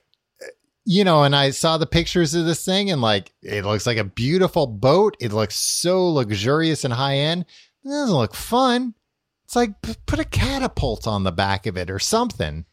you 0.84 1.04
know, 1.04 1.24
and 1.24 1.34
I 1.34 1.50
saw 1.50 1.78
the 1.78 1.86
pictures 1.86 2.34
of 2.34 2.46
this 2.46 2.64
thing, 2.64 2.90
and 2.90 3.00
like 3.02 3.32
it 3.42 3.64
looks 3.64 3.86
like 3.86 3.96
a 3.98 4.04
beautiful 4.04 4.66
boat. 4.66 5.16
It 5.20 5.32
looks 5.32 5.56
so 5.56 6.06
luxurious 6.08 6.84
and 6.84 6.92
high 6.94 7.16
end. 7.16 7.44
It 7.84 7.88
doesn't 7.88 8.14
look 8.16 8.34
fun. 8.34 8.94
It's 9.44 9.56
like 9.56 9.80
put 10.06 10.18
a 10.18 10.24
catapult 10.24 11.06
on 11.06 11.22
the 11.22 11.32
back 11.32 11.66
of 11.66 11.76
it 11.76 11.90
or 11.90 11.98
something. 11.98 12.64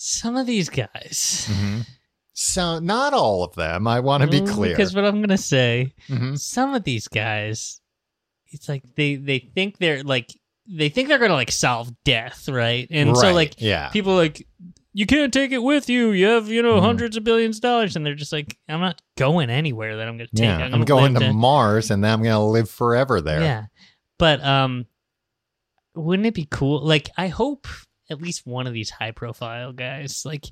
some 0.00 0.36
of 0.36 0.46
these 0.46 0.68
guys. 0.68 1.50
So 2.32 2.78
not 2.78 3.14
all 3.14 3.42
of 3.42 3.56
them. 3.56 3.88
I 3.88 3.98
want 3.98 4.22
to 4.22 4.28
be 4.28 4.40
Mm, 4.40 4.48
clear. 4.48 4.70
because 4.76 4.94
what 4.94 5.04
I'm 5.04 5.20
gonna 5.20 5.36
say, 5.36 5.92
Mhm. 6.08 6.38
some 6.38 6.72
of 6.72 6.84
these 6.84 7.08
guys, 7.08 7.80
it's 8.52 8.68
like 8.68 8.84
they 8.94 9.16
they 9.16 9.40
think 9.40 9.78
they're 9.78 10.04
like 10.04 10.30
they 10.70 10.88
think 10.88 11.08
they're 11.08 11.18
gonna 11.18 11.34
like 11.34 11.50
solve 11.50 11.90
death, 12.04 12.48
right? 12.48 12.86
And 12.92 13.16
so 13.16 13.32
like 13.32 13.54
yeah. 13.58 13.88
people 13.88 14.14
like 14.14 14.46
you 14.98 15.06
can't 15.06 15.32
take 15.32 15.52
it 15.52 15.62
with 15.62 15.88
you. 15.88 16.10
You 16.10 16.26
have 16.26 16.48
you 16.48 16.60
know 16.60 16.74
Mhm. 16.80 16.82
hundreds 16.82 17.16
of 17.16 17.22
billions 17.22 17.58
of 17.58 17.62
dollars, 17.62 17.94
and 17.94 18.04
they're 18.04 18.16
just 18.16 18.32
like 18.32 18.58
I'm 18.68 18.80
not 18.80 19.00
going 19.16 19.48
anywhere 19.48 19.96
that 19.96 20.08
I'm 20.08 20.16
gonna 20.16 20.26
take. 20.34 20.44
Yeah, 20.44 20.56
I'm, 20.58 20.74
I'm 20.74 20.84
gonna 20.84 21.20
to 21.20 21.32
Mars, 21.32 21.92
and 21.92 22.02
then 22.02 22.10
I'm 22.12 22.22
going 22.22 22.34
to 22.34 22.40
live 22.40 22.68
forever 22.68 23.20
there. 23.20 23.40
Yeah, 23.40 23.64
but 24.18 24.42
um, 24.44 24.86
wouldn't 25.94 26.26
it 26.26 26.34
be 26.34 26.48
cool? 26.50 26.84
Like, 26.84 27.10
I 27.16 27.28
hope 27.28 27.68
at 28.10 28.20
least 28.20 28.44
one 28.46 28.66
of 28.66 28.72
these 28.72 28.90
high 28.90 29.10
profile 29.12 29.72
guys, 29.72 30.22
like, 30.24 30.46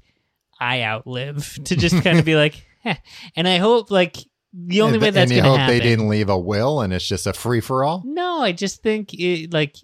I 0.61 0.83
outlive 0.83 1.59
to 1.65 1.75
just 1.77 2.03
kind 2.05 2.19
of 2.19 2.25
be 2.25 2.37
like, 2.37 2.65
Heh. 2.85 2.97
and 3.35 3.49
I 3.49 3.59
hope 3.59 3.91
like 3.91 4.17
the 4.53 4.83
only 4.83 4.99
way 4.99 5.11
that's 5.11 5.31
you 5.33 5.39
gonna 5.39 5.49
hope 5.51 5.59
happen. 5.59 5.77
they 5.77 5.83
didn't 5.83 6.09
leave 6.09 6.29
a 6.29 6.39
will, 6.39 6.83
and 6.83 6.93
it's 6.93 7.07
just 7.07 7.27
a 7.27 7.33
free 7.33 7.61
for 7.61 7.83
all. 7.85 8.03
No, 8.07 8.43
I 8.43 8.53
just 8.53 8.81
think 8.83 9.13
it 9.13 9.53
like 9.53 9.75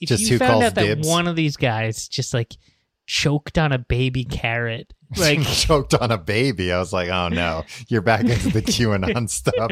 if 0.00 0.08
Just 0.08 0.22
you 0.30 0.38
found 0.38 0.62
out 0.62 0.74
that 0.76 0.84
dibs? 0.84 1.08
one 1.08 1.26
of 1.28 1.34
these 1.36 1.56
guys 1.56 2.06
just 2.08 2.32
like 2.34 2.54
choked 3.06 3.58
on 3.58 3.72
a 3.72 3.78
baby 3.78 4.24
carrot, 4.24 4.92
like. 5.16 5.42
choked 5.46 5.94
on 5.94 6.10
a 6.10 6.18
baby. 6.18 6.72
I 6.72 6.78
was 6.78 6.92
like, 6.92 7.08
oh 7.08 7.28
no, 7.28 7.64
you're 7.88 8.02
back 8.02 8.22
into 8.24 8.48
the 8.50 8.62
QAnon 8.62 9.28
stuff. 9.30 9.70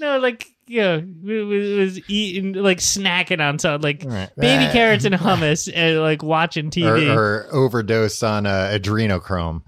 no, 0.00 0.18
like 0.18 0.46
you 0.66 0.80
know, 0.80 1.00
w- 1.00 1.42
w- 1.44 1.80
was 1.80 2.00
eating 2.08 2.52
like 2.52 2.78
snacking 2.78 3.40
on 3.40 3.58
something 3.58 3.82
like 3.82 4.04
Right. 4.06 4.30
baby 4.36 4.64
Eh. 4.64 4.72
carrots 4.72 5.04
and 5.04 5.14
hummus 5.16 5.70
and 5.74 6.00
like 6.00 6.22
watching 6.22 6.70
TV. 6.70 7.12
or 7.14 7.48
overdose 7.52 8.22
on 8.22 8.46
uh, 8.46 8.70
adrenochrome, 8.72 9.62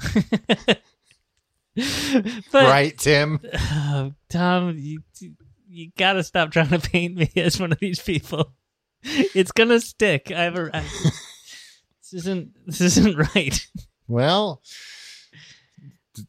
but 1.74 2.42
right, 2.52 2.96
Tim? 2.98 3.40
Oh, 3.72 4.12
Tom, 4.28 4.76
you 4.78 5.00
you 5.68 5.90
gotta 5.96 6.22
stop 6.22 6.50
trying 6.52 6.68
to 6.68 6.78
paint 6.78 7.16
me 7.16 7.30
as 7.36 7.58
one 7.58 7.72
of 7.72 7.78
these 7.80 8.00
people. 8.00 8.52
It's 9.02 9.52
gonna 9.52 9.80
stick. 9.80 10.30
I 10.30 10.42
have 10.44 10.56
a. 10.56 10.70
I, 10.76 10.84
this 12.12 12.20
isn't. 12.22 12.50
This 12.66 12.80
isn't 12.80 13.16
right. 13.34 13.66
Well, 14.08 14.62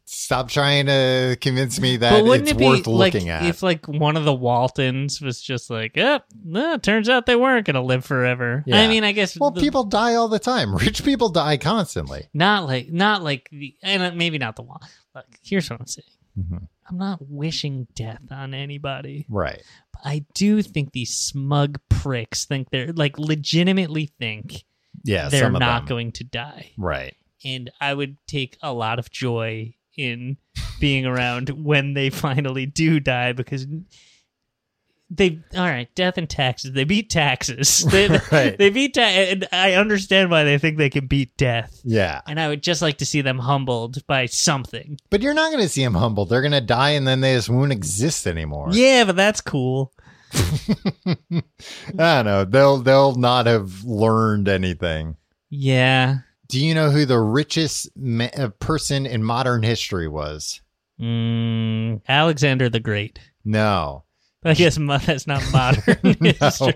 stop 0.06 0.48
trying 0.48 0.86
to 0.86 1.36
convince 1.40 1.78
me 1.80 1.98
that 1.98 2.10
but 2.12 2.24
wouldn't 2.24 2.48
it's 2.48 2.52
it 2.52 2.58
be 2.58 2.64
worth 2.66 2.86
like 2.86 3.12
looking 3.14 3.28
at. 3.28 3.44
if 3.44 3.62
like 3.62 3.86
one 3.86 4.16
of 4.16 4.24
the 4.24 4.32
Waltons 4.34 5.20
was 5.20 5.40
just 5.40 5.68
like, 5.70 5.96
"Yep, 5.96 6.24
no, 6.44 6.78
turns 6.78 7.08
out 7.08 7.26
they 7.26 7.36
weren't 7.36 7.66
gonna 7.66 7.82
live 7.82 8.04
forever." 8.04 8.62
Yeah. 8.66 8.80
I 8.80 8.88
mean, 8.88 9.04
I 9.04 9.12
guess. 9.12 9.38
well, 9.38 9.50
the- 9.50 9.60
people 9.60 9.84
die 9.84 10.14
all 10.14 10.28
the 10.28 10.38
time. 10.38 10.74
Rich 10.76 11.04
people 11.04 11.28
die 11.28 11.56
constantly. 11.58 12.28
not 12.32 12.64
like 12.66 12.90
not 12.90 13.22
like 13.22 13.48
the 13.52 13.74
and 13.82 14.02
uh, 14.02 14.12
maybe 14.14 14.38
not 14.38 14.56
the 14.56 14.62
wall. 14.62 14.80
Look, 15.14 15.26
here's 15.42 15.68
what 15.68 15.80
I'm 15.80 15.86
saying. 15.86 16.06
Mhm. 16.38 16.66
I'm 16.88 16.98
not 16.98 17.18
wishing 17.28 17.86
death 17.94 18.20
on 18.30 18.52
anybody. 18.54 19.24
Right. 19.28 19.62
But 19.92 20.02
I 20.04 20.24
do 20.34 20.60
think 20.62 20.92
these 20.92 21.14
smug 21.16 21.78
pricks 21.88 22.44
think 22.44 22.68
they're 22.70 22.92
like 22.92 23.18
legitimately 23.18 24.12
think 24.18 24.64
Yeah. 25.02 25.28
they're 25.28 25.50
not 25.50 25.80
them. 25.80 25.86
going 25.88 26.12
to 26.12 26.24
die. 26.24 26.72
Right. 26.78 27.16
And 27.44 27.70
I 27.80 27.92
would 27.92 28.16
take 28.26 28.56
a 28.62 28.72
lot 28.72 28.98
of 28.98 29.10
joy 29.10 29.74
in 29.96 30.36
being 30.80 31.06
around 31.06 31.48
when 31.64 31.94
they 31.94 32.10
finally 32.10 32.66
do 32.66 33.00
die 33.00 33.32
because 33.32 33.66
they 35.10 35.38
all 35.54 35.62
right, 35.66 35.94
death 35.94 36.16
and 36.18 36.28
taxes. 36.28 36.72
They 36.72 36.84
beat 36.84 37.10
taxes. 37.10 37.84
They, 37.90 38.08
Right. 38.32 38.56
they 38.58 38.70
beat 38.70 38.94
ta- 38.94 39.02
and 39.02 39.46
I 39.52 39.74
understand 39.74 40.30
why 40.30 40.42
they 40.44 40.58
think 40.58 40.78
they 40.78 40.90
can 40.90 41.06
beat 41.06 41.36
death. 41.36 41.78
Yeah. 41.84 42.22
And 42.26 42.40
I 42.40 42.48
would 42.48 42.62
just 42.62 42.80
like 42.82 42.98
to 42.98 43.06
see 43.06 43.20
them 43.20 43.38
humbled 43.38 44.04
by 44.06 44.26
something. 44.26 44.98
But 45.10 45.20
you're 45.22 45.34
not 45.34 45.52
going 45.52 45.62
to 45.62 45.68
see 45.68 45.84
them 45.84 45.94
humbled. 45.94 46.30
They're 46.30 46.40
going 46.40 46.52
to 46.52 46.60
die 46.62 46.90
and 46.90 47.06
then 47.06 47.20
they 47.20 47.34
just 47.34 47.50
won't 47.50 47.70
exist 47.70 48.26
anymore. 48.26 48.70
Yeah, 48.72 49.04
but 49.04 49.14
that's 49.14 49.40
cool. 49.42 49.92
I 51.98 52.22
don't 52.22 52.24
know. 52.26 52.44
They'll 52.44 52.78
they'll 52.78 53.14
not 53.14 53.46
have 53.46 53.84
learned 53.84 54.48
anything. 54.48 55.16
Yeah. 55.50 56.18
Do 56.48 56.64
you 56.64 56.74
know 56.74 56.90
who 56.90 57.06
the 57.06 57.18
richest 57.20 57.88
ma- 57.96 58.28
uh, 58.36 58.48
person 58.48 59.06
in 59.06 59.22
modern 59.24 59.62
history 59.62 60.08
was? 60.08 60.60
Mm, 61.00 62.02
Alexander 62.08 62.68
the 62.68 62.80
Great. 62.80 63.18
No. 63.44 64.04
I 64.44 64.54
guess 64.54 64.78
mo- 64.78 64.98
that's 64.98 65.26
not 65.26 65.42
modern 65.52 66.14
history. 66.20 66.74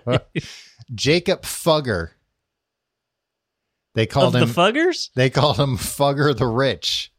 Jacob 0.95 1.43
Fugger. 1.43 2.11
They 3.95 4.07
called 4.07 4.35
of 4.37 4.43
him 4.43 4.49
the 4.49 4.55
Fuggers? 4.55 5.11
they 5.15 5.29
called 5.29 5.59
him 5.59 5.77
Fugger 5.77 6.37
the 6.37 6.47
Rich. 6.47 7.13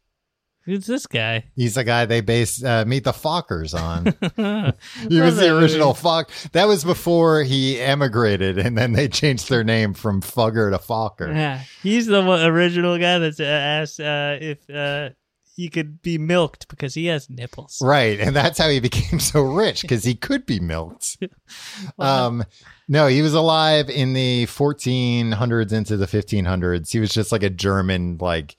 Who's 0.70 0.86
this 0.86 1.08
guy? 1.08 1.46
He's 1.56 1.74
the 1.74 1.82
guy 1.82 2.04
they 2.04 2.20
based 2.20 2.64
uh, 2.64 2.84
Meet 2.86 3.02
the 3.02 3.12
Fockers 3.12 3.74
on. 3.74 4.14
He 5.08 5.20
was 5.20 5.36
the 5.36 5.56
original. 5.58 5.94
Fock. 5.94 6.30
That 6.52 6.68
was 6.68 6.84
before 6.84 7.42
he 7.42 7.80
emigrated, 7.80 8.56
and 8.56 8.78
then 8.78 8.92
they 8.92 9.08
changed 9.08 9.48
their 9.48 9.64
name 9.64 9.94
from 9.94 10.20
Fugger 10.22 10.70
to 10.70 10.78
Fokker. 10.78 11.34
Yeah, 11.34 11.62
he's 11.82 12.06
the 12.06 12.22
one, 12.22 12.44
original 12.44 12.96
guy 12.98 13.18
that's 13.18 13.40
uh, 13.40 13.44
asked 13.44 13.98
uh, 13.98 14.36
if 14.40 14.70
uh, 14.70 15.10
he 15.56 15.68
could 15.68 16.02
be 16.02 16.18
milked 16.18 16.68
because 16.68 16.94
he 16.94 17.06
has 17.06 17.28
nipples. 17.28 17.80
Right, 17.82 18.20
and 18.20 18.36
that's 18.36 18.56
how 18.56 18.68
he 18.68 18.78
became 18.78 19.18
so 19.18 19.42
rich 19.42 19.82
because 19.82 20.04
he 20.04 20.14
could 20.14 20.46
be 20.46 20.60
milked. 20.60 21.16
Um, 21.98 22.44
no, 22.88 23.08
he 23.08 23.22
was 23.22 23.34
alive 23.34 23.90
in 23.90 24.12
the 24.12 24.46
1400s 24.46 25.72
into 25.72 25.96
the 25.96 26.06
1500s. 26.06 26.92
He 26.92 27.00
was 27.00 27.12
just 27.12 27.32
like 27.32 27.42
a 27.42 27.50
German, 27.50 28.18
like 28.20 28.56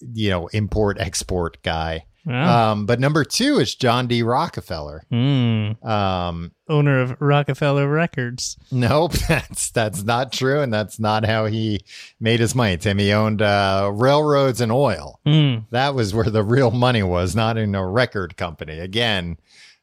you 0.00 0.30
know, 0.30 0.48
import 0.48 0.98
export 0.98 1.62
guy. 1.62 2.04
Wow. 2.26 2.72
Um, 2.72 2.86
but 2.86 3.00
number 3.00 3.24
two 3.24 3.58
is 3.58 3.74
John 3.74 4.06
D. 4.06 4.22
Rockefeller. 4.22 5.04
Hmm. 5.10 5.72
Um, 5.82 6.52
Owner 6.68 7.00
of 7.00 7.16
Rockefeller 7.20 7.88
Records. 7.88 8.58
Nope, 8.70 9.12
that's 9.28 9.70
that's 9.70 10.02
not 10.02 10.32
true, 10.32 10.60
and 10.60 10.72
that's 10.72 10.98
not 10.98 11.24
how 11.24 11.46
he 11.46 11.80
made 12.20 12.40
his 12.40 12.54
money. 12.54 12.76
Tim, 12.76 12.98
he 12.98 13.12
owned 13.12 13.40
uh, 13.40 13.90
railroads 13.94 14.60
and 14.60 14.70
oil. 14.70 15.18
Hmm. 15.24 15.58
That 15.70 15.94
was 15.94 16.14
where 16.14 16.28
the 16.28 16.44
real 16.44 16.70
money 16.70 17.02
was, 17.02 17.34
not 17.34 17.56
in 17.56 17.74
a 17.74 17.86
record 17.86 18.36
company. 18.36 18.78
Again, 18.78 19.38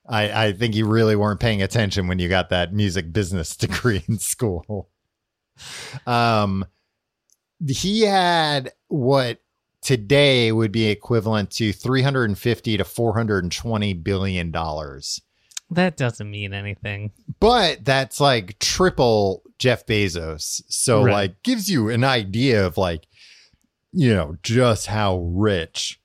I, 0.08 0.46
I 0.48 0.54
think 0.54 0.76
you 0.76 0.86
really 0.86 1.16
weren't 1.16 1.40
paying 1.40 1.62
attention 1.62 2.08
when 2.08 2.20
you 2.20 2.30
got 2.30 2.50
that 2.50 2.74
music 2.74 3.12
business 3.12 3.56
degree 3.58 4.04
in 4.08 4.20
school. 4.20 4.90
Um, 6.06 6.66
he 7.68 8.02
had 8.02 8.72
what 8.90 9.40
today 9.88 10.52
would 10.52 10.70
be 10.74 10.88
equivalent 10.88 11.50
to 11.50 11.72
350 11.72 12.76
to 12.76 12.84
420 12.84 13.94
billion 13.94 14.52
dollars. 14.52 15.22
That 15.72 15.96
doesn't 15.96 16.30
mean 16.30 16.54
anything. 16.54 17.14
But 17.40 17.86
that's 17.86 18.20
like 18.20 18.60
triple 18.60 19.44
Jeff 19.60 19.86
Bezos. 19.86 20.62
So 20.68 21.06
Right. 21.06 21.14
like 21.14 21.44
gives 21.44 21.70
you 21.70 21.88
an 21.88 22.04
idea 22.04 22.66
of 22.66 22.78
like 22.78 23.08
you 23.94 24.14
know 24.14 24.36
just 24.44 24.88
how 24.88 25.20
rich 25.20 26.02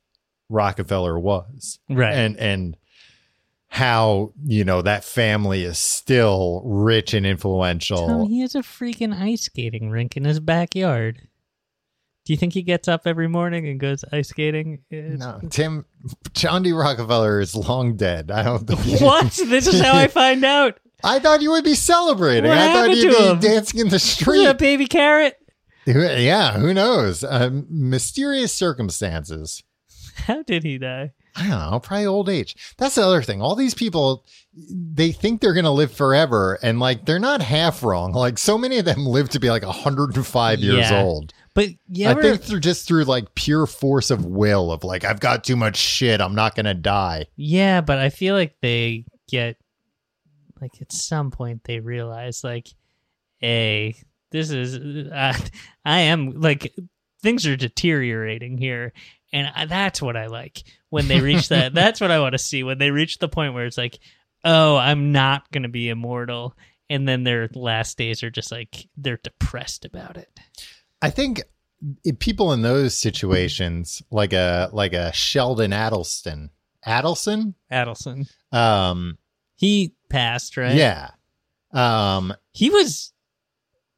Rockefeller 0.49 1.18
was. 1.18 1.80
Right. 1.89 2.14
And 2.14 2.37
and 2.37 2.76
how, 3.66 4.33
you 4.45 4.64
know, 4.64 4.83
that 4.83 5.03
family 5.03 5.64
is 5.64 5.78
still 5.78 6.62
rich 6.64 7.14
and 7.14 7.26
influential. 7.26 8.07
Tom, 8.07 8.28
he 8.28 8.43
has 8.43 8.55
a 8.55 8.61
freaking 8.61 9.18
ice 9.18 9.43
skating 9.43 9.91
rink 9.91 10.16
in 10.16 10.24
his 10.24 10.39
backyard. 10.39 11.26
Do 12.25 12.33
you 12.33 12.37
think 12.37 12.53
he 12.53 12.62
gets 12.62 12.87
up 12.87 13.03
every 13.07 13.29
morning 13.29 13.66
and 13.68 13.81
goes 13.81 14.05
ice 14.12 14.29
skating? 14.29 14.79
No, 14.91 15.41
Tim 15.51 15.85
John 16.35 16.62
D. 16.62 16.73
Rockefeller 16.73 17.41
is 17.41 17.55
long 17.57 17.97
dead. 17.97 18.31
I 18.31 18.45
don't 18.45 18.64
think 18.66 19.01
What? 19.01 19.33
This 19.33 19.66
is 19.66 19.81
how 19.81 19.97
I 19.97 20.07
find 20.09 20.45
out. 20.45 20.79
I 21.03 21.18
thought 21.18 21.43
you 21.43 21.51
would 21.51 21.64
be 21.64 21.75
celebrating. 21.75 22.49
What 22.49 22.59
I 22.59 22.73
thought 22.73 22.91
you'd 22.97 23.11
to 23.12 23.18
be 23.18 23.25
him? 23.25 23.41
dancing 23.41 23.81
in 23.81 23.89
the 23.89 23.99
street. 23.99 24.45
a 24.47 24.55
baby 24.55 24.87
carrot? 24.87 25.37
Yeah, 25.85 26.53
who 26.59 26.73
knows? 26.73 27.25
Um, 27.25 27.66
mysterious 27.68 28.53
circumstances. 28.53 29.64
How 30.14 30.45
did 30.45 30.62
he 30.62 30.79
die? 30.79 31.11
I 31.35 31.49
don't 31.49 31.70
know, 31.73 31.81
probably 31.81 32.07
old 32.07 32.29
age. 32.29 32.55
That's 32.77 32.95
the 32.95 33.03
other 33.03 33.23
thing. 33.23 33.41
All 33.43 33.57
these 33.57 33.75
people, 33.75 34.25
they 34.55 35.11
think 35.12 35.41
they're 35.41 35.55
going 35.55 35.64
to 35.64 35.70
live 35.70 35.91
forever, 35.91 36.59
and 36.62 36.79
like 36.79 37.07
they're 37.07 37.18
not 37.18 37.41
half 37.43 37.83
wrong. 37.83 38.12
Like 38.12 38.39
so 38.39 38.57
many 38.59 38.79
of 38.79 38.85
them 38.85 39.07
live 39.07 39.31
to 39.31 39.41
be 39.41 39.49
like 39.51 39.64
105 39.64 40.61
years 40.61 40.91
Yeah. 40.91 41.03
old. 41.03 41.33
But 41.55 41.68
yeah, 41.86 42.11
I 42.11 42.14
think 42.14 42.42
through 42.42 42.61
just 42.61 42.88
through 42.88 43.05
like 43.05 43.34
pure 43.34 43.66
force 43.66 44.11
of 44.11 44.24
will 44.24 44.72
of 44.72 44.84
like 44.84 45.05
I've 45.05 45.20
got 45.20 45.44
too 45.44 45.57
much 45.57 45.76
shit. 45.76 46.20
I'm 46.20 46.34
not 46.34 46.55
going 46.55 46.66
to 46.66 46.74
die. 46.74 47.26
yeah, 47.36 47.80
but 47.82 47.98
I 47.98 48.09
feel 48.09 48.34
like 48.34 48.57
they 48.62 49.05
get 49.28 49.57
like 50.61 50.80
at 50.80 50.92
some 50.92 51.30
point 51.30 51.64
they 51.64 51.80
realize 51.80 52.42
like, 52.42 52.68
hey, 53.38 53.96
this 54.30 54.50
is 54.50 55.11
I, 55.12 55.36
I 55.84 55.98
am 56.00 56.40
like 56.40 56.74
things 57.22 57.46
are 57.46 57.57
deteriorating 57.57 58.57
here, 58.57 58.92
and 59.32 59.50
I, 59.55 59.66
that's 59.66 60.00
what 60.00 60.16
I 60.16 60.26
like 60.28 60.62
when 60.88 61.09
they 61.09 61.20
reach 61.20 61.48
that. 61.48 61.74
that's 61.74 62.00
what 62.00 62.11
I 62.11 62.20
want 62.20 62.32
to 62.32 62.38
see 62.38 62.62
when 62.62 62.78
they 62.78 62.90
reach 62.90 63.18
the 63.18 63.28
point 63.28 63.53
where 63.53 63.66
it's 63.66 63.78
like, 63.78 63.98
oh, 64.44 64.76
I'm 64.76 65.12
not 65.12 65.50
gonna 65.53 65.68
be 65.68 65.90
immortal, 65.90 66.57
and 66.88 67.07
then 67.07 67.24
their 67.24 67.50
last 67.55 67.98
days 67.98 68.22
are 68.22 68.30
just 68.30 68.50
like 68.50 68.88
they're 68.96 69.20
depressed 69.22 69.84
about 69.84 70.16
it. 70.16 70.30
I 71.03 71.11
think 71.11 71.42
if 72.05 72.18
people 72.20 72.53
in 72.53 72.62
those 72.62 72.96
situations, 72.96 74.03
like 74.11 74.32
a 74.32 74.70
like 74.72 74.92
a 74.92 75.12
Sheldon 75.12 75.72
Adelson, 75.72 76.50
Adelson, 76.86 77.55
Adelson, 77.70 78.30
um, 78.53 79.18
he 79.57 79.94
passed, 80.09 80.57
right? 80.57 80.74
yeah, 80.76 81.11
um, 81.72 82.32
he 82.53 82.70
was. 82.70 83.12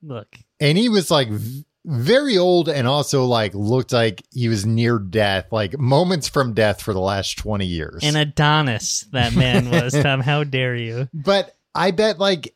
Look, 0.03 0.37
and 0.61 0.77
he 0.77 0.89
was 0.89 1.11
like 1.11 1.29
v- 1.29 1.65
very 1.85 2.39
old 2.39 2.69
and 2.69 2.89
also 2.89 3.25
like 3.25 3.55
looked 3.55 3.93
like 3.93 4.23
he 4.31 4.49
was 4.49 4.65
near 4.65 4.99
death 4.99 5.53
like 5.53 5.79
moments 5.79 6.29
from 6.29 6.55
death 6.55 6.81
for 6.81 6.95
the 6.95 7.01
last 7.01 7.37
20 7.39 7.67
years 7.67 8.03
An 8.03 8.17
Adonis 8.17 9.07
that 9.13 9.35
man 9.35 9.71
was, 9.71 9.93
Tom. 9.93 10.21
How 10.21 10.45
dare 10.45 10.75
you? 10.77 11.09
but 11.15 11.55
i 11.75 11.91
bet 11.91 12.19
like 12.19 12.55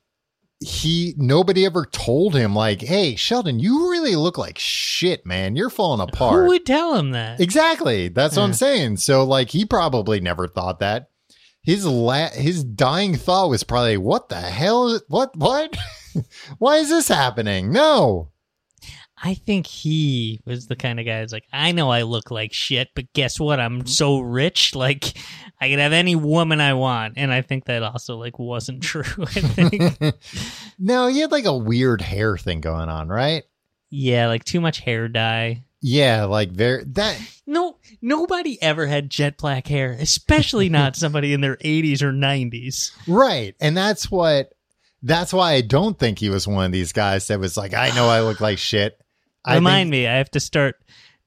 he 0.60 1.14
nobody 1.16 1.64
ever 1.64 1.86
told 1.86 2.34
him 2.34 2.52
like 2.52 2.80
hey 2.80 3.14
sheldon 3.14 3.60
you 3.60 3.90
really 3.90 4.16
look 4.16 4.36
like 4.36 4.58
shit 4.58 5.24
man. 5.24 5.54
You're 5.54 5.70
falling 5.70 6.00
apart. 6.00 6.42
Who 6.42 6.48
would 6.48 6.66
tell 6.66 6.96
him 6.96 7.12
that? 7.12 7.40
exactly. 7.40 8.08
That's 8.08 8.36
what 8.36 8.42
i'm 8.42 8.54
saying. 8.54 8.96
So 8.96 9.24
like 9.24 9.50
he 9.50 9.64
probably 9.64 10.20
never 10.20 10.48
thought 10.48 10.80
that. 10.80 11.10
His 11.62 11.84
la- 11.86 12.30
his 12.30 12.64
dying 12.64 13.14
thought 13.14 13.50
was 13.50 13.62
probably 13.62 13.98
what 13.98 14.28
the 14.28 14.40
hell? 14.40 14.98
What 15.08 15.36
what? 15.36 15.76
Why 16.58 16.76
is 16.78 16.88
this 16.88 17.08
happening? 17.08 17.70
No 17.70 18.30
I 19.22 19.34
think 19.34 19.66
he 19.66 20.40
was 20.44 20.66
the 20.66 20.76
kind 20.76 21.00
of 21.00 21.06
guy 21.06 21.20
that's 21.20 21.32
like, 21.32 21.46
I 21.52 21.72
know 21.72 21.90
I 21.90 22.02
look 22.02 22.30
like 22.30 22.52
shit, 22.52 22.88
but 22.94 23.12
guess 23.12 23.40
what? 23.40 23.60
I'm 23.60 23.80
mm-hmm. 23.80 23.86
so 23.88 24.20
rich, 24.20 24.74
like 24.74 25.16
I 25.60 25.68
can 25.68 25.78
have 25.78 25.92
any 25.92 26.16
woman 26.16 26.60
I 26.60 26.74
want. 26.74 27.14
And 27.16 27.32
I 27.32 27.42
think 27.42 27.64
that 27.64 27.82
also 27.82 28.16
like 28.16 28.38
wasn't 28.38 28.82
true. 28.84 29.04
I 29.18 29.40
think, 29.40 30.14
no, 30.78 31.08
he 31.08 31.20
had 31.20 31.32
like 31.32 31.46
a 31.46 31.56
weird 31.56 32.00
hair 32.00 32.36
thing 32.36 32.60
going 32.60 32.88
on, 32.88 33.08
right? 33.08 33.44
yeah, 33.90 34.28
like 34.28 34.44
too 34.44 34.60
much 34.60 34.80
hair 34.80 35.08
dye. 35.08 35.64
Yeah, 35.80 36.24
like 36.24 36.50
very 36.50 36.84
that. 36.84 37.18
No, 37.46 37.78
nobody 38.02 38.60
ever 38.60 38.86
had 38.86 39.10
jet 39.10 39.38
black 39.38 39.66
hair, 39.66 39.92
especially 39.92 40.68
not 40.68 40.96
somebody 40.96 41.32
in 41.32 41.40
their 41.40 41.56
80s 41.56 42.02
or 42.02 42.12
90s. 42.12 42.90
Right, 43.06 43.54
and 43.60 43.76
that's 43.76 44.10
what. 44.10 44.52
That's 45.00 45.32
why 45.32 45.52
I 45.52 45.60
don't 45.60 45.96
think 45.96 46.18
he 46.18 46.28
was 46.28 46.48
one 46.48 46.66
of 46.66 46.72
these 46.72 46.92
guys 46.92 47.28
that 47.28 47.38
was 47.38 47.56
like, 47.56 47.72
I 47.72 47.90
know 47.90 48.08
I 48.08 48.22
look 48.22 48.40
like 48.40 48.58
shit. 48.58 49.00
Remind 49.46 49.90
me, 49.90 50.06
I 50.06 50.16
have 50.16 50.30
to 50.32 50.40
start 50.40 50.76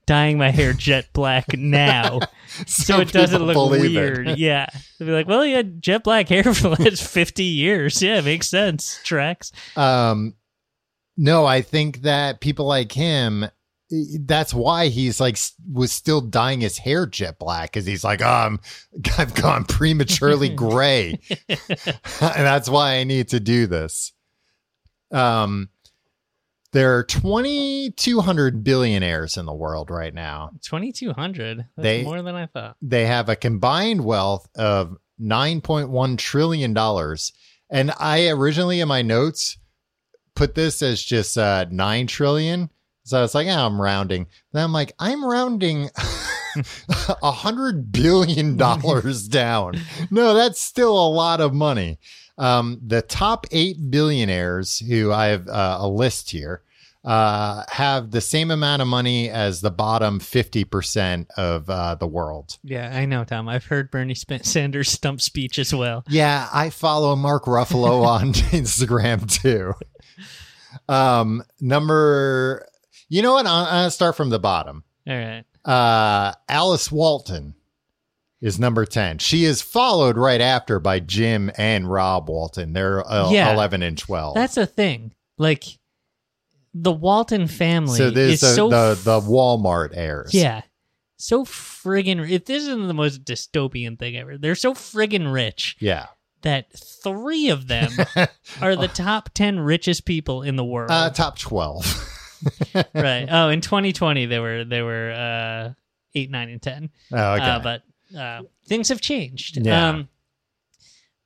dyeing 0.05 0.38
my 0.38 0.51
hair 0.51 0.74
jet 0.74 1.07
black 1.14 1.55
now. 1.55 2.20
think 2.20 2.68
so 2.68 2.99
it 2.99 3.12
doesn't 3.12 3.43
look 3.43 3.53
believe 3.53 3.95
it. 3.95 4.18
weird. 4.18 4.38
Yeah. 4.39 4.68
They'll 4.99 5.07
be 5.07 5.14
like, 5.14 5.28
well, 5.28 5.41
he 5.43 5.53
had 5.53 5.82
jet 5.82 6.03
black 6.03 6.28
hair 6.28 6.43
for 6.43 6.70
the 6.70 6.70
last 6.84 7.07
50 7.07 7.43
years. 7.43 8.01
Yeah, 8.01 8.18
it 8.20 8.26
makes 8.26 8.47
sense. 8.49 8.99
Tracks. 9.03 9.51
Um, 9.76 10.36
no, 11.18 11.45
I 11.45 11.62
think 11.62 12.01
that 12.01 12.41
people 12.41 12.66
like 12.66 12.91
him. 12.91 13.45
That's 14.22 14.53
why 14.53 14.88
he's 14.88 15.20
like 15.20 15.38
was 15.70 15.91
still 15.91 16.22
dyeing 16.22 16.62
his 16.62 16.78
hair 16.78 17.05
jet 17.05 17.38
black 17.38 17.72
because 17.72 17.86
he's 17.86 18.05
like, 18.05 18.22
um, 18.22 18.62
I've 19.18 19.34
gone 19.34 19.66
prematurely 19.66 20.47
gray, 20.47 21.20
and 21.49 21.99
that's 22.20 22.70
why 22.70 22.95
I 22.95 23.03
need 23.03 23.28
to 23.30 23.41
do 23.41 23.68
this. 23.68 24.14
Um, 25.12 25.68
there 26.74 26.97
are 26.97 27.03
2,200 27.03 28.63
billionaires 28.63 29.38
in 29.38 29.45
the 29.45 29.53
world 29.53 29.89
right 29.89 30.13
now. 30.13 30.51
2200 30.63 31.57
That's 31.57 31.65
They- 31.78 32.03
more 32.03 32.22
than 32.22 32.36
I 32.36 32.45
thought. 32.45 32.78
They 32.82 33.05
have 33.05 33.30
a 33.30 33.36
combined 33.36 34.03
wealth 34.05 34.47
of 34.55 34.95
9.1 35.22 36.17
trillion 36.17 36.74
dollars. 36.74 37.32
And 37.69 37.91
I 37.99 38.28
originally 38.30 38.80
in 38.82 38.88
my 38.88 39.01
notes 39.01 39.57
put 40.36 40.55
this 40.55 40.82
as 40.82 41.01
just 41.03 41.38
uh, 41.38 41.65
9 41.69 42.07
trillion. 42.07 42.69
So 43.03 43.17
I 43.17 43.22
was 43.22 43.34
like, 43.36 43.47
oh, 43.47 43.65
I'm 43.65 43.82
rounding. 43.82 44.28
Then 44.53 44.63
I'm 44.63 44.74
like, 44.74 44.93
I'm 44.99 45.26
rounding 45.26 45.89
a 47.22 47.32
hundred 47.32 47.91
billion 47.91 48.57
dollars 48.57 49.28
down. 49.28 49.76
No, 50.09 50.34
that's 50.34 50.61
still 50.61 50.93
a 50.97 51.09
lot 51.09 51.41
of 51.41 51.53
money. 51.53 51.99
Um, 52.38 52.80
the 52.86 53.02
top 53.02 53.46
eight 53.52 53.92
billionaires 53.92 54.80
who 54.80 55.12
I 55.12 55.28
have 55.28 55.48
uh, 55.48 55.78
a 55.82 55.88
list 55.88 56.32
here 56.32 56.64
uh, 57.04 57.64
have 57.70 58.12
the 58.12 58.22
same 58.22 58.52
amount 58.52 58.82
of 58.82 58.88
money 58.88 59.30
as 59.30 59.62
the 59.62 59.72
bottom 59.72 60.20
50% 60.20 61.26
of 61.36 61.70
uh, 61.70 61.96
the 61.96 62.08
world. 62.08 62.58
Yeah, 62.64 62.96
I 62.96 63.06
know, 63.06 63.24
Tom. 63.24 63.50
I've 63.50 63.66
heard 63.66 63.90
Bernie 63.90 64.16
Sanders' 64.16 64.90
stump 64.90 65.22
speech 65.22 65.58
as 65.58 65.74
well. 65.74 66.04
Yeah, 66.08 66.48
I 66.54 66.70
follow 66.70 67.16
Mark 67.16 67.46
Ruffalo 67.46 68.06
on 68.06 68.34
Instagram 68.34 69.30
too. 69.42 69.74
Um, 70.88 71.44
number 71.60 72.66
You 73.10 73.22
know 73.22 73.34
what? 73.34 73.48
I'm, 73.48 73.68
I'm 73.68 73.90
start 73.90 74.16
from 74.16 74.30
the 74.30 74.40
bottom. 74.40 74.84
All 75.08 75.16
right. 75.16 75.44
Uh, 75.66 76.34
Alice 76.48 76.92
Walton 76.92 77.56
is 78.42 78.60
number 78.60 78.86
ten. 78.86 79.18
She 79.20 79.46
is 79.46 79.62
followed 79.62 80.18
right 80.18 80.42
after 80.42 80.80
by 80.80 81.00
Jim 81.00 81.52
and 81.58 81.89
Rob 81.89 82.30
Walton. 82.30 82.74
They're 82.74 83.08
uh, 83.10 83.32
Yeah. 83.32 83.54
eleven 83.54 83.84
and 83.84 83.98
twelve. 83.98 84.36
That's 84.36 84.58
a 84.58 84.66
thing. 84.66 85.14
Like 85.38 85.66
the 86.74 86.92
Walton 86.92 87.48
family 87.48 87.98
so 87.98 88.08
is 88.08 88.42
the, 88.42 88.48
so 88.48 88.70
the 88.70 89.00
the 89.04 89.20
Walmart 89.22 89.92
heirs. 89.94 90.34
yeah, 90.34 90.62
so 91.18 91.44
friggin' 91.46 92.30
if 92.30 92.46
this 92.46 92.64
isn't 92.64 92.88
the 92.88 92.94
most 92.94 93.24
dystopian 93.26 94.00
thing 94.00 94.16
ever. 94.18 94.38
They're 94.38 94.56
so 94.56 94.74
friggin' 94.74 95.32
rich 95.32 95.76
yeah. 95.80 96.08
that 96.44 96.72
three 97.04 97.50
of 97.50 97.68
them 97.68 97.92
are 98.62 98.76
the 98.76 98.88
top 98.88 99.30
10 99.34 99.60
richest 99.60 100.06
people 100.06 100.44
in 100.44 100.56
the 100.56 100.64
world. 100.66 100.92
Uh, 100.92 101.10
top 101.10 101.38
twelve. 101.38 101.86
right. 102.96 103.28
Oh, 103.30 103.50
in 103.50 103.62
2020 103.62 104.26
they 104.26 104.39
were 104.39 104.64
they 104.64 104.82
were 104.82 105.12
uh 105.12 105.74
8, 106.14 106.30
9 106.32 106.50
and 106.50 106.62
10. 106.62 106.89
Oh, 107.14 107.34
okay. 107.34 107.44
Uh, 107.44 107.60
but 107.60 107.84
uh, 108.18 108.41
things 108.68 108.89
have 108.89 109.01
changed. 109.01 109.57
Yeah. 109.66 109.89
Um, 109.89 110.09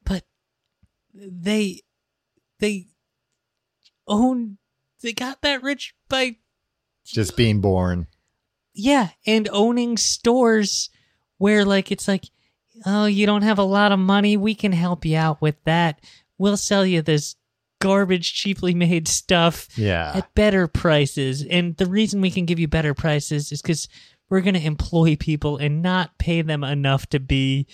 but 0.03 0.23
they 1.13 1.81
they 2.59 2.87
own 4.07 4.57
they 5.01 5.13
got 5.13 5.41
that 5.41 5.63
rich 5.63 5.95
by 6.09 6.37
Just 7.05 7.35
being 7.37 7.61
born. 7.61 8.07
yeah, 8.73 9.09
and 9.25 9.47
owning 9.51 9.97
stores 9.97 10.89
where 11.37 11.65
like 11.65 11.91
it's 11.91 12.07
like 12.07 12.25
oh, 12.85 13.05
you 13.05 13.25
don't 13.25 13.43
have 13.43 13.57
a 13.59 13.63
lot 13.63 13.91
of 13.93 13.99
money, 13.99 14.35
we 14.35 14.53
can 14.53 14.73
help 14.73 15.05
you 15.05 15.15
out 15.17 15.41
with 15.41 15.55
that. 15.63 15.99
We'll 16.37 16.57
sell 16.57 16.85
you 16.85 17.01
this 17.01 17.35
garbage 17.79 18.33
cheaply 18.33 18.73
made 18.73 19.07
stuff 19.07 19.69
Yeah. 19.77 20.11
at 20.15 20.33
better 20.35 20.67
prices. 20.67 21.41
And 21.43 21.77
the 21.77 21.85
reason 21.85 22.19
we 22.19 22.31
can 22.31 22.45
give 22.45 22.59
you 22.59 22.67
better 22.67 22.93
prices 22.93 23.51
is 23.53 23.61
because 23.61 23.87
we're 24.29 24.41
going 24.41 24.55
to 24.55 24.65
employ 24.65 25.15
people 25.15 25.57
and 25.57 25.81
not 25.81 26.17
pay 26.17 26.41
them 26.41 26.63
enough 26.63 27.07
to 27.07 27.19
be 27.19 27.67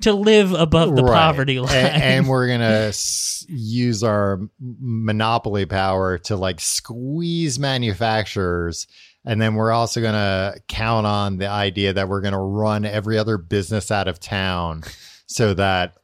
to 0.00 0.12
live 0.12 0.52
above 0.52 0.96
the 0.96 1.04
Right. 1.04 1.12
poverty 1.14 1.60
line. 1.60 1.76
A- 1.76 1.78
and, 1.90 2.26
we're 2.26 2.48
gonna 2.48 2.64
s- 2.88 3.46
use 3.48 4.02
our 4.02 4.40
monopoly 4.58 5.64
power 5.64 6.18
to 6.18 6.34
like 6.36 6.60
squeeze 6.60 7.58
manufacturers 7.58 8.86
and 9.24 9.40
then 9.40 9.54
we're 9.54 9.70
also 9.70 10.00
gonna 10.02 10.54
count 10.66 11.06
on 11.06 11.36
the 11.38 11.46
idea 11.46 11.92
that 11.92 12.08
we're 12.08 12.20
gonna 12.20 12.42
run 12.42 12.84
every 12.84 13.16
other 13.16 13.38
business 13.38 13.92
out 13.92 14.08
of 14.08 14.18
town 14.18 14.82
so 15.26 15.54
that 15.54 15.94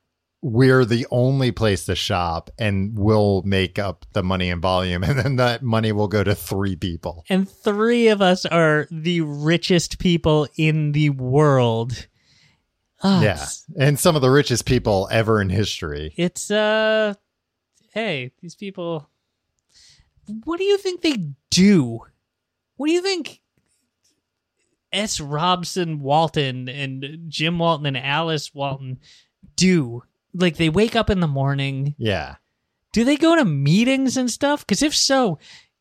we're 0.41 0.84
the 0.84 1.07
only 1.11 1.51
place 1.51 1.84
to 1.86 1.95
shop 1.97 2.51
and 2.59 2.97
we'll 2.97 3.43
make 3.43 3.78
up 3.78 4.07
the 4.12 4.22
money 4.22 4.51
and 4.51 4.62
volume 4.62 5.03
and 5.05 5.18
then 5.18 5.36
that 5.36 5.62
money 5.62 5.93
will 5.93 6.09
go 6.09 6.22
to 6.22 6.34
three 6.34 6.76
people 6.76 7.24
and 7.28 7.49
three 7.49 8.09
of 8.09 8.22
us 8.22 8.47
are 8.47 8.86
the 8.91 9.20
richest 9.20 9.99
people 9.99 10.47
in 10.57 10.93
the 10.93 11.11
world. 11.11 12.07
Ah, 13.03 13.22
yeah 13.22 13.47
and 13.78 13.99
some 13.99 14.16
of 14.16 14.22
the 14.22 14.30
richest 14.30 14.64
people 14.66 15.09
ever 15.11 15.41
in 15.41 15.51
history 15.51 16.12
It's 16.16 16.51
uh 16.51 17.14
hey, 17.93 18.32
these 18.41 18.55
people 18.55 19.09
what 20.45 20.59
do 20.59 20.64
you 20.64 20.76
think 20.78 21.01
they 21.01 21.30
do? 21.51 22.01
What 22.76 22.86
do 22.89 22.93
you 22.93 23.03
think 23.03 23.41
S. 24.93 25.20
Robson 25.20 26.01
Walton 26.01 26.68
and 26.68 27.24
Jim 27.28 27.59
Walton 27.59 27.86
and 27.86 27.97
Alice 27.97 28.55
Walton 28.55 28.99
do? 29.57 30.03
Like 30.35 30.57
they 30.57 30.68
wake 30.68 30.95
up 30.97 31.11
in 31.11 31.20
the 31.20 31.26
morning. 31.29 31.95
yeah 31.99 32.37
Do 32.93 33.05
they 33.05 33.16
go 33.16 33.37
to 33.37 33.45
meetings 33.45 34.16
and 34.16 34.31
stuff? 34.31 34.66
Because 34.66 34.83
if 34.83 34.95
so, 34.95 35.39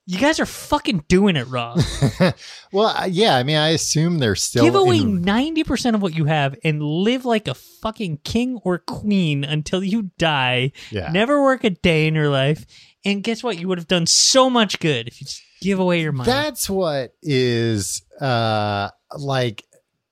you 0.09 0.19
guys 0.19 0.39
are 0.39 0.45
fucking 0.45 1.03
doing 1.09 1.35
it 1.35 1.47
wrong. 1.47 1.81
well 2.71 2.87
uh, 2.87 3.05
yeah 3.09 3.35
i 3.35 3.43
mean 3.43 3.57
i 3.57 3.69
assume 3.69 4.19
they're 4.19 4.35
still 4.35 4.63
Give 4.63 4.75
away 4.75 4.99
in- 4.99 5.21
ninety 5.21 5.65
percent 5.65 5.95
of 5.97 6.01
what 6.01 6.15
you 6.15 6.25
have 6.25 6.55
and 6.63 6.81
live 6.81 7.25
like 7.25 7.47
a 7.49 7.53
fucking 7.53 8.19
king 8.23 8.57
or 8.63 8.77
queen 8.79 9.43
until 9.43 9.83
you 9.83 10.11
die. 10.17 10.71
Yeah. 10.91 11.11
Never 11.11 11.41
work 11.43 11.63
a 11.65 11.71
day 11.71 12.07
in 12.07 12.15
your 12.15 12.29
life. 12.29 12.65
And 13.03 13.21
guess 13.23 13.43
what? 13.43 13.57
You 13.59 13.67
would 13.67 13.77
have 13.79 13.87
done 13.87 14.05
so 14.05 14.49
much 14.49 14.79
good 14.79 15.07
if 15.09 15.19
you 15.19 15.25
just 15.25 15.41
give 15.61 15.79
away 15.79 16.01
your 16.01 16.11
money. 16.13 16.27
That's 16.31 16.69
what 16.69 17.13
is 17.21 18.01
uh 18.21 18.89
like 19.17 19.65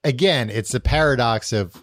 again, 0.04 0.50
it's 0.50 0.72
the 0.74 0.80
paradox 0.82 1.54
of 1.54 1.74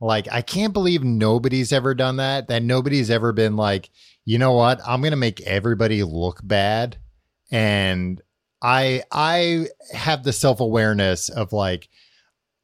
like 0.00 0.28
I 0.30 0.42
can't 0.42 0.72
believe 0.72 1.02
nobody's 1.02 1.72
ever 1.72 1.94
done 1.94 2.16
that. 2.16 2.48
That 2.48 2.62
nobody's 2.62 3.10
ever 3.10 3.32
been 3.32 3.56
like, 3.56 3.90
you 4.24 4.38
know 4.38 4.52
what? 4.52 4.80
I'm 4.86 5.00
going 5.00 5.12
to 5.12 5.16
make 5.16 5.40
everybody 5.42 6.02
look 6.02 6.40
bad 6.42 6.96
and 7.50 8.20
I 8.62 9.02
I 9.10 9.66
have 9.92 10.24
the 10.24 10.32
self-awareness 10.32 11.28
of 11.28 11.52
like 11.52 11.88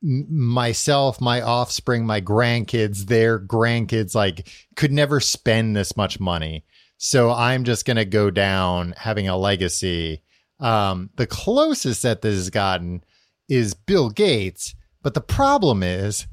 myself, 0.03 1.21
my 1.21 1.41
offspring, 1.41 2.05
my 2.05 2.21
grandkids, 2.21 3.07
their 3.07 3.41
grandkids 3.41 4.15
like 4.15 4.49
could 4.77 4.93
never 4.93 5.19
spend 5.19 5.75
this 5.75 5.97
much 5.97 6.21
money. 6.21 6.65
So 6.99 7.33
I'm 7.33 7.65
just 7.65 7.87
going 7.87 7.97
to 7.97 8.05
go 8.05 8.31
down 8.31 8.95
having 8.97 9.29
a 9.29 9.37
legacy. 9.37 10.23
Um, 10.61 11.11
the 11.17 11.27
closest 11.27 12.03
that 12.03 12.23
this 12.23 12.35
has 12.35 12.51
gotten 12.51 13.03
is 13.49 13.75
Bill 13.75 14.11
Gates, 14.11 14.75
but 15.03 15.15
the 15.15 15.21
problem 15.21 15.83
is 15.83 16.27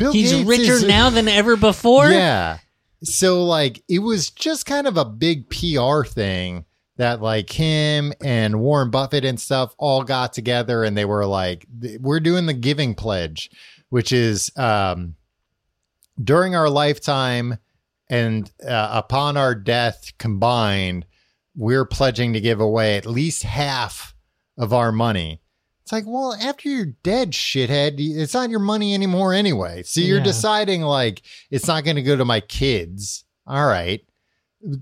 Bill 0.00 0.12
He's 0.12 0.32
Gates 0.32 0.48
richer 0.48 0.72
is- 0.72 0.84
now 0.84 1.10
than 1.10 1.28
ever 1.28 1.56
before. 1.56 2.08
yeah. 2.10 2.58
So 3.04 3.44
like 3.44 3.82
it 3.88 4.00
was 4.00 4.30
just 4.30 4.66
kind 4.66 4.86
of 4.86 4.96
a 4.96 5.04
big 5.04 5.48
PR 5.48 6.04
thing 6.04 6.64
that 6.96 7.22
like 7.22 7.50
him 7.50 8.12
and 8.20 8.60
Warren 8.60 8.90
Buffett 8.90 9.24
and 9.24 9.40
stuff 9.40 9.74
all 9.78 10.02
got 10.02 10.32
together 10.32 10.84
and 10.84 10.96
they 10.96 11.04
were 11.04 11.24
like 11.24 11.66
we're 12.00 12.20
doing 12.20 12.46
the 12.46 12.52
giving 12.52 12.94
pledge 12.94 13.50
which 13.88 14.12
is 14.12 14.50
um 14.56 15.14
during 16.22 16.54
our 16.54 16.68
lifetime 16.68 17.56
and 18.10 18.50
uh, 18.66 18.90
upon 18.92 19.38
our 19.38 19.54
death 19.54 20.12
combined 20.18 21.06
we're 21.56 21.86
pledging 21.86 22.32
to 22.32 22.40
give 22.40 22.60
away 22.60 22.96
at 22.96 23.06
least 23.06 23.42
half 23.42 24.14
of 24.58 24.72
our 24.72 24.92
money. 24.92 25.40
It's 25.90 25.92
like, 25.92 26.04
well, 26.06 26.34
after 26.40 26.68
you're 26.68 26.94
dead, 27.02 27.32
shithead, 27.32 27.94
it's 27.98 28.32
not 28.32 28.48
your 28.48 28.60
money 28.60 28.94
anymore 28.94 29.34
anyway. 29.34 29.82
So 29.82 30.00
you're 30.00 30.18
Yeah. 30.18 30.22
deciding 30.24 30.82
like 30.82 31.22
it's 31.50 31.66
not 31.66 31.82
going 31.82 31.96
to 31.96 32.02
go 32.02 32.14
to 32.14 32.24
my 32.24 32.38
kids. 32.38 33.24
All 33.44 33.66
right. 33.66 34.00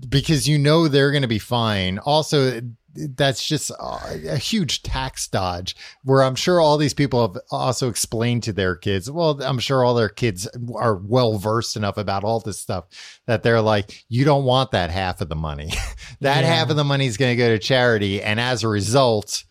Because 0.07 0.47
you 0.47 0.59
know 0.59 0.87
they're 0.87 1.09
going 1.09 1.23
to 1.23 1.27
be 1.27 1.39
fine. 1.39 1.97
Also, 1.97 2.61
that's 2.93 3.43
just 3.47 3.71
uh, 3.79 3.97
a 4.29 4.37
huge 4.37 4.83
tax 4.83 5.27
dodge 5.27 5.75
where 6.03 6.21
I'm 6.21 6.35
sure 6.35 6.61
all 6.61 6.77
these 6.77 6.93
people 6.93 7.21
have 7.27 7.41
also 7.49 7.89
explained 7.89 8.43
to 8.43 8.53
their 8.53 8.75
kids. 8.75 9.09
Well, 9.09 9.41
I'm 9.41 9.57
sure 9.57 9.83
all 9.83 9.95
their 9.95 10.09
kids 10.09 10.47
are 10.75 10.95
well 10.95 11.39
versed 11.39 11.75
enough 11.75 11.97
about 11.97 12.23
all 12.23 12.39
this 12.39 12.59
stuff 12.59 12.85
that 13.25 13.41
they're 13.41 13.61
like, 13.61 14.05
you 14.09 14.25
don't 14.25 14.43
want 14.43 14.69
that 14.71 14.91
half 14.91 15.21
of 15.21 15.29
the 15.29 15.35
money. 15.35 15.71
that 16.21 16.41
Yeah. 16.43 16.53
half 16.53 16.69
of 16.69 16.75
the 16.75 16.83
money 16.83 17.07
is 17.07 17.17
going 17.17 17.31
to 17.31 17.35
go 17.43 17.49
to 17.49 17.57
charity. 17.57 18.21
And 18.21 18.39
as 18.39 18.63
a 18.63 18.67
result, 18.67 19.43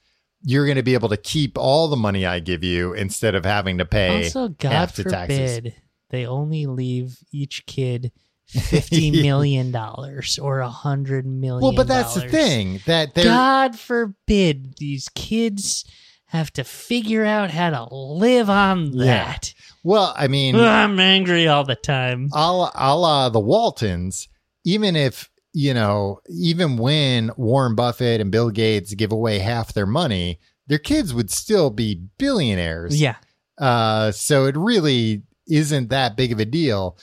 you're 0.43 0.65
going 0.67 0.77
to 0.77 0.83
be 0.83 0.95
able 0.95 1.09
to 1.11 1.17
keep 1.17 1.59
all 1.59 1.89
the 1.89 1.97
money 1.97 2.25
I 2.27 2.41
give 2.41 2.63
you 2.65 2.93
instead 2.95 3.35
of 3.35 3.45
having 3.45 3.79
to 3.79 3.85
pay 3.85 4.25
Also, 4.25 4.49
God 4.49 4.73
half 4.73 4.97
the 4.97 5.05
taxes. 5.05 5.57
forbid 5.57 5.75
they 6.11 6.27
only 6.27 6.67
leave 6.67 7.19
each 7.33 7.65
kid 7.67 8.13
fifty 8.49 9.11
million 9.11 9.71
dollars 9.73 10.39
or 10.39 10.61
a 10.61 10.71
hundred 10.71 11.27
million. 11.27 11.63
Well, 11.63 11.73
but 11.73 11.87
that's 11.89 12.15
the 12.15 12.29
thing 12.29 12.81
that 12.87 13.15
God 13.15 13.79
forbid 13.79 14.77
these 14.79 15.09
kids 15.15 15.85
have 16.27 16.51
to 16.55 16.65
figure 16.65 17.25
out 17.25 17.51
how 17.51 17.71
to 17.71 17.95
live 17.95 18.49
on 18.51 18.93
Yeah. 18.93 19.05
that. 19.05 19.55
well. 19.83 20.15
I 20.17 20.29
mean, 20.29 20.55
I'm 20.57 20.99
angry 21.01 21.47
all 21.49 21.65
the 21.65 21.75
time. 21.75 22.29
a 22.33 22.53
la, 22.53 22.71
a 22.75 22.97
la 22.97 23.29
the 23.31 23.41
Waltons, 23.41 24.29
even 24.65 24.95
if, 24.97 25.29
you 25.53 25.75
know, 25.75 26.21
even 26.29 26.77
when 26.77 27.31
Warren 27.37 27.75
Buffett 27.75 28.21
and 28.21 28.31
Bill 28.31 28.51
Gates 28.51 28.95
give 28.95 29.13
away 29.13 29.39
half 29.39 29.73
their 29.73 29.87
money, 29.87 30.39
their 30.67 30.79
kids 30.79 31.15
would 31.15 31.31
still 31.31 31.71
be 31.71 32.07
billionaires. 32.19 33.01
Yeah. 33.01 33.17
Uh, 33.57 34.13
so 34.13 34.45
it 34.45 34.57
really 34.57 35.23
isn't 35.49 35.91
that 35.91 36.17
big 36.17 36.33
of 36.33 36.39
a 36.39 36.45
deal. 36.45 36.99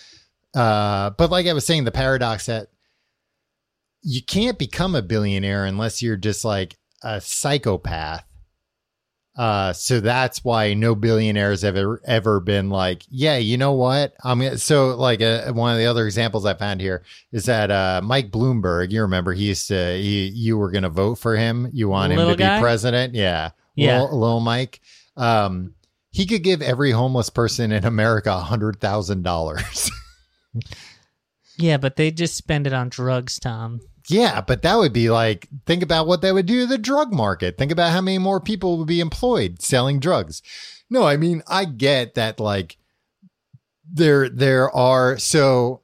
Uh, 0.55 1.09
but 1.11 1.31
like 1.31 1.47
I 1.47 1.53
was 1.53 1.65
saying, 1.65 1.83
the 1.83 1.91
paradox 1.91 2.45
that 2.45 2.67
you 4.01 4.21
can't 4.21 4.59
become 4.59 4.95
a 4.95 5.01
billionaire 5.01 5.65
unless 5.65 6.01
you're 6.01 6.15
just 6.15 6.45
like 6.45 6.77
a 7.01 7.19
psychopath. 7.19 8.23
Uh, 9.37 9.73
so 9.73 9.99
that's 9.99 10.43
why 10.45 10.73
no 10.73 10.95
billionaires 10.95 11.61
have 11.61 11.75
ever, 11.75 12.01
ever 12.05 12.39
been 12.39 12.69
like, 12.69 13.03
yeah, 13.09 13.37
you 13.37 13.57
know 13.57 13.73
what? 13.73 14.13
I'm 14.23 14.39
gonna, 14.39 14.57
so 14.57 14.95
like 14.95 15.21
uh 15.21 15.51
one 15.51 15.73
of 15.73 15.77
the 15.77 15.87
other 15.87 16.05
examples 16.05 16.45
I 16.45 16.53
found 16.53 16.79
here 16.79 17.03
is 17.33 17.45
that, 17.45 17.69
uh, 17.69 18.01
Mike 18.03 18.31
Bloomberg, 18.31 18.91
you 18.91 19.01
remember 19.01 19.33
he 19.33 19.47
used 19.47 19.67
to, 19.67 19.97
he, 19.97 20.27
you 20.27 20.57
were 20.57 20.71
going 20.71 20.83
to 20.83 20.89
vote 20.89 21.15
for 21.15 21.35
him. 21.35 21.69
You 21.73 21.89
want 21.89 22.13
him 22.13 22.19
to 22.19 22.37
be 22.37 22.43
president. 22.61 23.13
Yeah. 23.13 23.51
Yeah. 23.75 24.01
Little, 24.01 24.19
little 24.19 24.39
Mike. 24.39 24.79
Um, 25.17 25.73
he 26.11 26.25
could 26.25 26.43
give 26.43 26.61
every 26.61 26.91
homeless 26.91 27.29
person 27.29 27.73
in 27.73 27.83
America 27.83 28.31
a 28.31 28.39
hundred 28.39 28.79
thousand 28.79 29.23
dollars. 29.23 29.91
Yeah, 31.57 31.77
but 31.77 31.95
they 31.95 32.11
just 32.11 32.35
spend 32.35 32.67
it 32.67 32.73
on 32.73 32.89
drugs, 32.89 33.39
Tom. 33.39 33.79
Yeah, 34.07 34.41
but 34.41 34.61
that 34.61 34.77
would 34.77 34.93
be 34.93 35.09
like 35.09 35.47
think 35.65 35.83
about 35.83 36.07
what 36.07 36.21
that 36.21 36.33
would 36.33 36.45
do 36.45 36.61
to 36.61 36.67
the 36.67 36.77
drug 36.77 37.13
market. 37.13 37.57
Think 37.57 37.71
about 37.71 37.91
how 37.91 38.01
many 38.01 38.17
more 38.17 38.39
people 38.39 38.77
would 38.77 38.87
be 38.87 38.99
employed 38.99 39.61
selling 39.61 39.99
drugs. 39.99 40.41
No, 40.89 41.03
I 41.03 41.17
mean 41.17 41.41
I 41.47 41.65
get 41.65 42.15
that 42.15 42.39
like 42.39 42.77
there 43.91 44.29
there 44.29 44.69
are 44.75 45.17
so 45.17 45.81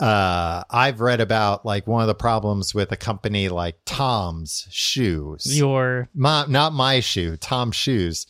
uh 0.00 0.64
I've 0.70 1.00
read 1.00 1.20
about 1.20 1.66
like 1.66 1.86
one 1.86 2.02
of 2.02 2.08
the 2.08 2.14
problems 2.14 2.74
with 2.74 2.90
a 2.92 2.96
company 2.96 3.48
like 3.48 3.78
Tom's 3.84 4.66
shoes. 4.70 5.44
Your 5.46 6.08
my, 6.14 6.46
not 6.48 6.72
my 6.72 7.00
shoe, 7.00 7.36
Tom's 7.36 7.76
shoes. 7.76 8.26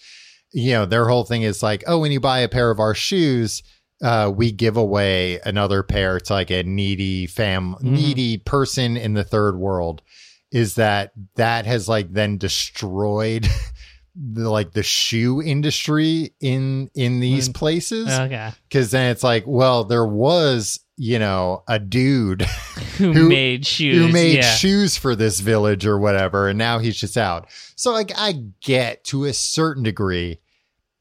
You 0.55 0.73
know, 0.73 0.87
their 0.87 1.09
whole 1.09 1.25
thing 1.25 1.43
is 1.43 1.63
like, 1.63 1.83
oh, 1.87 1.99
when 1.99 2.13
you 2.13 2.21
buy 2.21 2.41
a 2.41 2.49
pair 2.49 2.71
of 2.71 2.79
our 2.79 2.95
shoes, 2.95 3.63
uh, 4.03 4.31
we 4.35 4.51
give 4.53 4.77
away 4.77 5.39
another 5.45 5.83
pair 5.83 6.19
to 6.21 6.33
like 6.33 6.51
a 6.51 6.63
needy 6.65 7.27
fam, 7.27 7.77
needy 7.81 8.39
person 8.39 8.97
in 8.97 9.15
the 9.15 9.25
third 9.25 9.57
world. 9.57 10.03
Is 10.51 10.75
that 10.75 11.13
that 11.37 11.65
has 11.67 11.89
like 11.89 12.13
then 12.13 12.37
destroyed 12.37 13.47
the 14.15 14.51
like 14.51 14.73
the 14.73 14.83
shoe 14.83 15.41
industry 15.41 16.35
in 16.41 16.91
in 16.95 17.21
these 17.21 17.49
Mm. 17.49 17.55
places? 17.55 18.09
okay, 18.11 18.51
Because 18.69 18.91
then 18.91 19.11
it's 19.11 19.23
like, 19.23 19.45
well, 19.47 19.85
there 19.85 20.05
was 20.07 20.81
you 20.99 21.19
know 21.19 21.63
a 21.69 21.79
dude 21.79 22.43
who, 22.99 23.13
Who- 23.15 23.29
made 23.31 23.65
shoes? 23.65 23.97
who 24.07 24.13
made 24.13 24.37
yeah. 24.37 24.55
shoes 24.55 24.97
for 24.99 25.17
this 25.17 25.41
village 25.41 25.87
or 25.87 25.99
whatever, 25.99 26.49
and 26.49 26.59
now 26.59 26.79
he's 26.81 26.97
just 26.99 27.17
out. 27.17 27.49
So 27.77 27.93
like 27.93 28.13
I 28.15 28.45
get 28.63 29.05
to 29.05 29.25
a 29.25 29.33
certain 29.33 29.83
degree, 29.85 30.39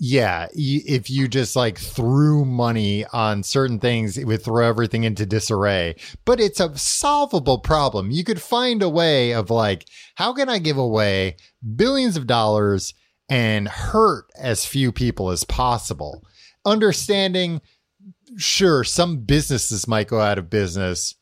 yeah, 0.03 0.47
if 0.53 1.11
you 1.11 1.27
just 1.27 1.55
like 1.55 1.77
threw 1.77 2.43
money 2.43 3.05
on 3.13 3.43
certain 3.43 3.77
things, 3.77 4.17
it 4.17 4.25
would 4.25 4.41
throw 4.41 4.67
everything 4.67 5.03
into 5.03 5.27
disarray. 5.27 5.95
But 6.25 6.39
it's 6.39 6.59
a 6.59 6.75
solvable 6.75 7.59
problem. 7.59 8.09
You 8.09 8.23
could 8.23 8.41
find 8.41 8.81
a 8.81 8.89
way 8.89 9.31
of 9.31 9.51
like, 9.51 9.85
how 10.15 10.33
can 10.33 10.49
I 10.49 10.57
give 10.57 10.79
away 10.79 11.35
billions 11.75 12.17
of 12.17 12.25
dollars 12.25 12.95
and 13.29 13.67
hurt 13.67 14.25
as 14.35 14.65
few 14.65 14.91
people 14.91 15.29
as 15.29 15.43
possible? 15.43 16.25
Understanding, 16.65 17.61
sure, 18.37 18.83
some 18.83 19.17
businesses 19.17 19.87
might 19.87 20.07
go 20.07 20.19
out 20.19 20.39
of 20.39 20.49
business, 20.49 21.13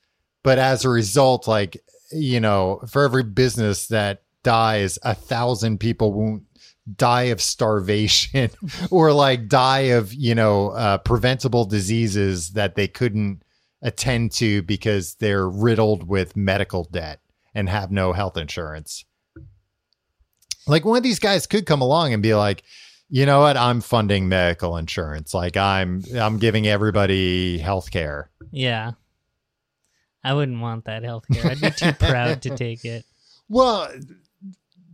but 0.42 0.58
as 0.58 0.86
a 0.86 0.90
result, 0.90 1.50
like, 1.50 1.84
you 2.14 2.40
know, 2.40 2.80
for 2.90 3.04
every 3.04 3.24
business 3.24 3.88
that 3.88 4.24
dies, 4.42 4.98
a 5.04 5.14
thousand 5.14 5.82
people 5.82 6.14
won't 6.14 6.44
die 6.96 7.24
of 7.24 7.42
starvation 7.42 8.50
or 8.92 9.14
like 9.14 9.48
die 9.48 9.92
of, 9.92 10.14
you 10.14 10.36
know, 10.36 10.70
uh, 10.70 10.98
preventable 11.00 11.66
diseases 11.66 12.52
that 12.52 12.76
they 12.76 12.88
couldn't 12.88 13.44
attend 13.82 14.32
to 14.34 14.62
because 14.64 15.16
they're 15.16 15.48
riddled 15.50 16.08
with 16.08 16.36
medical 16.36 16.84
debt 16.86 17.20
and 17.56 17.70
have 17.70 17.92
no 17.92 18.14
health 18.14 18.38
insurance. 18.38 19.06
Like 20.68 20.86
one 20.86 20.98
of 20.98 21.04
these 21.04 21.20
guys 21.20 21.48
could 21.48 21.66
come 21.66 21.82
along 21.82 22.14
and 22.14 22.22
be 22.22 22.36
like, 22.36 22.64
you 23.10 23.26
know 23.26 23.40
what? 23.40 23.58
I'm 23.58 23.82
funding 23.82 24.30
medical 24.30 24.78
insurance. 24.78 25.34
Like 25.34 25.58
I'm, 25.58 26.04
I'm 26.16 26.38
giving 26.38 26.68
everybody 26.68 27.58
health 27.58 27.90
care. 27.90 28.30
Yeah. 28.52 28.92
I 30.24 30.34
wouldn't 30.34 30.60
want 30.60 30.86
that 30.86 31.04
healthcare. 31.04 31.46
I'd 31.46 31.62
be 31.62 31.72
too 31.72 31.94
proud 31.94 32.42
to 32.44 32.50
take 32.56 32.86
it. 32.86 33.06
Well, 33.48 33.92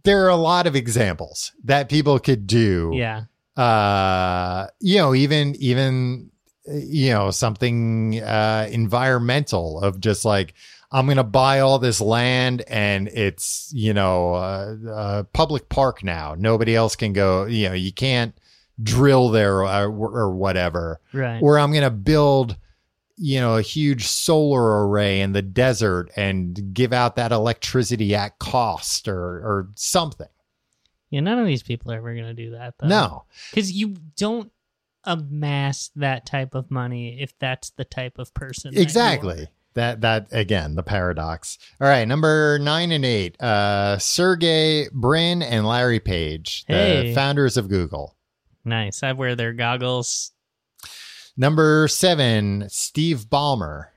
there 0.06 0.26
are 0.26 0.30
a 0.30 0.36
lot 0.36 0.68
of 0.68 0.76
examples 0.76 1.52
that 1.64 1.90
people 1.90 2.20
could 2.20 2.48
do. 2.48 2.92
Yeah. 2.94 3.26
Uh, 3.58 4.68
you 4.80 4.98
know, 4.98 5.14
even 5.14 5.56
even 5.56 6.32
uh, 6.70 6.74
you 6.74 7.12
know 7.12 7.32
something 7.32 8.20
uh 8.22 8.68
environmental 8.72 9.80
of 9.82 10.00
just 10.00 10.26
like 10.26 10.54
I'm 10.92 11.06
going 11.08 11.18
to 11.18 11.24
buy 11.24 11.60
all 11.60 11.80
this 11.80 12.00
land 12.00 12.64
and 12.68 13.08
it's, 13.10 13.70
you 13.74 13.94
know, 13.94 14.36
a, 14.36 14.78
uh 14.90 15.24
public 15.34 15.68
park 15.68 16.04
now. 16.04 16.36
Nobody 16.38 16.76
else 16.76 16.96
can 16.96 17.12
go, 17.12 17.46
you 17.46 17.68
know, 17.68 17.76
you 17.76 17.92
can't 17.92 18.34
drill 18.82 19.30
there 19.30 19.64
or, 19.64 19.86
or 19.86 20.32
whatever. 20.36 21.00
Right. 21.14 21.42
Or 21.42 21.60
I'm 21.60 21.72
going 21.72 21.84
to 21.84 21.90
build 21.90 22.58
you 23.18 23.40
know, 23.40 23.56
a 23.58 23.62
huge 23.62 24.06
solar 24.08 24.88
array 24.88 25.22
in 25.22 25.32
the 25.34 25.42
desert 25.42 26.10
and 26.16 26.74
give 26.74 26.92
out 26.94 27.16
that 27.16 27.32
electricity 27.32 28.14
at 28.16 28.38
cost 28.40 29.08
or 29.08 29.18
or 29.18 29.70
something. 29.76 30.28
yeah, 31.10 31.22
none 31.22 31.40
of 31.40 31.46
these 31.46 31.64
people 31.64 31.92
are 31.92 31.98
ever 31.98 32.14
going 32.14 32.26
to 32.28 32.34
do 32.34 32.52
that, 32.52 32.74
though. 32.78 32.88
No. 32.88 33.24
Because 33.52 33.72
you 33.72 33.96
don't 34.18 34.52
amass 35.06 35.92
that 35.96 36.26
type 36.26 36.56
of 36.56 36.70
money 36.72 37.22
if 37.22 37.38
that's 37.40 37.70
the 37.72 37.86
type 37.86 38.18
of 38.18 38.34
person. 38.34 38.72
that 38.72 38.76
you 38.76 38.82
are. 38.82 38.84
Exactly. 38.84 39.48
That 39.76 40.02
that 40.02 40.28
again, 40.32 40.76
the 40.76 40.84
paradox. 40.84 41.58
All 41.82 41.88
right, 41.88 42.08
number 42.08 42.58
nine 42.60 42.92
and 42.94 43.04
eight. 43.04 43.40
Uh 43.42 43.98
Sergey 43.98 44.88
Brin 44.94 45.42
and 45.42 45.66
Larry 45.68 46.00
Page, 46.00 46.64
the 46.68 47.12
founders 47.14 47.58
of 47.58 47.68
Google. 47.68 48.16
Nice. 48.64 49.04
I 49.04 49.12
wear 49.12 49.36
their 49.36 49.52
goggles. 49.54 50.32
Number 51.38 51.88
seven, 51.88 52.68
Steve 52.70 53.26
Ballmer, 53.30 53.88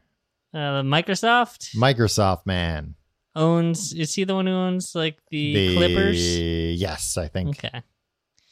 Uh, 0.53 0.83
Microsoft 0.83 1.75
Microsoft 1.77 2.47
man. 2.47 2.95
owns. 3.37 3.93
Is 3.93 4.15
he 4.15 4.25
the 4.25 4.35
one 4.35 4.47
who 4.47 4.53
owns 4.53 4.95
like 4.95 5.19
the, 5.31 5.55
The 5.55 5.77
Clippers? 5.77 6.39
Yes, 6.39 7.17
I 7.17 7.29
think. 7.29 7.65
Okay, 7.65 7.83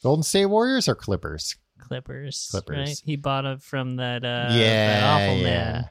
Golden 0.03 0.23
State 0.23 0.45
Warriors 0.45 0.87
or 0.87 0.95
Clippers? 0.95 1.55
Clippers. 1.79 2.47
Clippers. 2.51 2.77
Right? 2.89 3.01
He 3.05 3.15
bought 3.15 3.45
it 3.45 3.61
from 3.61 3.97
that. 3.97 4.23
Uh, 4.23 4.47
yeah. 4.51 4.99
that 5.01 5.03
awful 5.03 5.37
yeah. 5.37 5.43
man. 5.43 5.89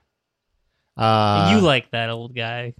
Uh, 0.96 1.50
you 1.54 1.60
like 1.60 1.90
that 1.90 2.08
old 2.10 2.34
guy? 2.34 2.74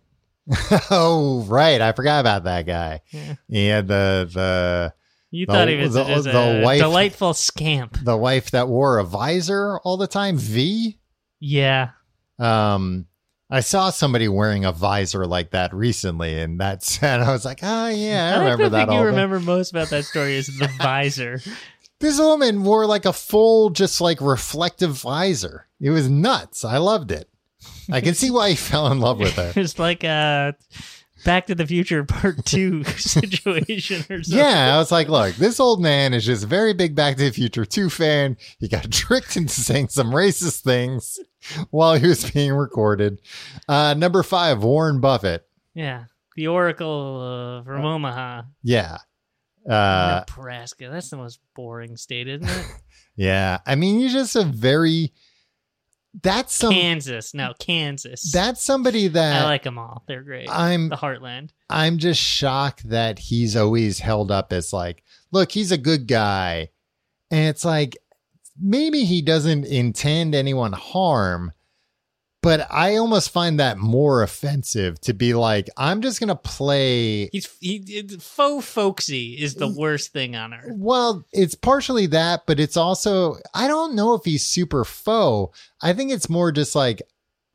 oh, 0.90 1.44
right. 1.48 1.80
I 1.80 1.92
forgot 1.92 2.20
about 2.20 2.44
that 2.44 2.66
guy. 2.66 3.02
Yeah. 3.10 3.34
Yeah, 3.48 3.80
the 3.82 4.30
the 4.32 4.94
You 5.30 5.46
The- 5.46 5.52
thought 5.52 5.68
he 5.68 5.76
was 5.76 5.94
the- 5.94 6.04
just 6.04 6.24
the 6.24 6.60
a 6.60 6.62
wife- 6.62 6.80
delightful 6.80 7.34
scamp. 7.34 7.98
the 8.02 8.16
wife 8.16 8.50
that 8.52 8.68
wore 8.68 8.98
a 8.98 9.04
visor 9.04 9.78
all 9.80 9.96
the 9.96 10.06
time. 10.06 10.36
V. 10.38 10.98
Yeah. 11.40 11.90
Um, 12.38 13.06
I 13.50 13.60
saw 13.60 13.90
somebody 13.90 14.28
wearing 14.28 14.64
a 14.64 14.72
visor 14.72 15.26
like 15.26 15.50
that 15.52 15.72
recently, 15.74 16.40
and 16.40 16.60
that's 16.60 16.98
and 17.02 17.22
I 17.22 17.30
was 17.32 17.44
like, 17.44 17.60
oh 17.62 17.88
yeah, 17.88 18.32
I, 18.34 18.38
I, 18.38 18.42
remember 18.42 18.68
that. 18.70 18.88
thing 18.88 18.98
you 18.98 19.04
remember 19.04 19.40
most 19.40 19.70
about 19.70 19.88
that 19.90 20.04
story 20.04 20.36
is 20.36 20.46
the 20.58 20.68
visor. 20.78 21.40
This 21.98 22.18
woman 22.18 22.62
wore 22.64 22.86
like 22.86 23.04
a 23.06 23.12
full, 23.12 23.70
just 23.70 24.00
like 24.00 24.20
reflective 24.20 24.92
visor. 24.92 25.66
It 25.80 25.90
was 25.90 26.08
nuts. 26.10 26.64
I 26.64 26.76
loved 26.78 27.10
it. 27.10 27.28
I 27.90 28.00
can 28.00 28.14
see 28.14 28.30
why 28.30 28.50
he 28.50 28.56
fell 28.56 28.88
in 28.92 29.00
love 29.00 29.18
with 29.18 29.34
her. 29.34 29.52
It's 29.60 29.78
like 29.78 30.04
a 30.04 30.54
Back 31.26 31.46
to 31.46 31.54
the 31.54 31.66
Future 31.66 32.04
Part 32.04 32.44
Two 32.46 32.84
situation 32.84 33.98
or 34.08 34.22
something. 34.22 34.38
Yeah, 34.38 34.74
I 34.74 34.78
was 34.78 34.90
like, 34.92 35.08
look, 35.08 35.34
this 35.34 35.60
old 35.60 35.82
man 35.82 36.14
is 36.14 36.24
just 36.24 36.44
a 36.44 36.46
very 36.46 36.72
big 36.72 36.94
Back 36.94 37.16
to 37.16 37.24
the 37.24 37.30
Future 37.32 37.66
2 37.66 37.90
fan. 37.90 38.36
He 38.60 38.68
got 38.68 38.90
tricked 38.92 39.36
into 39.36 39.60
saying 39.60 39.88
some 39.88 40.12
racist 40.12 40.62
things 40.62 41.18
while 41.70 41.94
he 41.96 42.06
was 42.06 42.30
being 42.30 42.52
recorded. 42.52 43.20
Uh, 43.68 43.94
number 43.94 44.22
five, 44.22 44.62
Warren 44.62 45.00
Buffett. 45.00 45.46
Yeah. 45.74 46.04
The 46.36 46.46
Oracle 46.46 47.60
uh, 47.60 47.64
from 47.64 47.84
Omaha, 47.84 48.42
Yeah. 48.62 48.98
Uh, 49.68 50.22
Nebraska. 50.28 50.88
That's 50.90 51.10
the 51.10 51.16
most 51.16 51.40
boring 51.56 51.96
state, 51.96 52.28
isn't 52.28 52.48
it? 52.48 52.66
yeah. 53.16 53.58
I 53.66 53.74
mean, 53.74 53.98
he's 53.98 54.12
just 54.12 54.36
a 54.36 54.44
very, 54.44 55.12
that's 56.22 56.54
some, 56.54 56.72
Kansas. 56.72 57.34
No, 57.34 57.52
Kansas. 57.58 58.32
that's 58.32 58.62
somebody 58.62 59.08
that 59.08 59.42
I 59.42 59.44
like 59.44 59.62
them 59.64 59.78
all. 59.78 60.04
They're 60.08 60.22
great. 60.22 60.48
I'm, 60.50 60.88
the 60.88 60.96
Heartland. 60.96 61.50
I'm 61.68 61.98
just 61.98 62.20
shocked 62.20 62.88
that 62.88 63.18
he's 63.18 63.56
always 63.56 63.98
held 63.98 64.30
up 64.30 64.52
as 64.52 64.72
like, 64.72 65.02
look, 65.32 65.52
he's 65.52 65.72
a 65.72 65.78
good 65.78 66.06
guy. 66.06 66.70
And 67.30 67.48
it's 67.48 67.64
like, 67.64 67.96
maybe 68.60 69.04
he 69.04 69.20
doesn't 69.20 69.64
intend 69.64 70.34
anyone 70.34 70.72
harm, 70.72 71.52
but 72.46 72.64
I 72.70 72.94
almost 72.94 73.30
find 73.30 73.58
that 73.58 73.76
more 73.76 74.22
offensive 74.22 75.00
to 75.00 75.12
be 75.12 75.34
like, 75.34 75.68
I'm 75.76 76.00
just 76.00 76.20
going 76.20 76.28
to 76.28 76.36
play. 76.36 77.28
He's 77.32 77.52
he, 77.58 78.08
faux 78.20 78.64
folksy 78.64 79.32
is 79.32 79.56
the 79.56 79.66
mm. 79.66 79.74
worst 79.76 80.12
thing 80.12 80.36
on 80.36 80.54
earth. 80.54 80.70
Well, 80.76 81.26
it's 81.32 81.56
partially 81.56 82.06
that, 82.06 82.44
but 82.46 82.60
it's 82.60 82.76
also, 82.76 83.34
I 83.52 83.66
don't 83.66 83.96
know 83.96 84.14
if 84.14 84.24
he's 84.24 84.46
super 84.46 84.84
faux. 84.84 85.58
I 85.82 85.92
think 85.92 86.12
it's 86.12 86.30
more 86.30 86.52
just 86.52 86.76
like, 86.76 87.02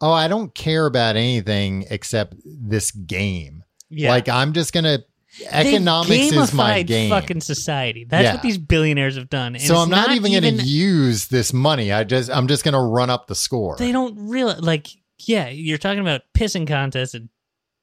oh, 0.02 0.12
I 0.12 0.28
don't 0.28 0.54
care 0.54 0.88
about 0.88 1.16
anything 1.16 1.86
except 1.90 2.36
this 2.44 2.92
game. 2.92 3.64
Yeah. 3.90 4.10
Like, 4.10 4.28
I'm 4.28 4.52
just 4.52 4.74
going 4.74 4.84
to, 4.84 5.06
They've 5.06 5.11
economics 5.50 6.32
is 6.32 6.54
my 6.54 6.84
game. 6.84 7.10
Fucking 7.10 7.42
society. 7.42 8.06
That's 8.06 8.24
Yeah. 8.24 8.34
what 8.34 8.42
these 8.42 8.58
billionaires 8.58 9.16
have 9.16 9.30
done. 9.30 9.56
And 9.56 9.64
so 9.64 9.76
I'm 9.78 9.90
not, 9.90 10.12
even, 10.12 10.32
going 10.32 10.58
to 10.58 10.64
use 10.64 11.28
this 11.28 11.54
money. 11.54 11.92
I 11.92 12.04
just, 12.04 12.30
I'm 12.30 12.48
just 12.48 12.64
going 12.64 12.74
to 12.74 12.82
run 12.82 13.10
up 13.10 13.28
the 13.28 13.36
score. 13.36 13.76
They 13.78 13.92
don't 13.92 14.30
realize, 14.30 14.60
like, 14.62 14.88
yeah, 15.20 15.50
you're 15.50 15.78
talking 15.78 16.00
about 16.00 16.22
pissing 16.36 16.68
contests 16.68 17.14
and 17.14 17.30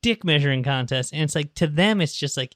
dick 0.02 0.24
measuring 0.24 0.62
contests, 0.62 1.12
and 1.12 1.22
it's 1.22 1.34
like 1.34 1.54
to 1.54 1.66
them, 1.66 2.00
it's 2.00 2.14
just 2.16 2.36
like 2.36 2.54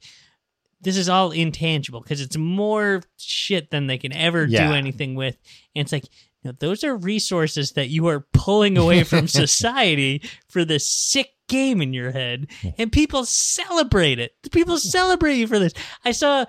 this 0.81 0.97
is 0.97 1.09
all 1.09 1.31
intangible 1.31 2.01
because 2.01 2.21
it's 2.21 2.37
more 2.37 3.03
shit 3.17 3.71
than 3.71 3.87
they 3.87 3.99
can 3.99 4.13
ever 4.13 4.45
Yeah. 4.45 4.69
do 4.69 4.75
anything 4.75 5.15
with, 5.15 5.37
and 5.75 5.85
it's 5.85 5.93
like. 5.93 6.05
No, 6.45 6.51
those 6.59 6.83
are 6.83 6.97
resources 6.97 7.71
that 7.75 7.89
you 7.91 8.09
are 8.09 8.27
pulling 8.33 8.77
away 8.77 9.05
from 9.05 9.29
society 9.29 10.23
for 10.49 10.65
the 10.65 10.81
sick 10.81 11.29
game 11.53 11.83
in 11.83 11.93
your 11.93 12.11
head, 12.11 12.47
and 12.79 12.91
people 12.91 13.25
celebrate 13.25 14.19
it. 14.19 14.33
People 14.53 14.79
celebrate 14.79 15.37
you 15.37 15.47
for 15.47 15.59
this. 15.59 15.73
I 16.05 16.13
saw 16.13 16.41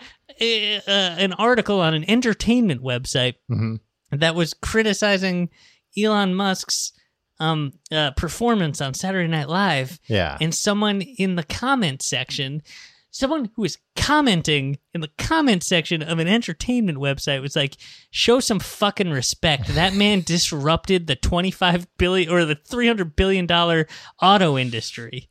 uh, 0.41 0.45
uh, 0.87 1.15
an 1.19 1.33
article 1.33 1.79
on 1.81 1.93
an 1.93 2.09
entertainment 2.09 2.81
website 2.81 3.35
Mhm. 3.51 3.79
that 4.11 4.33
was 4.35 4.53
criticizing 4.53 5.49
Elon 5.97 6.33
Musk's 6.35 6.91
um, 7.39 7.73
uh, 7.91 8.11
performance 8.11 8.79
on 8.79 8.93
Saturday 8.93 9.27
Night 9.27 9.49
Live, 9.49 9.99
Yeah. 10.07 10.37
and 10.39 10.53
someone 10.55 11.01
in 11.01 11.35
the 11.35 11.43
comment 11.43 12.01
section, 12.01 12.61
someone 13.13 13.51
who 13.55 13.61
was 13.61 13.77
commenting 13.95 14.79
in 14.93 14.99
the 14.99 15.11
comment 15.17 15.63
section 15.63 16.01
of 16.01 16.19
an 16.19 16.27
entertainment 16.27 16.97
website 16.97 17.41
was 17.41 17.55
like, 17.55 17.77
"Show 18.11 18.41
some 18.41 18.59
fucking 18.59 19.11
respect. 19.11 19.67
That 19.67 19.93
man 19.93 20.21
disrupted 20.25 21.07
the 21.07 21.15
twenty-five 21.15 21.87
billion 21.97 22.29
or 22.29 22.43
the 22.43 22.55
three 22.55 22.87
hundred 22.87 23.15
billion 23.15 23.45
dollar 23.45 23.87
auto 24.21 24.57
industry." 24.57 25.29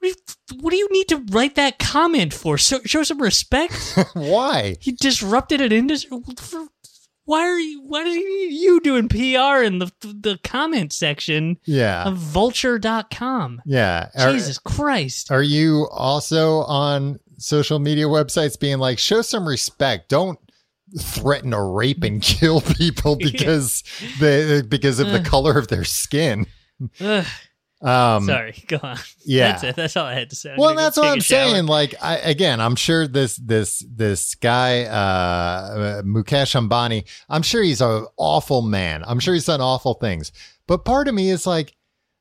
What 0.00 0.12
do, 0.12 0.54
you, 0.54 0.60
what 0.60 0.70
do 0.70 0.76
you 0.76 0.88
need 0.90 1.08
to 1.08 1.24
write 1.30 1.54
that 1.54 1.78
comment 1.78 2.34
for? 2.34 2.58
So, 2.58 2.80
show 2.84 3.04
some 3.04 3.22
respect. 3.22 3.96
Why? 4.12 4.76
he 4.80 4.92
disrupted 4.92 5.62
an 5.62 5.72
industry. 5.72 6.18
For, 6.38 6.66
why 7.24 7.40
are 7.40 7.58
you? 7.58 7.82
Why 7.82 8.00
are 8.02 8.06
you 8.06 8.80
doing 8.80 9.08
PR 9.08 9.62
in 9.62 9.78
the 9.78 9.90
the 10.02 10.38
comment 10.44 10.92
section 10.92 11.58
Yeah. 11.64 12.04
of 12.04 12.16
Vulture.com? 12.16 13.62
Yeah. 13.64 14.08
Are- 14.18 14.32
Jesus 14.32 14.58
Christ. 14.58 15.30
Are 15.30 15.42
you 15.42 15.88
also 15.90 16.60
on 16.62 17.18
social 17.38 17.78
media 17.78 18.06
websites 18.06 18.58
being 18.58 18.78
like, 18.78 18.98
show 18.98 19.22
some 19.22 19.46
respect? 19.46 20.08
Don't 20.08 20.38
threaten 21.00 21.50
to 21.50 21.60
rape 21.60 22.04
and 22.04 22.22
kill 22.22 22.60
people 22.60 23.16
because 23.20 23.82
they 24.20 24.62
because 24.62 25.00
of 25.00 25.10
the 25.10 25.20
color 25.20 25.58
of 25.58 25.68
their 25.68 25.84
skin. 25.84 26.46
Ugh, 27.00 27.24
Um, 27.84 28.24
sorry, 28.24 28.54
go 28.68 28.78
on. 28.82 28.96
yeah. 29.24 29.52
That's 29.52 29.64
it. 29.64 29.76
That's 29.76 29.96
all 29.96 30.06
I 30.06 30.14
had 30.14 30.30
to 30.30 30.36
say. 30.36 30.52
I'm 30.52 30.56
well, 30.58 30.74
that's 30.74 30.96
what 30.96 31.06
I'm 31.06 31.20
saying. 31.20 31.66
Like, 31.66 31.94
I, 32.02 32.16
again, 32.16 32.60
I'm 32.60 32.76
sure 32.76 33.06
this 33.06 33.36
this 33.36 33.84
this 33.88 34.34
guy, 34.36 34.84
uh, 34.84 36.02
Mukesh 36.02 36.54
Ambani, 36.58 37.04
I'm 37.28 37.42
sure 37.42 37.62
he's 37.62 37.80
an 37.82 38.06
awful 38.16 38.62
man. 38.62 39.04
I'm 39.06 39.20
sure 39.20 39.34
he's 39.34 39.46
done 39.46 39.60
awful 39.60 39.94
things. 39.94 40.32
But 40.66 40.84
part 40.86 41.08
of 41.08 41.14
me 41.14 41.28
is 41.30 41.46
like, 41.46 41.74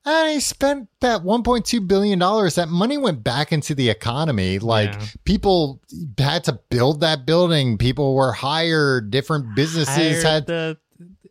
ah, 0.06 0.26
he 0.34 0.42
spent 0.42 0.90
that 1.00 1.22
1.2 1.22 1.88
billion 1.88 2.20
dollars. 2.20 2.56
That 2.56 2.68
money 2.68 2.98
went 2.98 3.24
back 3.24 3.54
into 3.54 3.74
the 3.74 3.90
economy. 3.90 4.60
Like, 4.60 4.92
Yeah. 4.94 5.06
people 5.24 5.82
had 6.18 6.44
to 6.46 6.60
build 6.70 7.00
that 7.02 7.26
building. 7.26 7.78
People 7.78 8.16
were 8.16 8.34
hired. 8.34 9.12
Different 9.12 9.56
businesses 9.56 9.96
Hired 9.96 10.24
had 10.24 10.46
the 10.48 10.78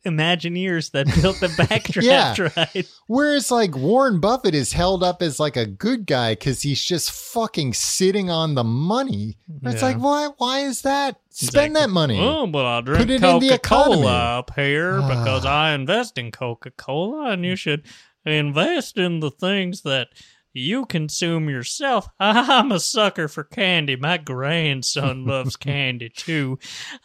Imagineers 0.04 0.90
that 0.92 1.06
built 1.22 1.38
the 1.40 1.46
backdraft 1.58 2.02
Yeah. 2.02 2.50
ride. 2.74 2.86
Whereas 3.06 3.50
like 3.50 3.76
Warren 3.76 4.20
Buffett 4.20 4.54
is 4.54 4.72
held 4.72 5.02
up 5.04 5.22
as 5.22 5.38
like 5.38 5.56
a 5.56 5.66
good 5.66 6.06
guy 6.06 6.32
because 6.32 6.62
he's 6.62 6.82
just 6.82 7.10
fucking 7.12 7.74
sitting 7.74 8.28
on 8.30 8.54
the 8.54 8.64
money. 8.64 9.36
It's 9.62 9.82
like 9.82 9.96
why 9.98 10.30
why 10.38 10.60
is 10.60 10.82
that? 10.82 11.20
Spend 11.30 11.74
like, 11.74 11.84
that 11.84 11.90
money. 11.90 12.18
Oh, 12.20 12.46
but 12.46 12.66
I 12.66 12.80
Put 12.80 12.84
drink 12.86 13.10
it 13.10 13.14
in 13.14 13.20
the 13.20 13.28
Coca 13.48 13.54
economy. 13.54 13.94
Cola 14.02 14.38
up 14.38 14.54
here 14.54 14.96
because 15.02 15.46
Ah. 15.46 15.62
I 15.66 15.70
invest 15.72 16.18
in 16.18 16.30
Coca 16.30 16.70
Cola, 16.72 17.30
and 17.30 17.44
you 17.44 17.56
should 17.56 17.84
invest 18.26 18.98
in 18.98 19.20
the 19.20 19.30
things 19.30 19.82
that 19.82 20.08
you 20.52 20.86
consume 20.86 21.48
yourself. 21.48 22.08
I'm 22.20 22.70
a 22.72 22.80
sucker 22.80 23.28
for 23.28 23.44
candy. 23.44 23.96
My 23.96 24.18
grandson 24.18 25.24
loves 25.26 25.56
candy 25.56 26.08
too. 26.08 26.58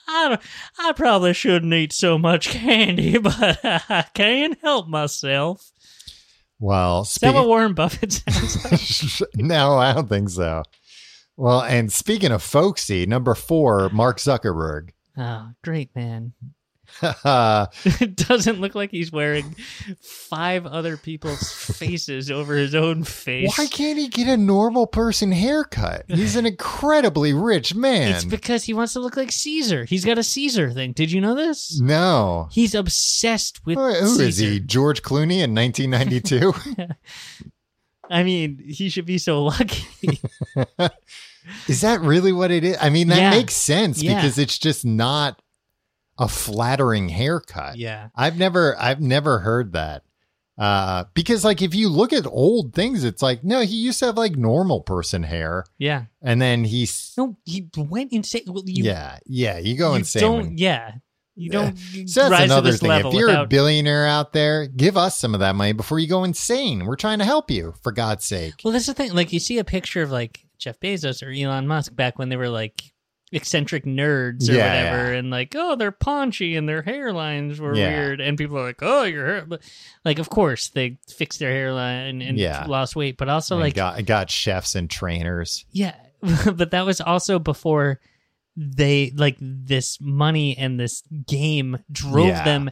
I, 0.07 0.37
I 0.79 0.91
probably 0.93 1.33
shouldn't 1.33 1.73
eat 1.73 1.93
so 1.93 2.17
much 2.17 2.49
candy, 2.51 3.17
but 3.17 3.59
I 3.63 4.05
can't 4.13 4.57
help 4.61 4.87
myself. 4.87 5.71
Well, 6.59 7.01
Is 7.03 7.15
that 7.21 7.33
what 7.35 7.47
Warren 7.47 7.73
Buffett 7.73 8.13
sounds 8.13 9.21
like? 9.21 9.29
no, 9.35 9.77
I 9.77 9.93
don't 9.93 10.09
think 10.09 10.29
so. 10.29 10.63
Well, 11.35 11.61
and 11.61 11.91
speaking 11.91 12.31
of 12.31 12.41
folksy, 12.41 13.05
number 13.05 13.35
four, 13.35 13.89
Mark 13.89 14.17
Zuckerberg. 14.17 14.89
oh, 15.17 15.49
great 15.63 15.95
man. 15.95 16.33
It 17.01 18.15
doesn't 18.15 18.59
look 18.59 18.73
like 18.75 18.91
he's 18.91 19.11
wearing 19.11 19.55
five 20.01 20.65
other 20.65 20.97
people's 20.97 21.51
faces 21.51 22.31
over 22.31 22.55
his 22.55 22.73
own 22.75 23.03
face. 23.03 23.57
why 23.57 23.67
can't 23.67 23.97
he 23.99 24.07
get 24.07 24.27
a 24.27 24.38
normal 24.38 24.88
person 24.88 25.31
haircut? 25.31 26.05
He's 26.07 26.35
an 26.35 26.45
incredibly 26.45 27.33
rich 27.33 27.75
man. 27.75 28.13
It's 28.15 28.25
because 28.25 28.63
he 28.63 28.73
wants 28.73 28.93
to 28.93 28.99
look 28.99 29.15
like 29.17 29.31
Caesar. 29.31 29.85
He's 29.85 30.05
got 30.05 30.17
a 30.17 30.23
Caesar 30.23 30.71
thing. 30.71 30.93
Did 30.93 31.11
you 31.11 31.21
know 31.21 31.35
this? 31.35 31.79
no. 31.79 32.49
He's 32.51 32.73
obsessed 32.75 33.65
with 33.65 33.77
Who 33.77 33.83
who 33.93 34.19
is 34.21 34.38
Caesar. 34.38 34.45
he? 34.45 34.59
George 34.59 35.01
Clooney 35.03 35.43
in 35.43 35.53
1992? 35.53 36.53
I 38.09 38.23
mean, 38.23 38.63
he 38.65 38.89
should 38.89 39.05
be 39.05 39.17
so 39.17 39.43
lucky. 39.43 39.85
Is 41.67 41.81
that 41.81 42.01
really 42.01 42.31
what 42.31 42.51
it 42.51 42.63
is? 42.63 42.77
I 42.81 42.89
mean, 42.89 43.07
that 43.09 43.17
Yeah. 43.17 43.29
makes 43.31 43.53
sense 43.55 44.01
Yeah. 44.01 44.15
because 44.15 44.38
it's 44.38 44.57
just 44.57 44.85
not 44.85 45.41
a 46.18 46.28
flattering 46.28 47.09
haircut. 47.09 47.78
yeah. 47.78 48.09
I've 48.15 48.38
never 48.38 48.76
I've 48.80 49.01
never 49.01 49.39
heard 49.39 49.74
that. 49.74 50.03
Uh 50.57 51.03
because 51.13 51.45
like 51.45 51.61
if 51.61 51.76
you 51.76 51.88
look 51.89 52.11
at 52.13 52.26
old 52.26 52.74
things, 52.74 53.03
it's 53.03 53.22
like, 53.22 53.43
no, 53.43 53.61
he 53.61 53.76
used 53.76 53.99
to 53.99 54.07
have 54.07 54.18
like 54.18 54.36
normal 54.36 54.82
person 54.82 55.24
hair. 55.24 55.65
Yeah. 55.78 56.05
And 56.22 56.41
then 56.41 56.63
he's 56.63 57.13
No, 57.18 57.38
he 57.45 57.70
went 57.78 58.11
insane. 58.11 58.43
Well, 58.47 58.63
you, 58.65 58.84
Yeah, 58.84 59.20
yeah, 59.28 59.59
you 59.59 59.78
go 59.78 59.91
you 59.91 59.97
insane. 59.99 60.22
don't. 60.22 60.57
Yeah. 60.57 60.93
You 61.39 61.51
don't 61.51 61.78
so 62.07 62.22
that's 62.22 62.32
rise 62.32 62.43
another 62.45 62.70
to 62.70 62.72
this 62.72 62.80
thing. 62.80 62.89
level 62.89 63.11
If 63.11 63.20
you're 63.20 63.30
a 63.30 63.45
billionaire 63.45 64.07
out 64.07 64.34
there, 64.34 64.65
give 64.65 64.97
us 64.97 65.15
some 65.20 65.36
of 65.36 65.41
that 65.41 65.53
money 65.55 65.74
before 65.74 65.99
you 65.99 66.07
go 66.07 66.24
insane. 66.24 66.88
We're 66.88 66.95
trying 66.95 67.20
to 67.20 67.26
help 67.26 67.51
you, 67.51 67.76
for 67.84 67.91
God's 67.91 68.26
sake. 68.26 68.55
well, 68.63 68.72
that's 68.74 68.88
the 68.88 68.95
thing. 68.95 69.13
Like, 69.13 69.32
you 69.32 69.39
see 69.39 69.59
a 69.59 69.63
picture 69.63 70.01
of 70.01 70.09
like 70.09 70.47
Jeff 70.57 70.80
Bezos 70.80 71.22
or 71.22 71.30
Elon 71.30 71.68
Musk 71.68 71.95
back 71.95 72.18
when 72.18 72.30
they 72.30 72.38
were 72.38 72.49
like 72.49 72.91
eccentric 73.32 73.84
nerds 73.86 74.49
or 74.49 74.53
Yeah, 74.53 74.91
whatever, 74.91 75.11
yeah. 75.13 75.19
and 75.19 75.30
like, 75.30 75.53
oh, 75.57 75.75
they're 75.75 75.91
paunchy 75.91 76.55
and 76.55 76.67
their 76.67 76.82
hairlines 76.84 77.59
were 77.59 77.75
Yeah. 77.75 77.89
weird, 77.89 78.21
and 78.21 78.38
people 78.38 78.57
are 78.57 78.63
like, 78.63 78.80
oh, 78.82 79.03
your 79.03 79.25
hair. 79.25 79.45
But 79.45 79.61
like, 80.05 80.19
of 80.19 80.30
course, 80.30 80.69
they 80.69 80.97
fixed 81.09 81.39
their 81.39 81.51
hairline 81.51 82.21
and 82.21 82.38
lost 82.69 82.95
weight, 82.95 83.17
but 83.17 83.28
also 83.30 83.55
And 83.55 83.63
like, 83.63 83.75
got 83.75 84.05
got 84.05 84.32
chefs 84.32 84.75
and 84.75 84.89
trainers. 84.89 85.65
yeah, 85.71 85.95
but 86.53 86.71
that 86.71 86.86
was 86.86 87.01
also 87.01 87.38
before 87.39 87.99
they 88.55 89.11
like 89.15 89.38
this 89.39 89.99
money 90.01 90.57
and 90.57 90.80
this 90.80 91.03
game 91.28 91.78
drove 91.91 92.34
them 92.43 92.71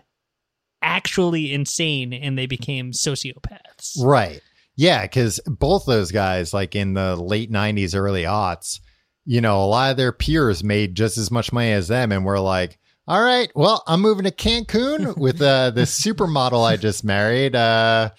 actually 0.81 1.53
insane 1.53 2.13
and 2.13 2.37
they 2.37 2.45
became 2.45 2.91
sociopaths. 2.91 4.01
Right. 4.01 4.41
Yeah, 4.77 5.03
because 5.03 5.39
both 5.45 5.85
those 5.85 6.11
guys, 6.11 6.53
like 6.53 6.75
in 6.75 6.93
the 6.95 7.15
late 7.15 7.51
'90s, 7.51 7.95
early 7.95 8.23
aughts, 8.23 8.79
you 9.25 9.41
know, 9.41 9.63
a 9.63 9.65
lot 9.65 9.91
of 9.91 9.97
their 9.97 10.11
peers 10.11 10.63
made 10.63 10.95
just 10.95 11.17
as 11.17 11.31
much 11.31 11.51
money 11.51 11.71
as 11.71 11.87
them, 11.87 12.11
and 12.11 12.25
we're 12.25 12.39
like, 12.39 12.77
"All 13.07 13.21
right, 13.21 13.51
well, 13.55 13.83
I'm 13.87 14.01
moving 14.01 14.25
to 14.25 14.31
Cancun 14.31 15.17
with 15.17 15.41
uh, 15.41 15.71
this 15.71 15.99
supermodel 16.01 16.65
I 16.65 16.77
just 16.77 17.03
married. 17.03 17.55
Uh, 17.55 18.09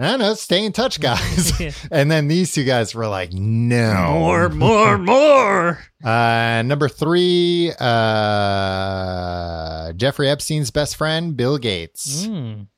I 0.00 0.10
don't 0.10 0.20
know, 0.20 0.34
stay 0.34 0.64
in 0.64 0.72
touch, 0.72 1.00
guys." 1.00 1.58
Yeah. 1.60 1.72
and 1.90 2.10
then 2.10 2.28
these 2.28 2.52
two 2.52 2.64
guys 2.64 2.94
were 2.94 3.08
like, 3.08 3.32
"No, 3.32 4.18
More, 4.18 4.48
more, 4.48 4.98
more. 4.98 5.84
Uh, 6.04 6.62
number 6.64 6.88
three, 6.88 7.72
uh, 7.78 9.92
Jeffrey 9.94 10.28
Epstein's 10.28 10.70
best 10.70 10.96
friend, 10.96 11.36
Bill 11.36 11.58
Gates, 11.58 12.26
Mm. 12.26 12.68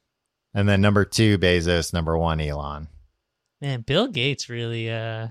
and 0.55 0.69
then 0.69 0.81
number 0.81 1.05
two, 1.05 1.39
Bezos. 1.39 1.93
Number 1.93 2.17
one, 2.17 2.41
Elon. 2.41 2.89
Man, 3.61 3.83
Bill 3.83 4.07
Gates 4.09 4.49
really 4.49 4.91
uh 4.91 5.29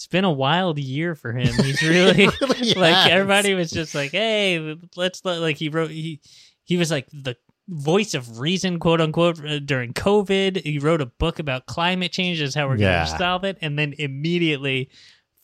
it's 0.00 0.06
been 0.06 0.24
a 0.24 0.32
wild 0.32 0.78
year 0.78 1.14
for 1.14 1.30
him. 1.30 1.52
He's 1.62 1.82
really, 1.82 2.26
really 2.40 2.74
like 2.74 2.94
has. 2.94 3.10
everybody 3.12 3.52
was 3.52 3.70
just 3.70 3.94
like, 3.94 4.12
"Hey, 4.12 4.74
let's 4.96 5.22
let-" 5.26 5.40
like 5.42 5.58
he 5.58 5.68
wrote 5.68 5.90
he 5.90 6.20
he 6.64 6.78
was 6.78 6.90
like 6.90 7.06
the 7.12 7.36
voice 7.68 8.14
of 8.14 8.38
reason, 8.40 8.78
quote 8.78 9.02
unquote, 9.02 9.44
uh, 9.44 9.58
during 9.58 9.92
COVID. 9.92 10.62
He 10.64 10.78
wrote 10.78 11.02
a 11.02 11.06
book 11.06 11.38
about 11.38 11.66
climate 11.66 12.12
change 12.12 12.40
as 12.40 12.54
how 12.54 12.66
we're 12.66 12.76
Yeah. 12.76 13.00
going 13.04 13.12
to 13.12 13.18
solve 13.18 13.44
it, 13.44 13.58
and 13.60 13.78
then 13.78 13.94
immediately 13.98 14.88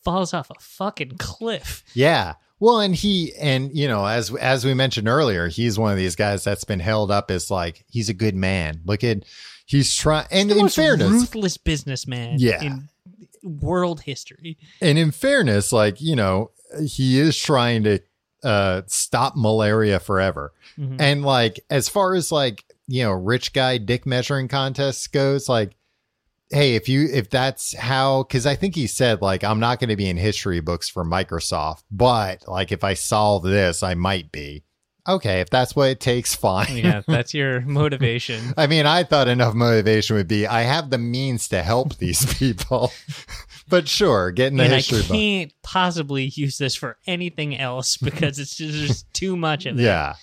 falls 0.03 0.33
off 0.33 0.49
a 0.49 0.55
fucking 0.59 1.17
cliff. 1.19 1.83
Yeah. 1.93 2.33
Well, 2.59 2.79
and 2.79 2.95
he 2.95 3.35
and 3.39 3.69
you 3.77 3.87
know, 3.87 4.05
as 4.07 4.33
as 4.35 4.65
we 4.65 4.73
mentioned 4.73 5.07
earlier, 5.07 5.49
he's 5.49 5.77
one 5.77 5.91
of 5.91 5.97
these 5.99 6.15
guys 6.15 6.43
that's 6.43 6.63
been 6.63 6.79
held 6.79 7.11
up 7.11 7.29
as 7.29 7.51
like 7.51 7.85
he's 7.91 8.09
a 8.09 8.13
good 8.15 8.33
man. 8.35 8.81
Look 8.85 9.03
at 9.03 9.19
he's 9.67 9.93
trying 9.93 10.25
and 10.31 10.49
in 10.49 10.67
fairness, 10.69 11.11
ruthless 11.11 11.57
businessman 11.57 12.37
Yeah. 12.39 12.63
in 12.63 12.89
world 13.47 14.01
history. 14.01 14.57
and 14.81 14.97
in 14.97 15.11
fairness, 15.11 15.71
like, 15.71 15.99
you 16.01 16.15
know, 16.15 16.51
he 16.85 17.19
is 17.19 17.37
trying 17.37 17.83
to 17.83 17.99
uh 18.43 18.81
stop 18.87 19.33
malaria 19.35 19.99
forever. 19.99 20.53
Mhm. 20.77 20.97
And 20.99 21.23
like 21.25 21.59
as 21.69 21.89
far 21.89 22.13
as 22.13 22.31
like, 22.31 22.63
you 22.87 23.03
know, 23.03 23.11
rich 23.11 23.51
guy 23.53 23.77
dick 23.79 24.05
measuring 24.05 24.47
contests 24.47 25.07
goes, 25.07 25.49
like 25.49 25.75
hey, 26.49 26.75
if 26.75 26.87
you 26.87 27.09
if 27.11 27.29
that's 27.29 27.75
how 27.75 28.23
cuz 28.23 28.45
I 28.45 28.55
think 28.55 28.75
he 28.75 28.87
said 28.87 29.21
like 29.21 29.43
I'm 29.43 29.59
not 29.59 29.79
going 29.79 29.89
to 29.89 29.95
be 29.97 30.09
in 30.09 30.17
history 30.17 30.59
books 30.61 30.87
for 30.87 31.03
Microsoft, 31.03 31.83
but 31.91 32.47
like 32.47 32.71
if 32.71 32.83
I 32.83 32.93
solve 32.93 33.43
this, 33.43 33.81
I 33.83 33.95
might 33.95 34.31
be. 34.31 34.63
Okay, 35.07 35.41
if 35.41 35.49
that's 35.49 35.75
what 35.75 35.89
it 35.89 35.99
takes, 35.99 36.35
fine. 36.35 36.77
Yeah, 36.77 37.01
that's 37.07 37.33
your 37.33 37.61
motivation. 37.61 38.53
I 38.57 38.67
mean, 38.67 38.85
I 38.85 39.03
thought 39.03 39.27
enough 39.27 39.53
motivation 39.53 40.15
would 40.15 40.27
be 40.27 40.45
I 40.45 40.61
have 40.61 40.89
the 40.89 40.97
means 40.97 41.47
to 41.49 41.63
help 41.63 41.95
these 41.97 42.25
people. 42.35 42.91
but 43.69 43.87
sure, 43.87 44.31
get 44.31 44.47
in 44.47 44.57
the 44.57 44.65
and 44.65 44.73
I 44.73 44.77
history 44.77 45.01
book. 45.01 45.11
can't 45.11 45.53
possibly 45.63 46.25
use 46.25 46.57
this 46.57 46.75
for 46.75 46.97
anything 47.07 47.57
else 47.57 47.97
because 47.97 48.39
it's 48.39 48.55
just 48.55 49.11
too 49.13 49.35
much 49.35 49.65
of 49.65 49.79
it. 49.79 49.83
Yeah. 49.83 50.15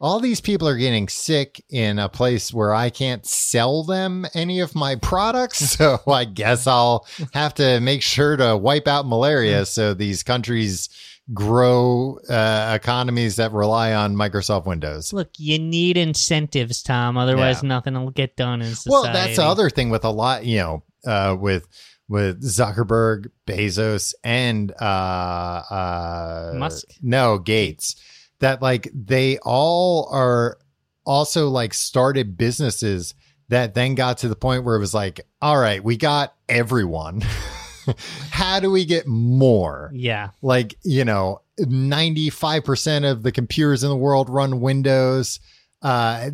All 0.00 0.18
these 0.18 0.40
people 0.40 0.66
are 0.66 0.76
getting 0.76 1.06
sick 1.06 1.64
in 1.70 2.00
a 2.00 2.08
place 2.08 2.52
where 2.52 2.74
I 2.74 2.90
can't 2.90 3.24
sell 3.24 3.84
them 3.84 4.26
any 4.34 4.58
of 4.58 4.74
my 4.74 4.96
products. 4.96 5.58
So 5.78 6.00
I 6.08 6.24
guess 6.24 6.66
I'll 6.66 7.06
have 7.34 7.54
to 7.54 7.78
make 7.78 8.02
sure 8.02 8.36
to 8.36 8.56
wipe 8.56 8.88
out 8.88 9.06
malaria 9.06 9.64
so 9.64 9.94
these 9.94 10.24
countries 10.24 10.88
grow 11.32 12.18
uh, 12.28 12.72
economies 12.80 13.36
that 13.36 13.52
rely 13.52 13.94
on 13.94 14.14
Microsoft 14.16 14.66
Windows. 14.66 15.12
Look, 15.12 15.30
you 15.38 15.58
need 15.58 15.96
incentives, 15.96 16.82
Tom. 16.82 17.16
Otherwise, 17.16 17.62
Yeah. 17.62 17.68
nothing 17.68 17.94
will 17.94 18.10
get 18.10 18.36
done 18.36 18.60
in 18.62 18.74
society. 18.74 18.90
Well, 18.90 19.02
that's 19.12 19.36
the 19.36 19.44
other 19.44 19.70
thing 19.70 19.90
with 19.90 20.04
a 20.04 20.10
lot, 20.10 20.44
you 20.44 20.58
know, 20.58 20.82
uh, 21.06 21.36
with 21.38 21.66
with 22.08 22.42
Zuckerberg, 22.42 23.28
Bezos, 23.46 24.12
and 24.22 24.72
uh, 24.80 24.84
uh, 24.84 26.52
Musk? 26.56 26.86
No, 27.00 27.38
Gates. 27.38 27.96
That 28.40 28.60
like 28.60 28.90
they 28.92 29.38
all 29.38 30.08
are 30.12 30.58
also 31.06 31.48
like 31.48 31.72
started 31.74 32.36
businesses 32.36 33.14
that 33.48 33.74
then 33.74 33.94
got 33.94 34.18
to 34.18 34.28
the 34.28 34.36
point 34.36 34.64
where 34.64 34.76
it 34.76 34.80
was 34.80 34.94
like, 34.94 35.20
all 35.40 35.58
right, 35.58 35.82
we 35.82 35.96
got 35.96 36.34
everyone. 36.48 37.22
How 38.30 38.60
do 38.60 38.70
we 38.70 38.84
get 38.84 39.06
more? 39.06 39.90
Yeah. 39.94 40.30
like 40.42 40.76
you 40.84 41.04
know 41.04 41.40
95% 41.60 43.10
of 43.10 43.22
the 43.22 43.32
computers 43.32 43.82
in 43.84 43.90
the 43.90 43.96
world 43.96 44.30
run 44.30 44.60
windows 44.60 45.38
uh 45.82 46.30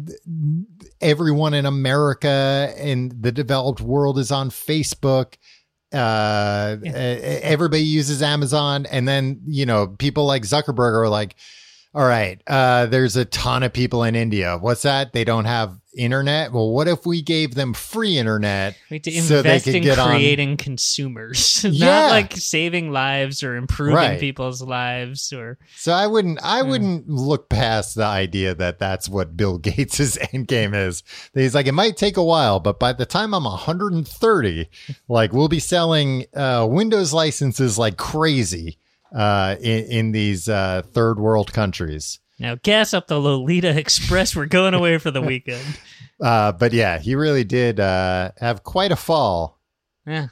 everyone 1.01 1.55
in 1.55 1.65
america 1.65 2.73
and 2.77 3.13
the 3.21 3.33
developed 3.33 3.81
world 3.81 4.19
is 4.19 4.31
on 4.31 4.51
facebook 4.51 5.37
uh 5.93 6.77
e- 6.85 6.89
everybody 6.91 7.83
uses 7.83 8.23
amazon 8.23 8.85
and 8.87 9.09
then 9.09 9.41
you 9.47 9.65
know 9.65 9.87
people 9.87 10.27
like 10.27 10.43
zuckerberg 10.43 10.93
are 10.93 11.09
like 11.09 11.35
all 11.95 12.05
right 12.07 12.43
uh 12.47 12.87
there's 12.87 13.17
a 13.17 13.25
ton 13.25 13.63
of 13.63 13.73
people 13.73 14.05
in 14.05 14.15
india 14.15 14.59
what's 14.61 14.83
that 14.83 15.13
they 15.13 15.25
don't 15.25 15.47
have 15.47 15.75
internet 15.97 16.53
well 16.53 16.71
what 16.71 16.87
if 16.87 17.07
we 17.07 17.23
gave 17.23 17.55
them 17.55 17.73
free 17.75 18.19
internet 18.19 18.77
We 18.91 18.97
have 18.99 19.03
to 19.05 19.21
so 19.23 19.43
they 19.43 19.51
invest 19.51 19.65
could 19.65 19.75
in 19.77 19.83
get 19.83 19.99
on- 19.99 20.11
creating 20.11 20.57
consumers, 20.59 21.65
Yeah. 21.69 21.87
not 22.03 22.11
like 22.11 22.33
saving 22.37 22.93
lives 22.93 23.43
or 23.43 23.57
improving 23.57 23.97
Right. 23.97 24.21
people's 24.21 24.63
lives 24.63 25.33
or 25.33 25.59
So 25.77 25.93
I 25.93 26.07
wouldn't 26.07 26.39
I 26.45 26.61
Hmm. 26.63 26.69
wouldn't 26.69 27.09
look 27.09 27.49
past 27.49 27.97
the 27.97 28.05
idea 28.05 28.55
that 28.55 28.79
that's 28.79 29.09
what 29.09 29.37
Bill 29.37 29.59
Gates' 29.69 30.17
end 30.33 30.47
game 30.47 30.73
is. 30.73 31.03
That 31.33 31.41
He's 31.41 31.55
like 31.55 31.67
it 31.67 31.73
might 31.73 31.97
take 31.97 32.17
a 32.17 32.23
while, 32.23 32.61
but 32.61 32.79
by 32.79 32.93
the 32.93 33.07
time 33.07 33.35
I'm 33.35 33.45
130, 33.45 34.69
like 35.09 35.33
we'll 35.33 35.49
be 35.49 35.59
selling 35.59 36.27
uh, 36.35 36.67
Windows 36.71 37.13
licenses 37.13 37.77
like 37.79 37.97
crazy 37.97 38.79
uh, 39.15 39.57
in, 39.61 39.85
in 39.85 40.13
these 40.13 40.49
uh, 40.49 40.83
third 40.93 41.19
world 41.19 41.53
countries. 41.53 42.21
now 42.39 42.57
gas 42.63 42.95
up 42.95 43.07
the 43.09 43.21
Lolita 43.21 43.77
Express. 43.79 44.35
We're 44.37 44.47
going 44.47 44.75
away 44.75 44.99
for 44.99 45.11
the 45.11 45.23
weekend. 45.23 45.65
Uh, 46.21 46.51
but 46.51 46.73
yeah, 46.73 46.99
he 46.99 47.15
really 47.15 47.45
did 47.45 47.79
uh, 47.79 48.33
have 48.39 48.65
quite 48.65 48.91
a 48.91 48.97
fall. 48.97 49.61
Yeah. 50.05 50.27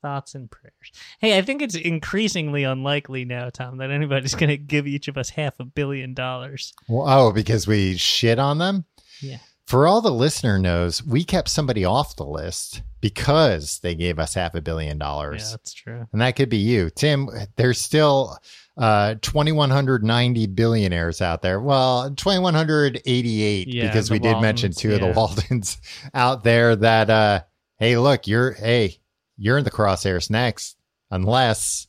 Thoughts 0.00 0.34
and 0.34 0.50
prayers. 0.50 0.92
Hey, 1.18 1.36
I 1.36 1.42
think 1.42 1.60
it's 1.60 1.74
increasingly 1.74 2.62
unlikely 2.62 3.26
now, 3.26 3.50
Tom, 3.50 3.76
that 3.76 3.90
anybody's 3.90 4.34
going 4.34 4.48
to 4.48 4.56
give 4.56 4.86
each 4.86 5.08
of 5.08 5.18
us 5.18 5.28
half 5.28 5.60
a 5.60 5.64
billion 5.64 6.14
dollars. 6.14 6.72
Well, 6.88 7.06
oh, 7.06 7.30
because 7.30 7.66
we 7.66 7.98
shit 7.98 8.38
on 8.38 8.56
them. 8.56 8.86
Yeah. 9.20 9.36
For 9.66 9.88
all 9.88 10.00
the 10.00 10.12
listener 10.12 10.58
knows, 10.60 11.04
we 11.04 11.24
kept 11.24 11.48
somebody 11.48 11.84
off 11.84 12.14
the 12.14 12.24
list 12.24 12.82
because 13.00 13.80
they 13.80 13.96
gave 13.96 14.20
us 14.20 14.34
half 14.34 14.54
a 14.54 14.60
billion 14.60 14.96
dollars. 14.96 15.42
Yeah, 15.42 15.50
that's 15.50 15.72
true. 15.72 16.06
And 16.12 16.20
that 16.20 16.36
could 16.36 16.48
be 16.48 16.58
you. 16.58 16.88
Tim, 16.90 17.28
there's 17.56 17.80
still 17.80 18.38
uh 18.76 19.14
2190 19.22 20.46
billionaires 20.48 21.20
out 21.20 21.42
there. 21.42 21.60
Well, 21.60 22.14
2188 22.14 23.68
Yeah, 23.68 23.86
because 23.86 24.10
we 24.10 24.20
did 24.20 24.40
mention 24.40 24.68
Waltons, 24.68 24.76
two 24.76 24.94
of 24.94 25.00
the 25.00 25.06
yeah. 25.08 25.14
Waltons 25.14 25.78
out 26.14 26.44
there 26.44 26.76
that 26.76 27.10
uh 27.10 27.40
hey, 27.78 27.96
look, 27.98 28.28
you're 28.28 28.52
hey, 28.52 29.00
you're 29.36 29.58
in 29.58 29.64
the 29.64 29.70
crosshairs 29.70 30.30
next 30.30 30.76
unless 31.10 31.88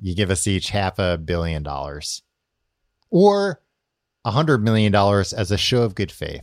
you 0.00 0.14
give 0.16 0.30
us 0.30 0.46
each 0.48 0.70
half 0.70 0.98
a 0.98 1.18
billion 1.18 1.62
dollars 1.62 2.22
or 3.10 3.60
hundred 4.32 4.62
million 4.62 4.92
dollars 4.92 5.32
as 5.32 5.50
a 5.50 5.58
show 5.58 5.82
of 5.82 5.94
good 5.94 6.12
faith. 6.12 6.42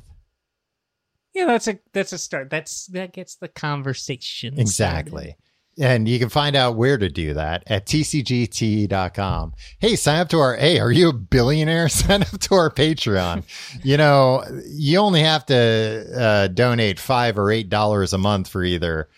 Yeah, 1.34 1.45
that's 1.45 1.67
a 1.67 1.79
that's 1.93 2.13
a 2.13 2.17
start. 2.17 2.49
That's 2.49 2.86
that 2.88 3.13
gets 3.13 3.36
the 3.36 3.47
conversation. 3.47 4.59
Exactly. 4.59 5.36
And 5.79 6.07
you 6.07 6.19
can 6.19 6.29
find 6.29 6.55
out 6.55 6.75
where 6.75 6.99
to 6.99 7.09
do 7.09 7.34
that 7.34 7.63
at 7.65 7.88
tcgt.com. 7.88 9.53
Hey, 9.79 9.95
sign 9.95 10.19
up 10.19 10.29
to 10.29 10.38
our, 10.38 10.55
hey, 10.55 10.79
are 10.79 10.91
you 10.91 11.09
a 11.09 11.13
billionaire? 11.13 11.89
Sign 11.89 12.21
up 12.21 12.39
to 12.41 12.53
our 12.53 12.69
Patreon. 12.69 13.43
you 13.84 13.97
know, 13.97 14.43
you 14.67 14.99
only 14.99 15.21
have 15.21 15.47
to 15.47 16.05
uh, 16.15 16.47
donate 16.49 16.99
five 16.99 17.39
or 17.39 17.49
eight 17.49 17.69
dollars 17.69 18.13
a 18.13 18.19
month 18.19 18.49
for 18.49 18.63
either 18.63 19.09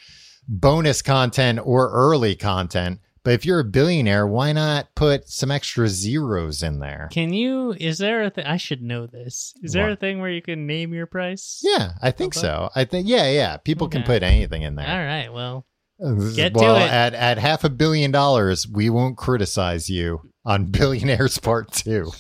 bonus 0.48 1.02
content 1.02 1.60
or 1.62 1.92
early 1.92 2.36
content. 2.36 3.02
But 3.26 3.34
if 3.34 3.46
you're 3.46 3.60
a 3.60 3.64
billionaire, 3.66 4.26
why 4.26 4.54
not 4.54 4.88
put 4.96 5.28
some 5.28 5.52
extra 5.52 5.90
zeros 5.90 6.64
in 6.64 6.80
there? 6.80 7.10
Can 7.12 7.34
you? 7.34 7.74
Is 7.78 7.98
there 7.98 8.24
a 8.24 8.30
thing? 8.30 8.46
I 8.46 8.56
should 8.58 8.82
know 8.84 9.08
this. 9.08 9.54
Is 9.64 9.74
there 9.74 9.84
What? 9.86 9.94
a 9.94 9.96
thing 9.98 10.20
where 10.22 10.30
you 10.30 10.42
can 10.44 10.66
name 10.68 10.94
your 10.94 11.08
price? 11.08 11.60
Yeah, 11.64 11.94
I 12.02 12.12
think 12.12 12.34
so. 12.36 12.70
I 12.76 12.86
think, 12.86 13.08
yeah, 13.10 13.28
yeah. 13.30 13.58
People 13.58 13.90
can 13.90 14.04
put 14.04 14.22
anything 14.24 14.62
in 14.62 14.76
there. 14.76 14.88
All 14.88 15.04
right. 15.04 15.34
Well, 15.34 15.66
Uh, 16.00 16.14
Get 16.36 16.54
to 16.54 16.60
well, 16.60 16.76
it. 16.76 16.92
at 16.92 17.14
at 17.14 17.38
half 17.38 17.64
a 17.64 17.70
billion 17.70 18.12
dollars, 18.12 18.68
we 18.68 18.90
won't 18.90 19.18
criticize 19.18 19.90
you 19.90 20.30
on 20.46 20.66
Billionaires 20.72 21.38
Part 21.38 21.72
Two. 21.72 22.12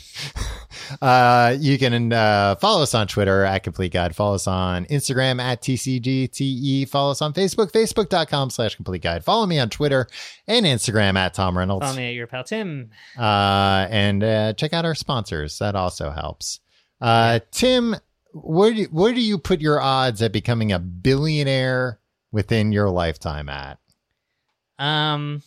uh, 1.01 1.55
you 1.59 1.78
can 1.78 2.11
uh, 2.11 2.55
follow 2.55 2.84
us 2.84 2.93
on 2.93 3.07
Twitter 3.07 3.43
at 3.43 3.63
Complete 3.63 3.91
Guide. 3.93 4.15
Follow 4.15 4.36
us 4.36 4.47
on 4.47 4.86
Instagram 4.86 5.41
at 5.41 5.61
TCGTE. 5.61 6.88
Follow 6.89 7.11
us 7.11 7.21
on 7.21 7.34
Facebook, 7.34 7.71
Facebook.com 7.71 8.49
slash 8.49 8.76
Complete 8.76 9.01
Guide. 9.01 9.23
Follow 9.23 9.45
me 9.45 9.59
on 9.59 9.69
Twitter 9.69 10.07
and 10.47 10.65
Instagram 10.65 11.15
at 11.15 11.34
Tom 11.34 11.57
Reynolds. 11.57 11.86
follow 11.86 11.97
me 11.97 12.09
at 12.09 12.13
your 12.13 12.28
pal 12.28 12.43
Tim. 12.43 12.91
Uh, 13.17 13.88
and 13.89 14.23
uh, 14.23 14.53
check 14.53 14.73
out 14.73 14.86
our 14.86 14.95
sponsors. 14.95 15.59
That 15.59 15.76
also 15.76 16.11
helps. 16.11 16.59
Uh, 17.01 17.39
Tim, 17.51 17.95
where 18.34 18.73
do, 18.73 18.84
where 18.86 19.13
do 19.13 19.21
you 19.21 19.38
put 19.38 19.61
your 19.61 19.82
odds 19.82 20.21
at 20.21 20.32
becoming 20.32 20.71
a 20.71 20.80
billionaire 20.80 21.99
within 22.32 22.71
your 22.71 22.89
lifetime 22.89 23.49
at? 23.49 23.80
Um, 24.78 25.41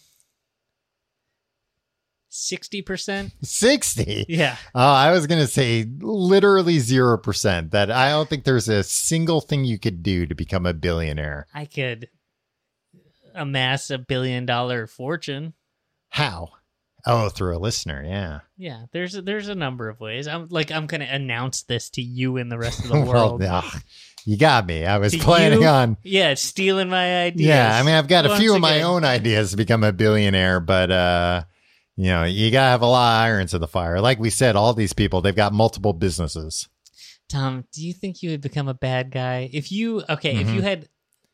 sixty 2.38 2.82
percent. 2.82 3.32
60. 3.42 4.26
Yeah. 4.28 4.56
Oh, 4.74 4.80
I 4.80 5.10
was 5.12 5.26
going 5.26 5.40
to 5.40 5.46
say 5.46 5.86
literally 6.00 6.76
0%. 6.78 7.70
That 7.70 7.90
I 7.90 8.10
don't 8.10 8.28
think 8.28 8.44
there's 8.44 8.68
a 8.68 8.82
single 8.82 9.40
thing 9.40 9.64
you 9.64 9.78
could 9.78 10.02
do 10.02 10.26
to 10.26 10.34
become 10.34 10.66
a 10.66 10.72
billionaire. 10.74 11.46
I 11.54 11.64
could 11.64 12.08
amass 13.34 13.90
a 13.90 13.98
billion 13.98 14.46
dollar 14.46 14.86
fortune. 14.86 15.54
How? 16.10 16.50
Oh, 17.06 17.28
through 17.28 17.56
a 17.56 17.58
listener. 17.60 18.02
Yeah. 18.04 18.40
Yeah, 18.56 18.84
there's 18.92 19.14
a, 19.14 19.22
there's 19.22 19.48
a 19.48 19.54
number 19.54 19.88
of 19.88 20.00
ways. 20.00 20.26
I'm 20.26 20.48
like 20.50 20.70
I'm 20.72 20.86
gonna 20.86 21.06
announce 21.08 21.62
this 21.62 21.90
to 21.90 22.02
you 22.02 22.36
and 22.36 22.50
the 22.50 22.58
rest 22.58 22.80
of 22.80 22.88
the 22.88 22.94
well, 23.00 23.06
world. 23.38 23.42
ugh, 23.42 23.82
you 24.24 24.36
got 24.36 24.66
me. 24.66 24.84
I 24.84 24.98
was 24.98 25.12
To 25.12 25.18
planning 25.18 25.62
you? 25.62 25.66
on. 25.68 25.96
yeah, 26.02 26.34
stealing 26.34 26.88
my 26.88 27.22
ideas. 27.24 27.46
Yeah. 27.48 27.78
I 27.78 27.82
mean, 27.84 27.94
I've 27.94 28.08
got 28.08 28.26
a 28.26 28.36
few 28.36 28.54
of 28.54 28.60
my 28.60 28.82
own 28.82 29.04
ideas 29.04 29.52
to 29.52 29.56
become 29.56 29.84
a 29.84 29.92
billionaire, 29.92 30.60
but, 30.60 30.90
uh, 30.90 31.42
you 32.00 32.10
know, 32.10 32.22
you 32.24 32.50
got 32.52 32.64
to 32.66 32.70
have 32.70 32.82
a 32.82 32.86
lot 32.86 33.18
of 33.18 33.24
irons 33.26 33.52
in 33.54 33.60
the 33.60 33.66
fire. 33.66 34.00
Like 34.00 34.20
we 34.20 34.30
said, 34.30 34.54
all 34.54 34.72
these 34.72 34.92
people, 34.92 35.20
they've 35.20 35.34
got 35.34 35.52
multiple 35.52 35.92
businesses. 35.92 36.68
Tom, 37.28 37.64
do 37.72 37.84
you 37.84 37.92
think 37.92 38.22
you 38.22 38.30
would 38.30 38.40
become 38.40 38.68
a 38.68 38.74
bad 38.74 39.10
guy 39.10 39.50
if 39.52 39.72
you 39.72 40.02
okay 40.08 40.36
if 40.36 40.46
Mm-hmm. 40.46 40.54
you 40.56 40.62
had 40.62 40.88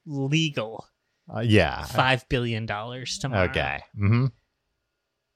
legal 0.07 0.87
Uh, 1.33 1.41
yeah. 1.41 1.85
five 1.85 2.27
billion 2.29 2.67
dollars 2.67 3.19
tomorrow? 3.19 3.49
Okay. 3.51 3.81
Mm-hmm. 3.97 4.27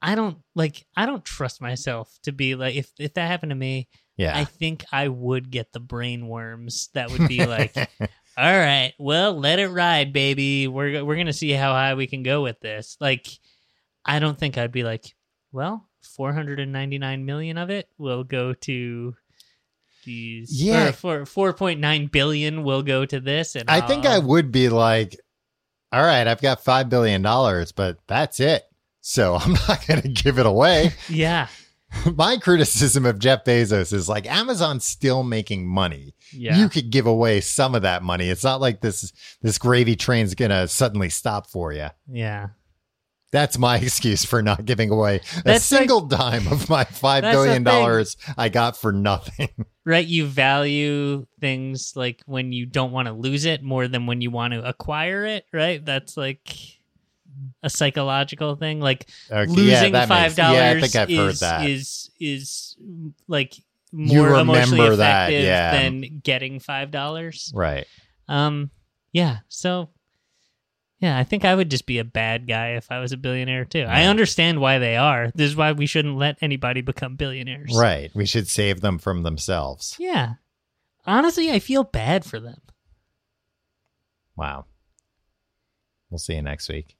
I 0.00 0.14
don't 0.14 0.38
like 0.54 0.86
I 0.96 1.06
don't 1.06 1.24
trust 1.24 1.60
myself 1.60 2.10
to 2.22 2.32
be 2.32 2.54
like 2.54 2.74
if 2.76 2.90
if 2.98 3.14
that 3.14 3.26
happened 3.28 3.50
to 3.50 3.56
me, 3.56 3.88
Yeah. 4.16 4.36
I 4.36 4.44
think 4.44 4.84
I 4.92 5.08
would 5.08 5.50
get 5.50 5.72
the 5.72 5.80
brain 5.80 6.26
worms 6.28 6.88
that 6.94 7.10
would 7.10 7.28
be 7.28 7.44
like, 7.46 7.76
all 8.36 8.58
right, 8.58 8.94
well, 8.98 9.38
let 9.38 9.58
it 9.58 9.68
ride, 9.68 10.12
baby. 10.12 10.68
We're 10.68 11.04
we're 11.04 11.16
gonna 11.16 11.32
see 11.32 11.50
how 11.50 11.72
high 11.72 11.94
we 11.94 12.06
can 12.06 12.22
go 12.22 12.42
with 12.42 12.60
this. 12.60 12.96
Like, 13.00 13.26
I 14.04 14.18
don't 14.20 14.38
think 14.38 14.56
I'd 14.56 14.72
be 14.72 14.84
like, 14.84 15.14
well, 15.52 15.86
four 16.02 16.32
hundred 16.32 16.60
and 16.60 16.72
ninety 16.72 16.98
nine 16.98 17.24
million 17.24 17.58
of 17.58 17.70
it 17.70 17.88
will 17.98 18.24
go 18.24 18.54
to 18.54 19.14
these. 20.04 20.62
Yeah. 20.62 20.90
four 20.92 21.26
four 21.26 21.52
point 21.52 21.80
nine 21.80 22.06
billion 22.06 22.62
will 22.64 22.82
go 22.82 23.04
to 23.04 23.20
this, 23.20 23.56
and 23.56 23.68
I 23.68 23.80
think 23.80 24.06
I 24.06 24.18
would 24.18 24.52
be 24.52 24.68
like, 24.68 25.18
all 25.92 26.02
right, 26.02 26.26
I've 26.26 26.42
got 26.42 26.62
$5 26.62 26.90
billion, 26.90 27.22
but 27.74 27.98
that's 28.06 28.40
it. 28.40 28.64
So 29.00 29.34
I'm 29.40 29.52
not 29.52 29.86
going 29.86 30.02
to 30.02 30.08
give 30.08 30.38
it 30.38 30.46
away. 30.46 30.92
Yeah, 31.08 31.48
My 32.16 32.36
criticism 32.36 33.06
of 33.06 33.18
Jeff 33.18 33.44
Bezos 33.44 33.92
is 33.92 34.08
like 34.08 34.26
Amazon's 34.26 34.84
still 34.84 35.22
making 35.22 35.66
money. 35.66 36.14
Yeah. 36.32 36.58
You 36.58 36.68
could 36.68 36.90
give 36.90 37.06
away 37.06 37.40
some 37.40 37.74
of 37.74 37.82
that 37.82 38.02
money. 38.02 38.28
It's 38.28 38.44
not 38.44 38.60
like 38.60 38.80
this 38.80 39.12
this 39.40 39.58
gravy 39.58 39.96
train's 39.96 40.34
gonna 40.34 40.68
suddenly 40.68 41.08
stop 41.08 41.48
for 41.48 41.72
you. 41.72 41.88
Yeah. 42.06 42.48
That's 43.30 43.58
my 43.58 43.78
excuse 43.82 44.24
for 44.24 44.42
not 44.42 44.64
giving 44.64 44.90
away 44.90 45.20
a 45.38 45.42
That's 45.42 45.64
single 45.64 46.02
dime 46.02 46.46
of 46.48 46.68
my 46.68 46.84
five 46.84 47.22
billion 47.22 47.62
dollars 47.62 48.16
I 48.36 48.48
got 48.48 48.76
for 48.76 48.92
nothing. 48.92 49.48
Right. 49.88 50.06
You 50.06 50.26
value 50.26 51.24
things 51.40 51.94
like 51.96 52.20
when 52.26 52.52
you 52.52 52.66
don't 52.66 52.92
want 52.92 53.08
to 53.08 53.14
lose 53.14 53.46
it 53.46 53.62
more 53.62 53.88
than 53.88 54.04
when 54.04 54.20
you 54.20 54.30
want 54.30 54.52
to 54.52 54.62
acquire 54.62 55.24
it. 55.24 55.46
Right. 55.50 55.82
That's 55.82 56.14
like 56.14 56.54
a 57.62 57.70
psychological 57.70 58.54
thing. 58.56 58.80
Like 58.80 59.08
Okay, 59.30 59.50
losing 59.50 59.92
that 59.92 60.08
five 60.08 60.36
dollars 60.36 60.58
yeah, 60.58 60.70
I 60.70 60.80
think 60.80 60.94
I've 60.94 61.10
is, 61.10 61.42
is 61.62 62.10
is 62.20 62.76
like 63.28 63.54
more 63.90 64.34
emotionally 64.34 64.80
remember 64.80 64.96
that, 64.96 65.30
effective 65.30 65.46
yeah. 65.46 65.70
than 65.72 66.20
getting 66.22 66.60
five 66.60 66.90
dollars. 66.90 67.50
right. 67.54 67.86
Um 68.28 68.70
yeah, 69.14 69.38
so 69.48 69.88
yeah, 71.00 71.16
I 71.16 71.22
think 71.24 71.44
I 71.44 71.54
would 71.54 71.70
just 71.70 71.86
be 71.86 71.98
a 71.98 72.04
bad 72.04 72.48
guy 72.48 72.70
if 72.70 72.90
I 72.90 72.98
was 72.98 73.12
a 73.12 73.16
billionaire 73.16 73.64
too. 73.64 73.84
I 73.88 74.04
understand 74.04 74.60
why 74.60 74.78
they 74.78 74.96
are. 74.96 75.30
This 75.34 75.50
is 75.50 75.56
why 75.56 75.72
we 75.72 75.86
shouldn't 75.86 76.16
let 76.16 76.38
anybody 76.40 76.80
become 76.80 77.14
billionaires. 77.14 77.72
Right. 77.76 78.10
We 78.14 78.26
should 78.26 78.48
save 78.48 78.80
them 78.80 78.98
from 78.98 79.22
themselves. 79.22 79.94
Yeah. 79.98 80.34
Honestly, 81.06 81.52
I 81.52 81.60
feel 81.60 81.84
bad 81.84 82.24
for 82.24 82.40
them. 82.40 82.60
Wow. 84.36 84.64
We'll 86.10 86.18
see 86.18 86.34
you 86.34 86.42
next 86.42 86.68
week. 86.68 86.96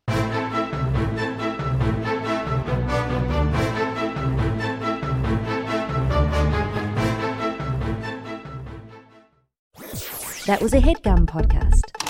That 10.47 10.62
was 10.62 10.73
a 10.73 10.81
headgum 10.81 11.27
podcast. 11.27 12.07